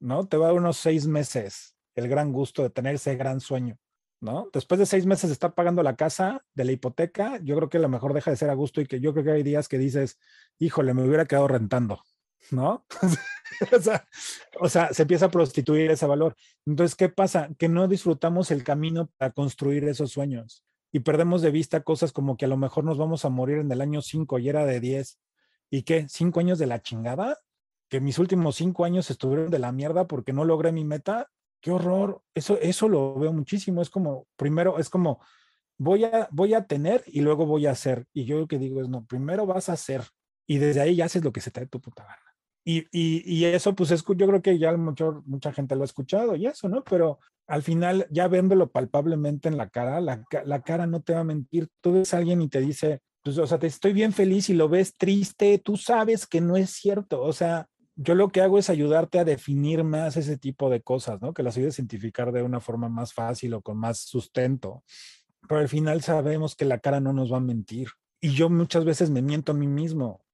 ¿no? 0.00 0.26
Te 0.26 0.38
va 0.38 0.46
a 0.46 0.48
dar 0.48 0.56
unos 0.56 0.78
seis 0.78 1.06
meses 1.06 1.76
el 1.94 2.08
gran 2.08 2.32
gusto 2.32 2.62
de 2.62 2.70
tener 2.70 2.94
ese 2.94 3.14
gran 3.14 3.40
sueño, 3.40 3.76
¿no? 4.24 4.48
Después 4.52 4.78
de 4.78 4.86
seis 4.86 5.06
meses 5.06 5.28
de 5.28 5.34
estar 5.34 5.54
pagando 5.54 5.82
la 5.82 5.96
casa, 5.96 6.44
de 6.54 6.64
la 6.64 6.72
hipoteca, 6.72 7.38
yo 7.42 7.56
creo 7.56 7.68
que 7.68 7.78
lo 7.78 7.88
mejor 7.88 8.14
deja 8.14 8.30
de 8.30 8.36
ser 8.36 8.50
a 8.50 8.54
gusto 8.54 8.80
y 8.80 8.86
que 8.86 9.00
yo 9.00 9.12
creo 9.12 9.24
que 9.24 9.30
hay 9.32 9.42
días 9.42 9.68
que 9.68 9.78
dices, 9.78 10.18
híjole, 10.58 10.94
me 10.94 11.06
hubiera 11.06 11.26
quedado 11.26 11.46
rentando, 11.46 12.02
¿no? 12.50 12.84
o, 13.72 13.80
sea, 13.80 14.08
o 14.58 14.68
sea, 14.68 14.92
se 14.92 15.02
empieza 15.02 15.26
a 15.26 15.30
prostituir 15.30 15.90
ese 15.90 16.06
valor. 16.06 16.34
Entonces, 16.66 16.96
¿qué 16.96 17.08
pasa? 17.08 17.50
Que 17.58 17.68
no 17.68 17.86
disfrutamos 17.86 18.50
el 18.50 18.64
camino 18.64 19.10
para 19.18 19.30
construir 19.30 19.84
esos 19.84 20.10
sueños 20.10 20.64
y 20.90 21.00
perdemos 21.00 21.42
de 21.42 21.50
vista 21.50 21.82
cosas 21.82 22.12
como 22.12 22.36
que 22.36 22.46
a 22.46 22.48
lo 22.48 22.56
mejor 22.56 22.84
nos 22.84 22.98
vamos 22.98 23.24
a 23.24 23.28
morir 23.28 23.58
en 23.58 23.70
el 23.70 23.80
año 23.80 24.00
5 24.00 24.38
y 24.38 24.48
era 24.48 24.64
de 24.64 24.80
10 24.80 25.18
¿Y 25.74 25.82
qué? 25.82 26.06
¿Cinco 26.08 26.38
años 26.38 26.60
de 26.60 26.66
la 26.66 26.82
chingada? 26.82 27.40
¿Que 27.88 28.00
mis 28.00 28.20
últimos 28.20 28.54
cinco 28.54 28.84
años 28.84 29.10
estuvieron 29.10 29.50
de 29.50 29.58
la 29.58 29.72
mierda 29.72 30.06
porque 30.06 30.32
no 30.32 30.44
logré 30.44 30.70
mi 30.70 30.84
meta? 30.84 31.32
¡Qué 31.64 31.70
horror! 31.70 32.20
Eso, 32.34 32.58
eso 32.60 32.90
lo 32.90 33.18
veo 33.18 33.32
muchísimo. 33.32 33.80
Es 33.80 33.88
como, 33.88 34.26
primero, 34.36 34.78
es 34.78 34.90
como, 34.90 35.22
voy 35.78 36.04
a, 36.04 36.28
voy 36.30 36.52
a 36.52 36.66
tener 36.66 37.02
y 37.06 37.22
luego 37.22 37.46
voy 37.46 37.64
a 37.64 37.70
hacer. 37.70 38.04
Y 38.12 38.26
yo 38.26 38.38
lo 38.38 38.46
que 38.46 38.58
digo 38.58 38.82
es, 38.82 38.90
no, 38.90 39.06
primero 39.06 39.46
vas 39.46 39.70
a 39.70 39.72
hacer 39.72 40.02
y 40.46 40.58
desde 40.58 40.82
ahí 40.82 40.96
ya 40.96 41.06
haces 41.06 41.24
lo 41.24 41.32
que 41.32 41.40
se 41.40 41.50
te 41.50 41.60
dé 41.60 41.66
tu 41.66 41.80
puta 41.80 42.02
gana. 42.02 42.36
Y, 42.66 42.80
y, 42.92 43.22
y, 43.24 43.46
eso, 43.46 43.74
pues, 43.74 43.92
es, 43.92 44.04
yo 44.06 44.26
creo 44.26 44.42
que 44.42 44.58
ya 44.58 44.76
mucho, 44.76 45.22
mucha 45.24 45.54
gente 45.54 45.74
lo 45.74 45.80
ha 45.80 45.86
escuchado 45.86 46.36
y 46.36 46.44
eso, 46.44 46.68
¿no? 46.68 46.84
Pero 46.84 47.18
al 47.46 47.62
final, 47.62 48.06
ya 48.10 48.28
viéndolo 48.28 48.70
palpablemente 48.70 49.48
en 49.48 49.56
la 49.56 49.70
cara, 49.70 50.02
la, 50.02 50.22
la, 50.44 50.60
cara 50.60 50.86
no 50.86 51.00
te 51.00 51.14
va 51.14 51.20
a 51.20 51.24
mentir. 51.24 51.68
Tú 51.80 51.94
ves 51.94 52.12
a 52.12 52.18
alguien 52.18 52.42
y 52.42 52.48
te 52.50 52.60
dice, 52.60 53.00
pues, 53.22 53.38
o 53.38 53.46
sea, 53.46 53.58
te 53.58 53.68
estoy 53.68 53.94
bien 53.94 54.12
feliz 54.12 54.50
y 54.50 54.52
lo 54.52 54.68
ves 54.68 54.98
triste, 54.98 55.58
tú 55.64 55.78
sabes 55.78 56.26
que 56.26 56.42
no 56.42 56.58
es 56.58 56.72
cierto. 56.72 57.22
O 57.22 57.32
sea, 57.32 57.68
yo 57.96 58.14
lo 58.14 58.30
que 58.30 58.40
hago 58.40 58.58
es 58.58 58.70
ayudarte 58.70 59.18
a 59.18 59.24
definir 59.24 59.84
más 59.84 60.16
ese 60.16 60.36
tipo 60.36 60.68
de 60.68 60.82
cosas, 60.82 61.20
¿no? 61.22 61.32
Que 61.32 61.42
las 61.42 61.56
ayudes 61.56 61.78
a 61.78 61.82
identificar 61.82 62.32
de 62.32 62.42
una 62.42 62.60
forma 62.60 62.88
más 62.88 63.12
fácil 63.12 63.54
o 63.54 63.62
con 63.62 63.78
más 63.78 64.00
sustento. 64.00 64.82
Pero 65.48 65.60
al 65.60 65.68
final 65.68 66.02
sabemos 66.02 66.56
que 66.56 66.64
la 66.64 66.78
cara 66.78 67.00
no 67.00 67.12
nos 67.12 67.32
va 67.32 67.36
a 67.36 67.40
mentir. 67.40 67.88
Y 68.20 68.34
yo 68.34 68.48
muchas 68.50 68.84
veces 68.84 69.10
me 69.10 69.22
miento 69.22 69.52
a 69.52 69.54
mí 69.54 69.66
mismo 69.66 70.24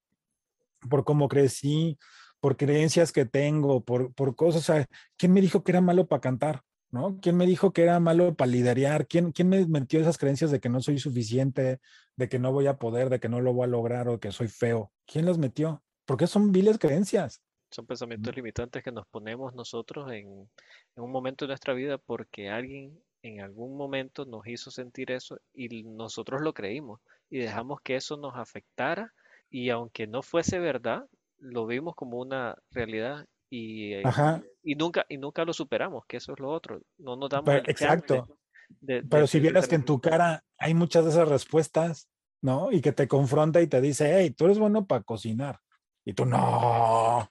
por 0.89 1.05
cómo 1.05 1.29
crecí, 1.29 1.99
por 2.41 2.57
creencias 2.57 3.13
que 3.13 3.27
tengo, 3.27 3.85
por, 3.85 4.15
por 4.15 4.35
cosas. 4.37 4.69
O 4.71 4.87
¿quién 5.17 5.33
me 5.33 5.41
dijo 5.41 5.63
que 5.63 5.73
era 5.73 5.81
malo 5.81 6.07
para 6.07 6.21
cantar? 6.21 6.63
¿No? 6.91 7.21
¿Quién 7.21 7.37
me 7.37 7.47
dijo 7.47 7.73
que 7.73 7.83
era 7.83 8.01
malo 8.01 8.35
para 8.35 8.51
liderear? 8.51 9.07
¿Quién, 9.07 9.31
¿Quién 9.31 9.49
me 9.49 9.65
metió 9.67 10.01
esas 10.01 10.19
creencias 10.19 10.51
de 10.51 10.59
que 10.59 10.69
no 10.69 10.81
soy 10.81 10.99
suficiente, 10.99 11.79
de 12.17 12.29
que 12.29 12.41
no 12.41 12.53
voy 12.53 12.67
a 12.67 12.79
poder, 12.79 13.11
de 13.11 13.21
que 13.21 13.29
no 13.29 13.41
lo 13.41 13.53
voy 13.53 13.65
a 13.65 13.69
lograr 13.69 14.09
o 14.09 14.19
que 14.19 14.33
soy 14.33 14.49
feo? 14.49 14.91
¿Quién 15.07 15.27
las 15.27 15.39
metió? 15.39 15.85
Porque 16.05 16.27
son 16.27 16.51
viles 16.51 16.79
creencias. 16.79 17.43
Son 17.71 17.87
pensamientos 17.87 18.35
limitantes 18.35 18.83
que 18.83 18.93
nos 18.93 19.07
ponemos 19.07 19.55
nosotros 19.55 20.11
en, 20.13 20.49
en 20.97 21.03
un 21.03 21.11
momento 21.11 21.45
de 21.45 21.49
nuestra 21.51 21.75
vida 21.75 21.99
porque 21.99 22.49
alguien 22.49 22.99
en 23.23 23.41
algún 23.41 23.77
momento 23.77 24.25
nos 24.25 24.47
hizo 24.47 24.71
sentir 24.71 25.11
eso 25.11 25.39
y 25.53 25.83
nosotros 25.85 26.41
lo 26.41 26.55
creímos 26.55 27.01
y 27.29 27.39
dejamos 27.39 27.81
que 27.83 27.97
eso 27.97 28.17
nos 28.17 28.35
afectara 28.37 29.13
y 29.51 29.71
aunque 29.71 30.07
no 30.07 30.23
fuese 30.23 30.59
verdad, 30.59 31.07
lo 31.39 31.67
vimos 31.67 31.95
como 31.95 32.19
una 32.19 32.57
realidad 32.71 33.27
y, 33.51 33.95
eh, 33.95 34.03
y 34.63 34.75
nunca 34.77 35.05
y 35.09 35.19
nunca 35.19 35.45
lo 35.45 35.53
superamos, 35.53 36.05
que 36.07 36.19
eso 36.19 36.33
es 36.33 36.39
lo 36.39 36.51
otro. 36.51 36.81
No 36.99 37.17
nos 37.17 37.31
damos 37.31 37.55
exacto. 37.67 38.39
Pero 38.87 39.27
si 39.27 39.41
vieras 39.41 39.67
que 39.67 39.75
en 39.75 39.85
tu 39.85 40.01
cara 40.01 40.45
hay 40.57 40.75
muchas 40.75 41.05
de 41.05 41.11
esas 41.11 41.29
respuestas, 41.29 42.09
¿no? 42.41 42.71
Y 42.71 42.81
que 42.81 42.93
te 42.93 43.09
confronta 43.09 43.61
y 43.61 43.67
te 43.67 43.81
dice, 43.81 44.17
hey, 44.17 44.31
tú 44.31 44.45
eres 44.45 44.59
bueno 44.59 44.87
para 44.87 45.03
cocinar. 45.03 45.59
Y 46.05 46.15
tú, 46.15 46.25
no. 46.25 47.29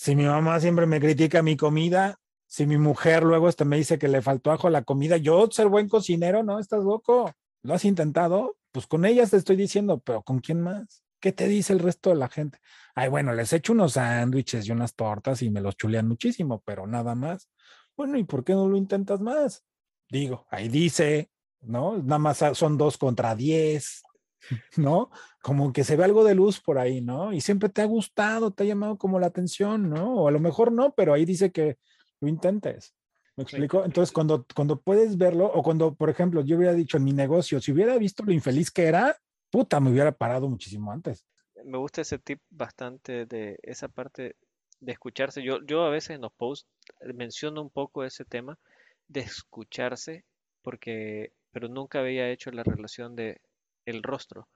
Si 0.00 0.14
mi 0.14 0.26
mamá 0.26 0.60
siempre 0.60 0.86
me 0.86 1.00
critica 1.00 1.42
mi 1.42 1.56
comida, 1.56 2.20
si 2.46 2.66
mi 2.66 2.78
mujer 2.78 3.24
luego 3.24 3.48
este 3.48 3.64
me 3.64 3.76
dice 3.78 3.98
que 3.98 4.06
le 4.06 4.22
faltó 4.22 4.52
ajo 4.52 4.68
a 4.68 4.70
la 4.70 4.84
comida, 4.84 5.16
yo 5.16 5.48
ser 5.50 5.66
buen 5.66 5.88
cocinero, 5.88 6.44
¿no? 6.44 6.60
Estás 6.60 6.84
loco. 6.84 7.32
¿Lo 7.64 7.74
has 7.74 7.84
intentado? 7.84 8.56
Pues 8.70 8.86
con 8.86 9.04
ellas 9.04 9.32
te 9.32 9.38
estoy 9.38 9.56
diciendo, 9.56 9.98
pero 9.98 10.22
¿con 10.22 10.38
quién 10.38 10.60
más? 10.60 11.02
¿Qué 11.18 11.32
te 11.32 11.48
dice 11.48 11.72
el 11.72 11.80
resto 11.80 12.10
de 12.10 12.16
la 12.16 12.28
gente? 12.28 12.60
Ay, 12.94 13.08
bueno, 13.08 13.32
les 13.34 13.52
echo 13.52 13.72
unos 13.72 13.94
sándwiches 13.94 14.68
y 14.68 14.70
unas 14.70 14.94
tortas 14.94 15.42
y 15.42 15.50
me 15.50 15.60
los 15.60 15.76
chulean 15.76 16.06
muchísimo, 16.06 16.62
pero 16.64 16.86
nada 16.86 17.16
más. 17.16 17.50
Bueno, 17.96 18.18
¿y 18.18 18.22
por 18.22 18.44
qué 18.44 18.52
no 18.52 18.68
lo 18.68 18.76
intentas 18.76 19.20
más? 19.20 19.64
Digo, 20.08 20.46
ahí 20.52 20.68
dice, 20.68 21.32
¿no? 21.60 21.98
Nada 21.98 22.20
más 22.20 22.44
son 22.52 22.78
dos 22.78 22.98
contra 22.98 23.34
diez, 23.34 24.04
¿no? 24.76 25.10
Como 25.42 25.72
que 25.72 25.84
se 25.84 25.96
ve 25.96 26.04
algo 26.04 26.24
de 26.24 26.34
luz 26.34 26.60
por 26.60 26.78
ahí, 26.78 27.00
¿no? 27.00 27.32
Y 27.32 27.40
siempre 27.40 27.68
te 27.68 27.82
ha 27.82 27.86
gustado, 27.86 28.52
te 28.52 28.64
ha 28.64 28.66
llamado 28.66 28.98
como 28.98 29.18
la 29.18 29.26
atención, 29.26 29.88
¿no? 29.90 30.14
O 30.14 30.28
a 30.28 30.30
lo 30.30 30.40
mejor 30.40 30.72
no, 30.72 30.94
pero 30.94 31.14
ahí 31.14 31.24
dice 31.24 31.52
que 31.52 31.78
lo 32.20 32.28
intentes. 32.28 32.94
¿Me 33.36 33.44
explico? 33.44 33.84
Entonces, 33.84 34.12
cuando, 34.12 34.44
cuando 34.54 34.80
puedes 34.80 35.16
verlo, 35.16 35.46
o 35.46 35.62
cuando, 35.62 35.94
por 35.94 36.10
ejemplo, 36.10 36.42
yo 36.42 36.56
hubiera 36.56 36.74
dicho 36.74 36.96
en 36.96 37.04
mi 37.04 37.12
negocio, 37.12 37.60
si 37.60 37.70
hubiera 37.70 37.96
visto 37.96 38.24
lo 38.24 38.32
infeliz 38.32 38.70
que 38.70 38.86
era, 38.86 39.16
puta, 39.50 39.78
me 39.78 39.90
hubiera 39.90 40.10
parado 40.10 40.48
muchísimo 40.48 40.90
antes. 40.90 41.24
Me 41.64 41.78
gusta 41.78 42.00
ese 42.00 42.18
tip 42.18 42.40
bastante 42.50 43.26
de 43.26 43.58
esa 43.62 43.88
parte 43.88 44.34
de 44.80 44.92
escucharse. 44.92 45.42
Yo, 45.42 45.64
yo 45.64 45.84
a 45.84 45.90
veces 45.90 46.10
en 46.10 46.22
los 46.22 46.32
posts 46.32 46.68
menciono 47.14 47.62
un 47.62 47.70
poco 47.70 48.04
ese 48.04 48.24
tema 48.24 48.58
de 49.06 49.20
escucharse, 49.20 50.24
porque, 50.62 51.32
pero 51.52 51.68
nunca 51.68 52.00
había 52.00 52.30
hecho 52.30 52.50
la 52.50 52.64
relación 52.64 53.14
de 53.14 53.40
el 53.88 54.02
rostro, 54.02 54.48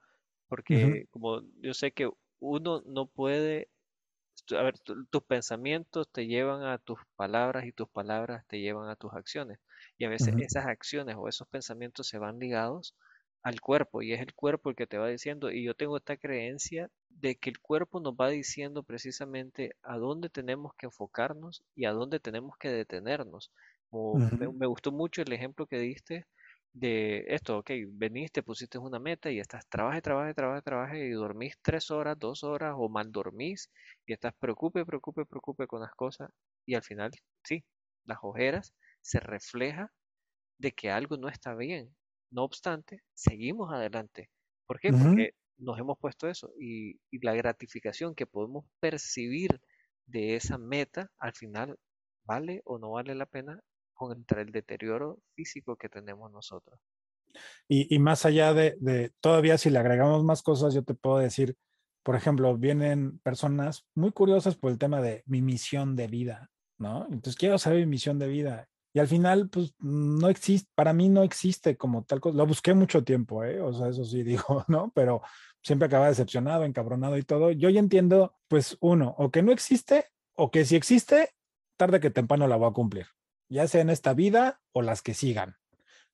porque 0.47 1.07
como 1.11 1.41
yo 1.61 1.73
sé 1.73 1.91
que 1.91 2.09
uno 2.39 2.83
no 2.85 3.07
puede, 3.07 3.69
a 4.51 4.61
ver, 4.61 4.77
tus 4.79 5.23
pensamientos 5.23 6.09
te 6.11 6.27
llevan 6.27 6.63
a 6.63 6.77
tus 6.77 6.99
palabras 7.15 7.65
y 7.65 7.71
tus 7.71 7.89
palabras 7.89 8.45
te 8.47 8.59
llevan 8.59 8.89
a 8.89 8.95
tus 8.95 9.13
acciones, 9.13 9.59
y 9.97 10.05
a 10.05 10.09
veces 10.09 10.35
esas 10.39 10.67
acciones 10.67 11.15
o 11.17 11.27
esos 11.27 11.47
pensamientos 11.47 12.07
se 12.07 12.17
van 12.17 12.39
ligados 12.39 12.95
al 13.43 13.59
cuerpo 13.59 14.01
y 14.01 14.13
es 14.13 14.21
el 14.21 14.33
cuerpo 14.33 14.69
el 14.69 14.75
que 14.75 14.87
te 14.87 14.97
va 14.97 15.09
diciendo 15.09 15.51
y 15.51 15.63
yo 15.63 15.73
tengo 15.75 15.97
esta 15.97 16.15
creencia 16.15 16.89
de 17.09 17.35
que 17.35 17.49
el 17.49 17.59
cuerpo 17.59 17.99
nos 17.99 18.13
va 18.13 18.29
diciendo 18.29 18.83
precisamente 18.83 19.75
a 19.83 19.97
dónde 19.97 20.29
tenemos 20.29 20.73
que 20.75 20.85
enfocarnos 20.85 21.61
y 21.75 21.85
a 21.85 21.91
dónde 21.91 22.19
tenemos 22.21 22.57
que 22.57 22.69
detenernos. 22.69 23.51
me, 23.91 24.65
gustó 24.65 24.91
mucho 24.91 25.21
el 25.21 25.33
ejemplo 25.33 25.67
que 25.67 25.77
diste 25.77 26.25
de 26.73 27.25
esto, 27.27 27.59
ok, 27.59 27.71
veniste, 27.91 28.43
pusiste 28.43 28.77
una 28.79 28.99
meta 28.99 29.31
y 29.31 29.39
estás 29.39 29.67
trabaje, 29.69 30.01
trabaje, 30.01 30.33
trabaje, 30.33 30.61
trabaje 30.63 31.05
y 31.07 31.11
dormís 31.11 31.55
tres 31.61 31.91
horas, 31.91 32.17
dos 32.19 32.43
horas 32.43 32.73
o 32.77 32.89
mal 32.89 33.11
dormís 33.11 33.71
y 34.05 34.13
estás 34.13 34.33
preocupe, 34.39 34.85
preocupe, 34.85 35.25
preocupe 35.25 35.67
con 35.67 35.81
las 35.81 35.91
cosas 35.95 36.29
y 36.65 36.75
al 36.75 36.83
final, 36.83 37.11
sí, 37.43 37.63
las 38.05 38.17
ojeras 38.23 38.73
se 39.01 39.19
refleja 39.19 39.93
de 40.57 40.71
que 40.73 40.89
algo 40.91 41.17
no 41.17 41.29
está 41.29 41.55
bien. 41.55 41.95
No 42.31 42.43
obstante, 42.43 43.03
seguimos 43.13 43.71
adelante. 43.73 44.29
¿Por 44.65 44.79
qué? 44.79 44.93
Porque 44.93 45.31
nos 45.57 45.79
hemos 45.79 45.97
puesto 45.99 46.27
eso 46.29 46.51
y, 46.59 46.99
y 47.11 47.19
la 47.23 47.33
gratificación 47.35 48.15
que 48.15 48.25
podemos 48.27 48.65
percibir 48.79 49.61
de 50.07 50.35
esa 50.35 50.57
meta 50.57 51.11
al 51.19 51.33
final 51.33 51.77
vale 52.25 52.61
o 52.65 52.79
no 52.79 52.91
vale 52.91 53.15
la 53.15 53.25
pena 53.27 53.61
contra 54.07 54.41
el 54.41 54.51
deterioro 54.51 55.19
físico 55.35 55.75
que 55.75 55.89
tenemos 55.89 56.31
nosotros. 56.31 56.79
Y, 57.67 57.93
y 57.93 57.99
más 57.99 58.25
allá 58.25 58.53
de, 58.53 58.75
de, 58.79 59.11
todavía 59.19 59.57
si 59.57 59.69
le 59.69 59.79
agregamos 59.79 60.23
más 60.23 60.41
cosas, 60.41 60.73
yo 60.73 60.83
te 60.83 60.93
puedo 60.93 61.17
decir, 61.17 61.55
por 62.03 62.15
ejemplo, 62.15 62.55
vienen 62.57 63.19
personas 63.19 63.85
muy 63.95 64.11
curiosas 64.11 64.55
por 64.55 64.71
el 64.71 64.77
tema 64.77 65.01
de 65.01 65.23
mi 65.25 65.41
misión 65.41 65.95
de 65.95 66.07
vida, 66.07 66.51
¿no? 66.77 67.05
Entonces 67.05 67.35
quiero 67.35 67.57
saber 67.57 67.79
mi 67.79 67.85
misión 67.85 68.19
de 68.19 68.27
vida. 68.27 68.67
Y 68.95 68.99
al 68.99 69.07
final, 69.07 69.49
pues 69.49 69.73
no 69.79 70.29
existe, 70.29 70.69
para 70.75 70.93
mí 70.93 71.09
no 71.09 71.23
existe 71.23 71.77
como 71.77 72.03
tal 72.03 72.19
cosa. 72.19 72.37
Lo 72.37 72.45
busqué 72.45 72.75
mucho 72.75 73.03
tiempo, 73.03 73.43
¿eh? 73.43 73.59
O 73.59 73.73
sea, 73.73 73.87
eso 73.87 74.05
sí 74.05 74.21
digo, 74.21 74.43
¿no? 74.67 74.91
Pero 74.93 75.21
siempre 75.63 75.87
acaba 75.87 76.09
decepcionado, 76.09 76.65
encabronado 76.65 77.17
y 77.17 77.23
todo. 77.23 77.51
Yo 77.51 77.69
ya 77.69 77.79
entiendo, 77.79 78.35
pues 78.47 78.77
uno, 78.81 79.15
o 79.17 79.31
que 79.31 79.41
no 79.41 79.51
existe, 79.51 80.05
o 80.35 80.51
que 80.51 80.65
si 80.65 80.75
existe, 80.75 81.29
tarde 81.77 81.99
que 81.99 82.11
temprano 82.11 82.47
la 82.47 82.57
voy 82.57 82.69
a 82.69 82.73
cumplir 82.73 83.07
ya 83.53 83.67
sea 83.67 83.81
en 83.81 83.89
esta 83.89 84.13
vida 84.13 84.61
o 84.71 84.81
las 84.81 85.01
que 85.01 85.13
sigan. 85.13 85.55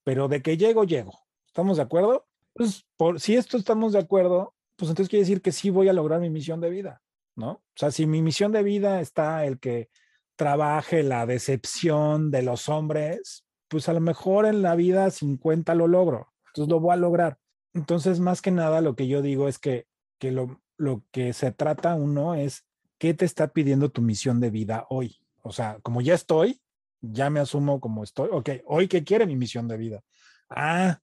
Pero 0.03 0.27
de 0.27 0.41
que 0.41 0.57
llego, 0.57 0.83
llego. 0.83 1.19
¿Estamos 1.47 1.77
de 1.77 1.83
acuerdo? 1.83 2.27
Pues 2.53 2.85
por, 2.97 3.19
si 3.19 3.35
esto 3.35 3.57
estamos 3.57 3.93
de 3.93 3.99
acuerdo, 3.99 4.53
pues 4.75 4.89
entonces 4.89 5.09
quiere 5.09 5.21
decir 5.21 5.41
que 5.41 5.51
sí 5.51 5.69
voy 5.69 5.89
a 5.89 5.93
lograr 5.93 6.19
mi 6.19 6.29
misión 6.29 6.61
de 6.61 6.69
vida, 6.69 7.01
¿no? 7.35 7.51
O 7.51 7.63
sea, 7.75 7.91
si 7.91 8.05
mi 8.05 8.21
misión 8.21 8.51
de 8.51 8.63
vida 8.63 9.01
está 9.01 9.45
el 9.45 9.59
que 9.59 9.89
trabaje 10.35 11.03
la 11.03 11.25
decepción 11.25 12.31
de 12.31 12.43
los 12.43 12.69
hombres, 12.69 13.45
pues 13.67 13.89
a 13.89 13.93
lo 13.93 13.99
mejor 13.99 14.45
en 14.45 14.61
la 14.61 14.75
vida 14.75 15.09
50 15.09 15.75
lo 15.75 15.87
logro, 15.87 16.33
entonces 16.47 16.69
lo 16.69 16.79
voy 16.79 16.93
a 16.93 16.97
lograr. 16.97 17.39
Entonces, 17.73 18.19
más 18.19 18.41
que 18.41 18.51
nada, 18.51 18.81
lo 18.81 18.95
que 18.95 19.07
yo 19.07 19.21
digo 19.21 19.47
es 19.47 19.59
que, 19.59 19.87
que 20.17 20.31
lo, 20.31 20.61
lo 20.77 21.03
que 21.11 21.33
se 21.33 21.51
trata 21.51 21.95
uno 21.95 22.35
es 22.35 22.65
qué 22.97 23.13
te 23.13 23.25
está 23.25 23.49
pidiendo 23.49 23.89
tu 23.89 24.01
misión 24.01 24.39
de 24.39 24.49
vida 24.49 24.85
hoy. 24.89 25.19
O 25.41 25.51
sea, 25.51 25.79
como 25.81 26.01
ya 26.01 26.13
estoy, 26.13 26.61
ya 27.01 27.29
me 27.29 27.39
asumo 27.39 27.79
como 27.79 28.03
estoy. 28.03 28.29
Ok, 28.31 28.49
hoy 28.65 28.87
qué 28.87 29.03
quiere 29.03 29.25
mi 29.25 29.35
misión 29.35 29.67
de 29.67 29.77
vida. 29.77 30.01
Ah, 30.49 30.99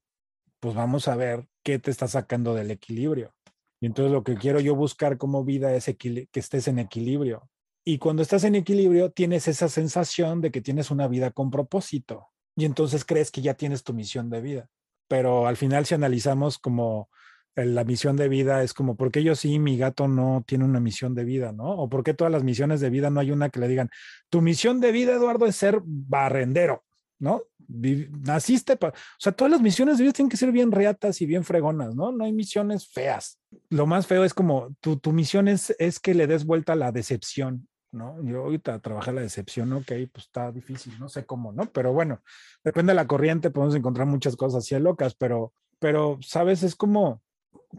pues 0.60 0.74
vamos 0.74 1.08
a 1.08 1.16
ver 1.16 1.46
qué 1.62 1.78
te 1.78 1.90
está 1.90 2.08
sacando 2.08 2.54
del 2.54 2.70
equilibrio. 2.70 3.34
Y 3.80 3.86
entonces 3.86 4.12
lo 4.12 4.24
que 4.24 4.36
quiero 4.36 4.60
yo 4.60 4.74
buscar 4.74 5.18
como 5.18 5.44
vida 5.44 5.74
es 5.74 5.84
que 5.98 6.28
estés 6.32 6.68
en 6.68 6.78
equilibrio. 6.78 7.48
Y 7.84 7.98
cuando 7.98 8.22
estás 8.22 8.42
en 8.44 8.56
equilibrio, 8.56 9.12
tienes 9.12 9.46
esa 9.46 9.68
sensación 9.68 10.40
de 10.40 10.50
que 10.50 10.60
tienes 10.60 10.90
una 10.90 11.06
vida 11.06 11.30
con 11.30 11.50
propósito. 11.50 12.28
Y 12.56 12.64
entonces 12.64 13.04
crees 13.04 13.30
que 13.30 13.42
ya 13.42 13.54
tienes 13.54 13.84
tu 13.84 13.92
misión 13.92 14.28
de 14.30 14.40
vida. 14.40 14.68
Pero 15.08 15.46
al 15.46 15.56
final, 15.56 15.86
si 15.86 15.94
analizamos 15.94 16.58
como 16.58 17.10
la 17.56 17.84
misión 17.84 18.16
de 18.16 18.28
vida 18.28 18.62
es 18.62 18.74
como, 18.74 18.96
¿por 18.96 19.10
qué 19.10 19.22
yo 19.22 19.34
sí, 19.34 19.58
mi 19.58 19.78
gato 19.78 20.08
no 20.08 20.44
tiene 20.46 20.64
una 20.64 20.78
misión 20.78 21.14
de 21.14 21.24
vida, 21.24 21.52
¿no? 21.52 21.70
O 21.70 21.88
¿por 21.88 22.04
qué 22.04 22.12
todas 22.12 22.30
las 22.30 22.44
misiones 22.44 22.80
de 22.80 22.90
vida 22.90 23.08
no 23.08 23.20
hay 23.20 23.30
una 23.30 23.48
que 23.48 23.60
le 23.60 23.68
digan, 23.68 23.88
tu 24.28 24.42
misión 24.42 24.80
de 24.80 24.92
vida, 24.92 25.14
Eduardo, 25.14 25.46
es 25.46 25.56
ser 25.56 25.80
barrendero, 25.82 26.84
¿no? 27.18 27.42
Naciste 27.66 28.76
para... 28.76 28.92
O 28.92 29.18
sea, 29.18 29.32
todas 29.32 29.50
las 29.50 29.62
misiones 29.62 29.96
de 29.96 30.04
vida 30.04 30.12
tienen 30.12 30.28
que 30.28 30.36
ser 30.36 30.52
bien 30.52 30.70
reatas 30.70 31.20
y 31.22 31.26
bien 31.26 31.44
fregonas, 31.44 31.94
¿no? 31.94 32.12
No 32.12 32.24
hay 32.24 32.32
misiones 32.32 32.88
feas. 32.88 33.40
Lo 33.70 33.86
más 33.86 34.06
feo 34.06 34.22
es 34.22 34.34
como, 34.34 34.76
tu, 34.80 34.98
tu 34.98 35.12
misión 35.12 35.48
es, 35.48 35.74
es 35.78 35.98
que 35.98 36.14
le 36.14 36.26
des 36.26 36.44
vuelta 36.44 36.74
a 36.74 36.76
la 36.76 36.92
decepción, 36.92 37.68
¿no? 37.90 38.22
Yo 38.22 38.44
ahorita 38.44 38.78
trabajar 38.80 39.14
la 39.14 39.22
decepción, 39.22 39.72
ok, 39.72 39.92
pues 40.12 40.26
está 40.26 40.52
difícil, 40.52 40.92
no 41.00 41.08
sé 41.08 41.24
cómo, 41.24 41.52
¿no? 41.52 41.72
Pero 41.72 41.94
bueno, 41.94 42.20
depende 42.62 42.90
de 42.90 42.96
la 42.96 43.06
corriente, 43.06 43.50
podemos 43.50 43.74
encontrar 43.74 44.06
muchas 44.06 44.36
cosas 44.36 44.58
así 44.58 44.78
locas, 44.78 45.14
pero, 45.14 45.54
pero, 45.78 46.18
¿sabes? 46.20 46.62
Es 46.62 46.76
como 46.76 47.22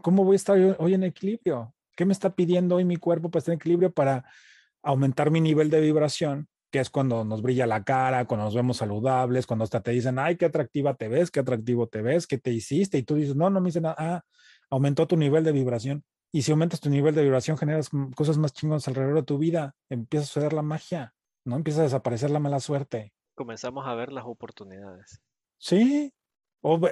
¿cómo 0.01 0.23
voy 0.23 0.36
a 0.36 0.38
estar 0.38 0.57
hoy 0.80 0.93
en 0.93 1.03
equilibrio? 1.03 1.73
¿Qué 1.95 2.05
me 2.05 2.13
está 2.13 2.36
pidiendo 2.36 2.75
hoy 2.75 2.86
mi 2.86 2.97
cuerpo 2.97 3.30
para 3.30 3.39
estar 3.39 3.53
en 3.53 3.57
equilibrio 3.57 3.91
para 3.91 4.25
aumentar 4.84 5.32
mi 5.32 5.41
nivel 5.41 5.69
de 5.69 5.82
vibración 5.82 6.47
que 6.71 6.80
es 6.80 6.89
cuando 6.89 7.23
nos 7.23 7.41
brilla 7.41 7.65
la 7.65 7.84
cara, 7.84 8.25
cuando 8.25 8.45
nos 8.45 8.55
vemos 8.55 8.78
saludables, 8.78 9.47
cuando 9.47 9.63
hasta 9.63 9.82
te 9.82 9.91
dicen, 9.91 10.19
ay, 10.19 10.36
qué 10.36 10.45
atractiva 10.45 10.95
te 10.95 11.07
ves, 11.07 11.32
qué 11.32 11.39
atractivo 11.39 11.88
te 11.88 12.01
ves, 12.01 12.28
qué 12.28 12.38
te 12.38 12.51
hiciste, 12.51 12.97
y 12.97 13.03
tú 13.03 13.15
dices, 13.15 13.36
no, 13.36 13.49
no 13.49 13.61
me 13.61 13.69
hice 13.69 13.82
nada, 13.82 13.95
ah, 13.97 14.21
aumentó 14.69 15.07
tu 15.07 15.15
nivel 15.15 15.43
de 15.43 15.51
vibración. 15.51 16.03
Y 16.32 16.41
si 16.41 16.51
aumentas 16.51 16.82
tu 16.82 16.89
nivel 16.89 17.15
de 17.15 17.23
vibración, 17.23 17.57
generas 17.57 17.89
cosas 18.15 18.38
más 18.38 18.51
chingonas 18.51 18.88
alrededor 18.88 19.15
de 19.15 19.23
tu 19.23 19.38
vida, 19.38 19.75
empieza 19.89 20.25
a 20.25 20.28
suceder 20.28 20.53
la 20.53 20.61
magia, 20.61 21.13
¿no? 21.45 21.55
Empieza 21.55 21.80
a 21.80 21.84
desaparecer 21.84 22.32
la 22.32 22.39
mala 22.39 22.59
suerte. 22.59 23.13
Comenzamos 23.34 23.88
a 23.88 23.95
ver 23.95 24.11
las 24.11 24.25
oportunidades. 24.25 25.21
Sí, 25.57 26.13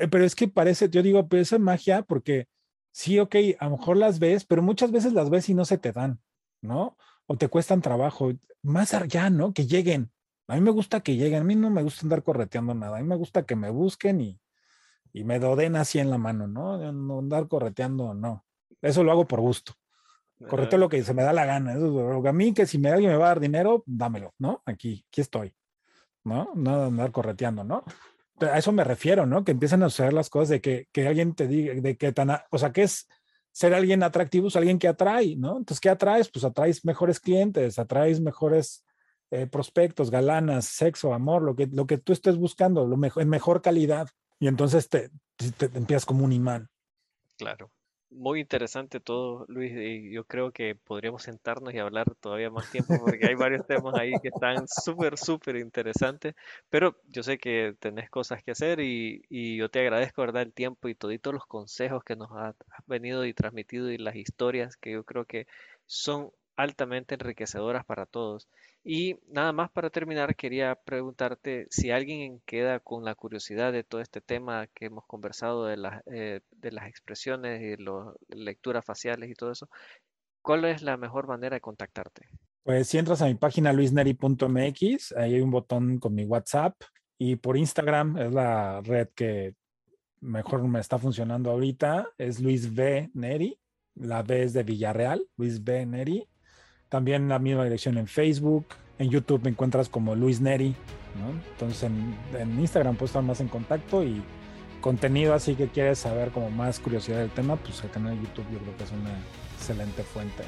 pero 0.10 0.24
es 0.24 0.36
que 0.36 0.48
parece, 0.48 0.90
yo 0.90 1.04
digo, 1.04 1.28
pero 1.28 1.42
eso 1.42 1.58
es 1.58 1.62
magia 1.62 2.02
porque 2.04 2.48
sí, 2.96 3.20
ok, 3.20 3.36
a 3.60 3.66
lo 3.66 3.72
mejor 3.72 3.98
las 3.98 4.20
ves, 4.20 4.46
pero 4.46 4.62
muchas 4.62 4.90
veces 4.90 5.12
las 5.12 5.30
ves 5.30 5.50
y 5.50 5.54
no 5.54 5.66
se 5.66 5.78
te 5.78 5.92
dan, 5.92 6.22
¿no? 6.62 6.98
O 7.28 7.36
te 7.36 7.50
cuestan 7.50 7.82
trabajo. 7.82 8.32
Más 8.62 8.94
allá, 8.94 9.30
¿no? 9.30 9.54
Que 9.54 9.68
lleguen. 9.68 10.12
A 10.48 10.56
mí 10.56 10.62
me 10.62 10.72
gusta 10.72 11.02
que 11.02 11.18
lleguen, 11.18 11.42
a 11.42 11.44
mí 11.44 11.56
no 11.56 11.70
me 11.70 11.84
gusta 11.84 12.04
andar 12.04 12.24
correteando 12.24 12.74
nada, 12.74 12.98
a 12.98 13.02
mí 13.02 13.08
me 13.08 13.18
gusta 13.18 13.46
que 13.46 13.58
me 13.58 13.70
busquen 13.70 14.22
y, 14.22 14.40
y 15.12 15.26
me 15.26 15.40
doden 15.40 15.76
así 15.76 16.00
en 16.00 16.10
la 16.10 16.18
mano, 16.18 16.48
¿no? 16.48 16.92
No 16.94 17.20
andar 17.20 17.50
correteando, 17.50 18.14
no. 18.14 18.46
Eso 18.82 19.04
lo 19.04 19.12
hago 19.12 19.28
por 19.28 19.42
gusto. 19.42 19.74
Correteo 20.48 20.80
lo 20.80 20.88
que 20.88 21.04
se 21.04 21.14
me 21.14 21.24
da 21.24 21.34
la 21.34 21.46
gana. 21.46 21.74
Eso, 21.74 22.26
a 22.26 22.34
mí 22.34 22.54
que 22.54 22.66
si 22.66 22.78
me, 22.78 22.90
alguien 22.90 23.12
me 23.12 23.18
va 23.18 23.26
a 23.26 23.30
dar 23.30 23.40
dinero, 23.42 23.84
dámelo, 23.86 24.34
¿no? 24.40 24.62
Aquí, 24.66 25.06
aquí 25.10 25.20
estoy, 25.20 25.54
¿no? 26.24 26.50
No 26.56 26.86
andar 26.86 27.12
correteando, 27.12 27.66
¿no? 27.66 27.84
A 28.40 28.58
eso 28.58 28.72
me 28.72 28.84
refiero, 28.84 29.26
¿no? 29.26 29.44
Que 29.44 29.52
empiezan 29.52 29.84
a 29.84 29.90
suceder 29.90 30.14
las 30.14 30.30
cosas 30.30 30.50
de 30.50 30.62
que, 30.62 30.88
que 30.92 31.08
alguien 31.08 31.36
te 31.36 31.48
diga, 31.48 31.74
de 31.74 31.98
que 31.98 32.12
tan, 32.12 32.32
o 32.50 32.58
sea, 32.58 32.72
que 32.72 32.84
es 32.84 33.08
ser 33.52 33.74
alguien 33.74 34.04
atractivo, 34.04 34.48
es 34.48 34.56
alguien 34.56 34.80
que 34.80 34.88
atrae, 34.88 35.36
¿no? 35.38 35.58
Entonces, 35.58 35.80
¿qué 35.80 35.90
atraes? 35.90 36.30
Pues 36.30 36.44
atraes 36.44 36.84
mejores 36.84 37.20
clientes, 37.20 37.80
atraes 37.80 38.20
mejores 38.20 38.86
eh, 39.32 39.48
prospectos, 39.48 40.12
galanas, 40.12 40.66
sexo, 40.66 41.14
amor, 41.14 41.42
lo 41.42 41.56
que, 41.56 41.68
lo 41.68 41.88
que 41.88 41.98
tú 41.98 42.12
estés 42.12 42.38
buscando, 42.38 42.86
lo 42.86 42.98
mejor, 42.98 43.24
en 43.24 43.30
mejor 43.30 43.62
calidad. 43.62 44.10
Y 44.40 44.48
entonces 44.48 44.90
te, 44.90 45.10
te, 45.38 45.70
te 45.70 45.78
empiezas 45.78 46.06
como 46.06 46.26
un 46.26 46.34
imán. 46.34 46.70
Claro 47.38 47.72
muy 48.16 48.40
interesante 48.40 49.00
todo, 49.00 49.46
Luis, 49.48 49.72
y 49.74 50.12
yo 50.12 50.24
creo 50.26 50.52
que 50.52 50.76
podríamos 50.76 51.24
sentarnos 51.24 51.74
y 51.74 51.80
hablar 51.80 52.16
todavía 52.16 52.50
más 52.50 52.70
tiempo 52.72 52.96
porque 53.00 53.28
hay 53.28 53.36
varios 53.36 53.66
temas 53.68 53.94
ahí 53.96 54.14
que 54.22 54.30
están 54.30 54.66
súper, 54.68 55.18
súper 55.18 55.58
interesantes, 55.58 56.34
pero 56.70 56.96
yo 57.10 57.24
sé 57.24 57.38
que 57.38 57.76
tenés 57.80 58.10
cosas 58.10 58.44
que 58.44 58.52
hacer 58.52 58.80
y, 58.80 59.24
y, 59.30 59.58
yo 59.58 59.70
te 59.70 59.82
agradezco, 59.82 60.22
¿verdad?, 60.22 60.44
el 60.44 60.54
tiempo 60.54 60.88
y 60.90 60.96
todos 60.96 61.34
los 61.34 61.46
consejos 61.46 62.04
que 62.04 62.16
nos 62.16 62.32
has 62.32 62.56
venido 62.88 63.26
y 63.26 63.34
transmitido 63.34 63.92
y 63.92 63.98
las 63.98 64.16
historias 64.16 64.78
que 64.78 64.92
yo 64.94 65.04
creo 65.04 65.26
que 65.26 65.48
son 65.86 66.32
altamente 66.56 67.16
enriquecedoras 67.16 67.86
para 67.86 68.06
todos. 68.06 68.48
Y 68.84 69.18
nada 69.28 69.52
más 69.52 69.72
para 69.72 69.90
terminar, 69.90 70.36
quería 70.36 70.76
preguntarte 70.76 71.68
si 71.70 71.92
alguien 71.92 72.42
queda 72.46 72.80
con 72.80 73.04
la 73.04 73.16
curiosidad 73.16 73.74
de 73.74 73.84
todo 73.84 74.02
este 74.02 74.22
tema 74.22 74.68
que 74.68 74.86
hemos 74.86 75.06
conversado 75.06 75.66
de, 75.66 75.78
las 75.78 76.04
eh, 76.06 76.42
de 76.52 76.72
las 76.72 76.88
expresiones 76.88 77.62
y 77.62 77.82
las 77.82 78.14
lecturas 78.30 78.86
faciales 78.86 79.30
y 79.30 79.34
todo 79.34 79.52
eso, 79.52 79.70
¿cuál 80.42 80.66
es 80.66 80.82
la 80.82 80.98
mejor 80.98 81.28
manera 81.28 81.56
de 81.56 81.62
contactarte? 81.62 82.30
Pues 82.64 82.88
si 82.88 82.98
entras 82.98 83.22
a 83.22 83.26
mi 83.26 83.36
página 83.36 83.74
luisneri.mx, 83.74 85.12
ahí 85.14 85.36
hay 85.36 85.42
un 85.42 85.52
botón 85.52 86.00
con 86.00 86.14
mi 86.14 86.26
WhatsApp 86.26 86.76
y 87.18 87.38
por 87.38 87.58
Instagram 87.58 88.18
es 88.18 88.34
la 88.34 88.82
red 88.82 89.10
que 89.16 89.56
mejor 90.22 90.68
me 90.68 90.80
está 90.80 90.98
funcionando 90.98 91.52
ahorita, 91.52 92.08
es 92.18 92.40
Luis 92.40 92.68
V. 92.72 93.10
Neri, 93.14 93.58
la 93.96 94.22
V 94.22 94.44
es 94.44 94.54
de 94.54 94.64
Villarreal, 94.64 95.28
Luis 95.38 95.60
V. 95.60 95.86
Neri 95.86 96.28
también 96.90 97.30
la 97.30 97.40
misma 97.40 97.64
dirección 97.64 97.98
en 97.98 98.08
Facebook. 98.08 98.66
En 98.98 99.10
YouTube 99.10 99.42
me 99.44 99.50
encuentras 99.50 99.90
como 99.90 100.16
Luis 100.16 100.42
Neri. 100.42 100.76
Entonces 101.52 101.84
en, 101.84 102.60
Instagram 102.60 102.96
puedes 102.96 103.12
estar 103.12 103.24
más 103.24 103.40
en 103.40 103.48
contacto 103.48 104.04
y 104.04 104.22
contenido 104.82 105.34
así 105.34 105.56
que 105.56 105.68
quieres 105.68 106.00
saber 106.00 106.30
como 106.30 106.50
más 106.50 106.80
curiosidad 106.80 107.20
del 107.20 107.32
tema, 107.32 107.56
pues 107.56 107.84
el 107.84 107.90
canal 107.90 108.16
de 108.16 108.28
YouTube 108.28 108.46
yo 108.52 108.60
creo 108.60 108.78
que 108.78 108.84
es 108.84 108.92
una 108.92 109.18
excelente 109.56 110.04
fuente. 110.04 110.44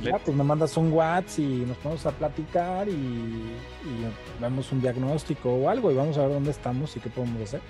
ya, 0.00 0.18
pues 0.18 0.36
me 0.36 0.44
mandas 0.44 0.76
un 0.76 0.92
WhatsApp 0.92 1.40
y 1.40 1.64
nos 1.66 1.76
ponemos 1.78 2.06
a 2.06 2.12
platicar 2.12 2.88
y, 2.88 2.92
y, 2.92 4.40
vemos 4.40 4.70
un 4.72 4.80
diagnóstico 4.80 5.52
o 5.52 5.68
algo 5.68 5.90
y 5.90 5.94
vamos 5.94 6.16
a 6.18 6.22
ver 6.22 6.30
dónde 6.30 6.52
estamos 6.52 6.96
y 6.96 7.00
qué 7.00 7.10
podemos 7.10 7.42
hacer. 7.42 7.60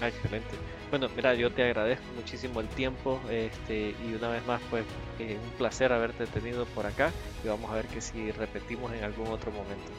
Ah, 0.00 0.08
excelente. 0.08 0.50
Bueno, 0.90 1.08
mira, 1.16 1.34
yo 1.34 1.50
te 1.50 1.64
agradezco 1.64 2.04
muchísimo 2.14 2.60
el 2.60 2.68
tiempo 2.68 3.20
este, 3.30 3.94
y 4.06 4.14
una 4.14 4.28
vez 4.28 4.46
más, 4.46 4.60
pues 4.70 4.84
eh, 5.18 5.38
un 5.42 5.50
placer 5.58 5.92
haberte 5.92 6.26
tenido 6.26 6.64
por 6.66 6.86
acá 6.86 7.10
y 7.44 7.48
vamos 7.48 7.70
a 7.70 7.74
ver 7.74 7.86
que 7.86 8.00
si 8.00 8.30
repetimos 8.30 8.92
en 8.92 9.04
algún 9.04 9.28
otro 9.28 9.50
momento. 9.50 9.90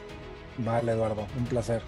Vale, 0.58 0.92
Eduardo, 0.92 1.26
un 1.36 1.44
placer. 1.46 1.82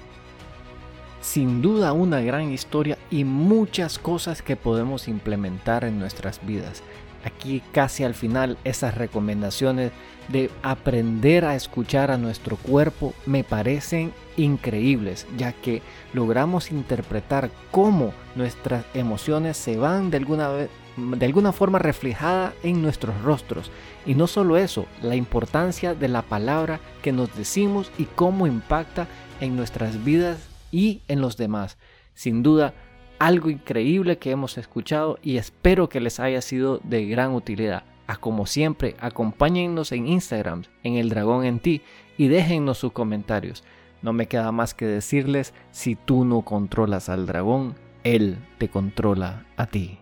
Sin 1.20 1.60
duda 1.60 1.92
una 1.92 2.20
gran 2.20 2.50
historia 2.50 2.96
y 3.10 3.24
muchas 3.24 3.98
cosas 3.98 4.42
que 4.42 4.56
podemos 4.56 5.06
implementar 5.06 5.84
en 5.84 5.98
nuestras 5.98 6.44
vidas 6.46 6.82
aquí 7.24 7.62
casi 7.72 8.04
al 8.04 8.14
final 8.14 8.58
esas 8.64 8.94
recomendaciones 8.94 9.92
de 10.28 10.50
aprender 10.62 11.44
a 11.44 11.56
escuchar 11.56 12.10
a 12.10 12.18
nuestro 12.18 12.56
cuerpo 12.56 13.14
me 13.26 13.44
parecen 13.44 14.12
increíbles, 14.36 15.26
ya 15.36 15.52
que 15.52 15.82
logramos 16.12 16.70
interpretar 16.70 17.50
cómo 17.70 18.12
nuestras 18.36 18.84
emociones 18.94 19.56
se 19.56 19.76
van 19.76 20.10
de 20.10 20.18
alguna, 20.18 20.50
de 20.50 21.26
alguna 21.26 21.52
forma 21.52 21.78
reflejada 21.78 22.54
en 22.62 22.80
nuestros 22.80 23.20
rostros. 23.22 23.70
Y 24.06 24.14
no 24.14 24.26
solo 24.26 24.56
eso, 24.56 24.86
la 25.02 25.16
importancia 25.16 25.94
de 25.94 26.08
la 26.08 26.22
palabra 26.22 26.80
que 27.02 27.12
nos 27.12 27.34
decimos 27.36 27.90
y 27.98 28.04
cómo 28.04 28.46
impacta 28.46 29.08
en 29.40 29.56
nuestras 29.56 30.04
vidas 30.04 30.38
y 30.70 31.00
en 31.08 31.20
los 31.20 31.36
demás. 31.36 31.76
Sin 32.14 32.42
duda, 32.42 32.74
algo 33.20 33.50
increíble 33.50 34.18
que 34.18 34.32
hemos 34.32 34.58
escuchado 34.58 35.18
y 35.22 35.36
espero 35.36 35.88
que 35.88 36.00
les 36.00 36.18
haya 36.18 36.40
sido 36.40 36.80
de 36.82 37.06
gran 37.06 37.32
utilidad. 37.32 37.84
Como 38.18 38.46
siempre, 38.46 38.96
acompáñennos 38.98 39.92
en 39.92 40.08
Instagram, 40.08 40.64
en 40.82 40.96
El 40.96 41.10
Dragón 41.10 41.44
en 41.44 41.60
Ti, 41.60 41.82
y 42.18 42.26
déjennos 42.26 42.78
sus 42.78 42.90
comentarios. 42.90 43.62
No 44.02 44.12
me 44.12 44.26
queda 44.26 44.50
más 44.50 44.74
que 44.74 44.86
decirles, 44.86 45.54
si 45.70 45.94
tú 45.94 46.24
no 46.24 46.42
controlas 46.42 47.08
al 47.08 47.26
dragón, 47.26 47.76
él 48.02 48.38
te 48.58 48.68
controla 48.68 49.46
a 49.56 49.66
ti. 49.66 49.98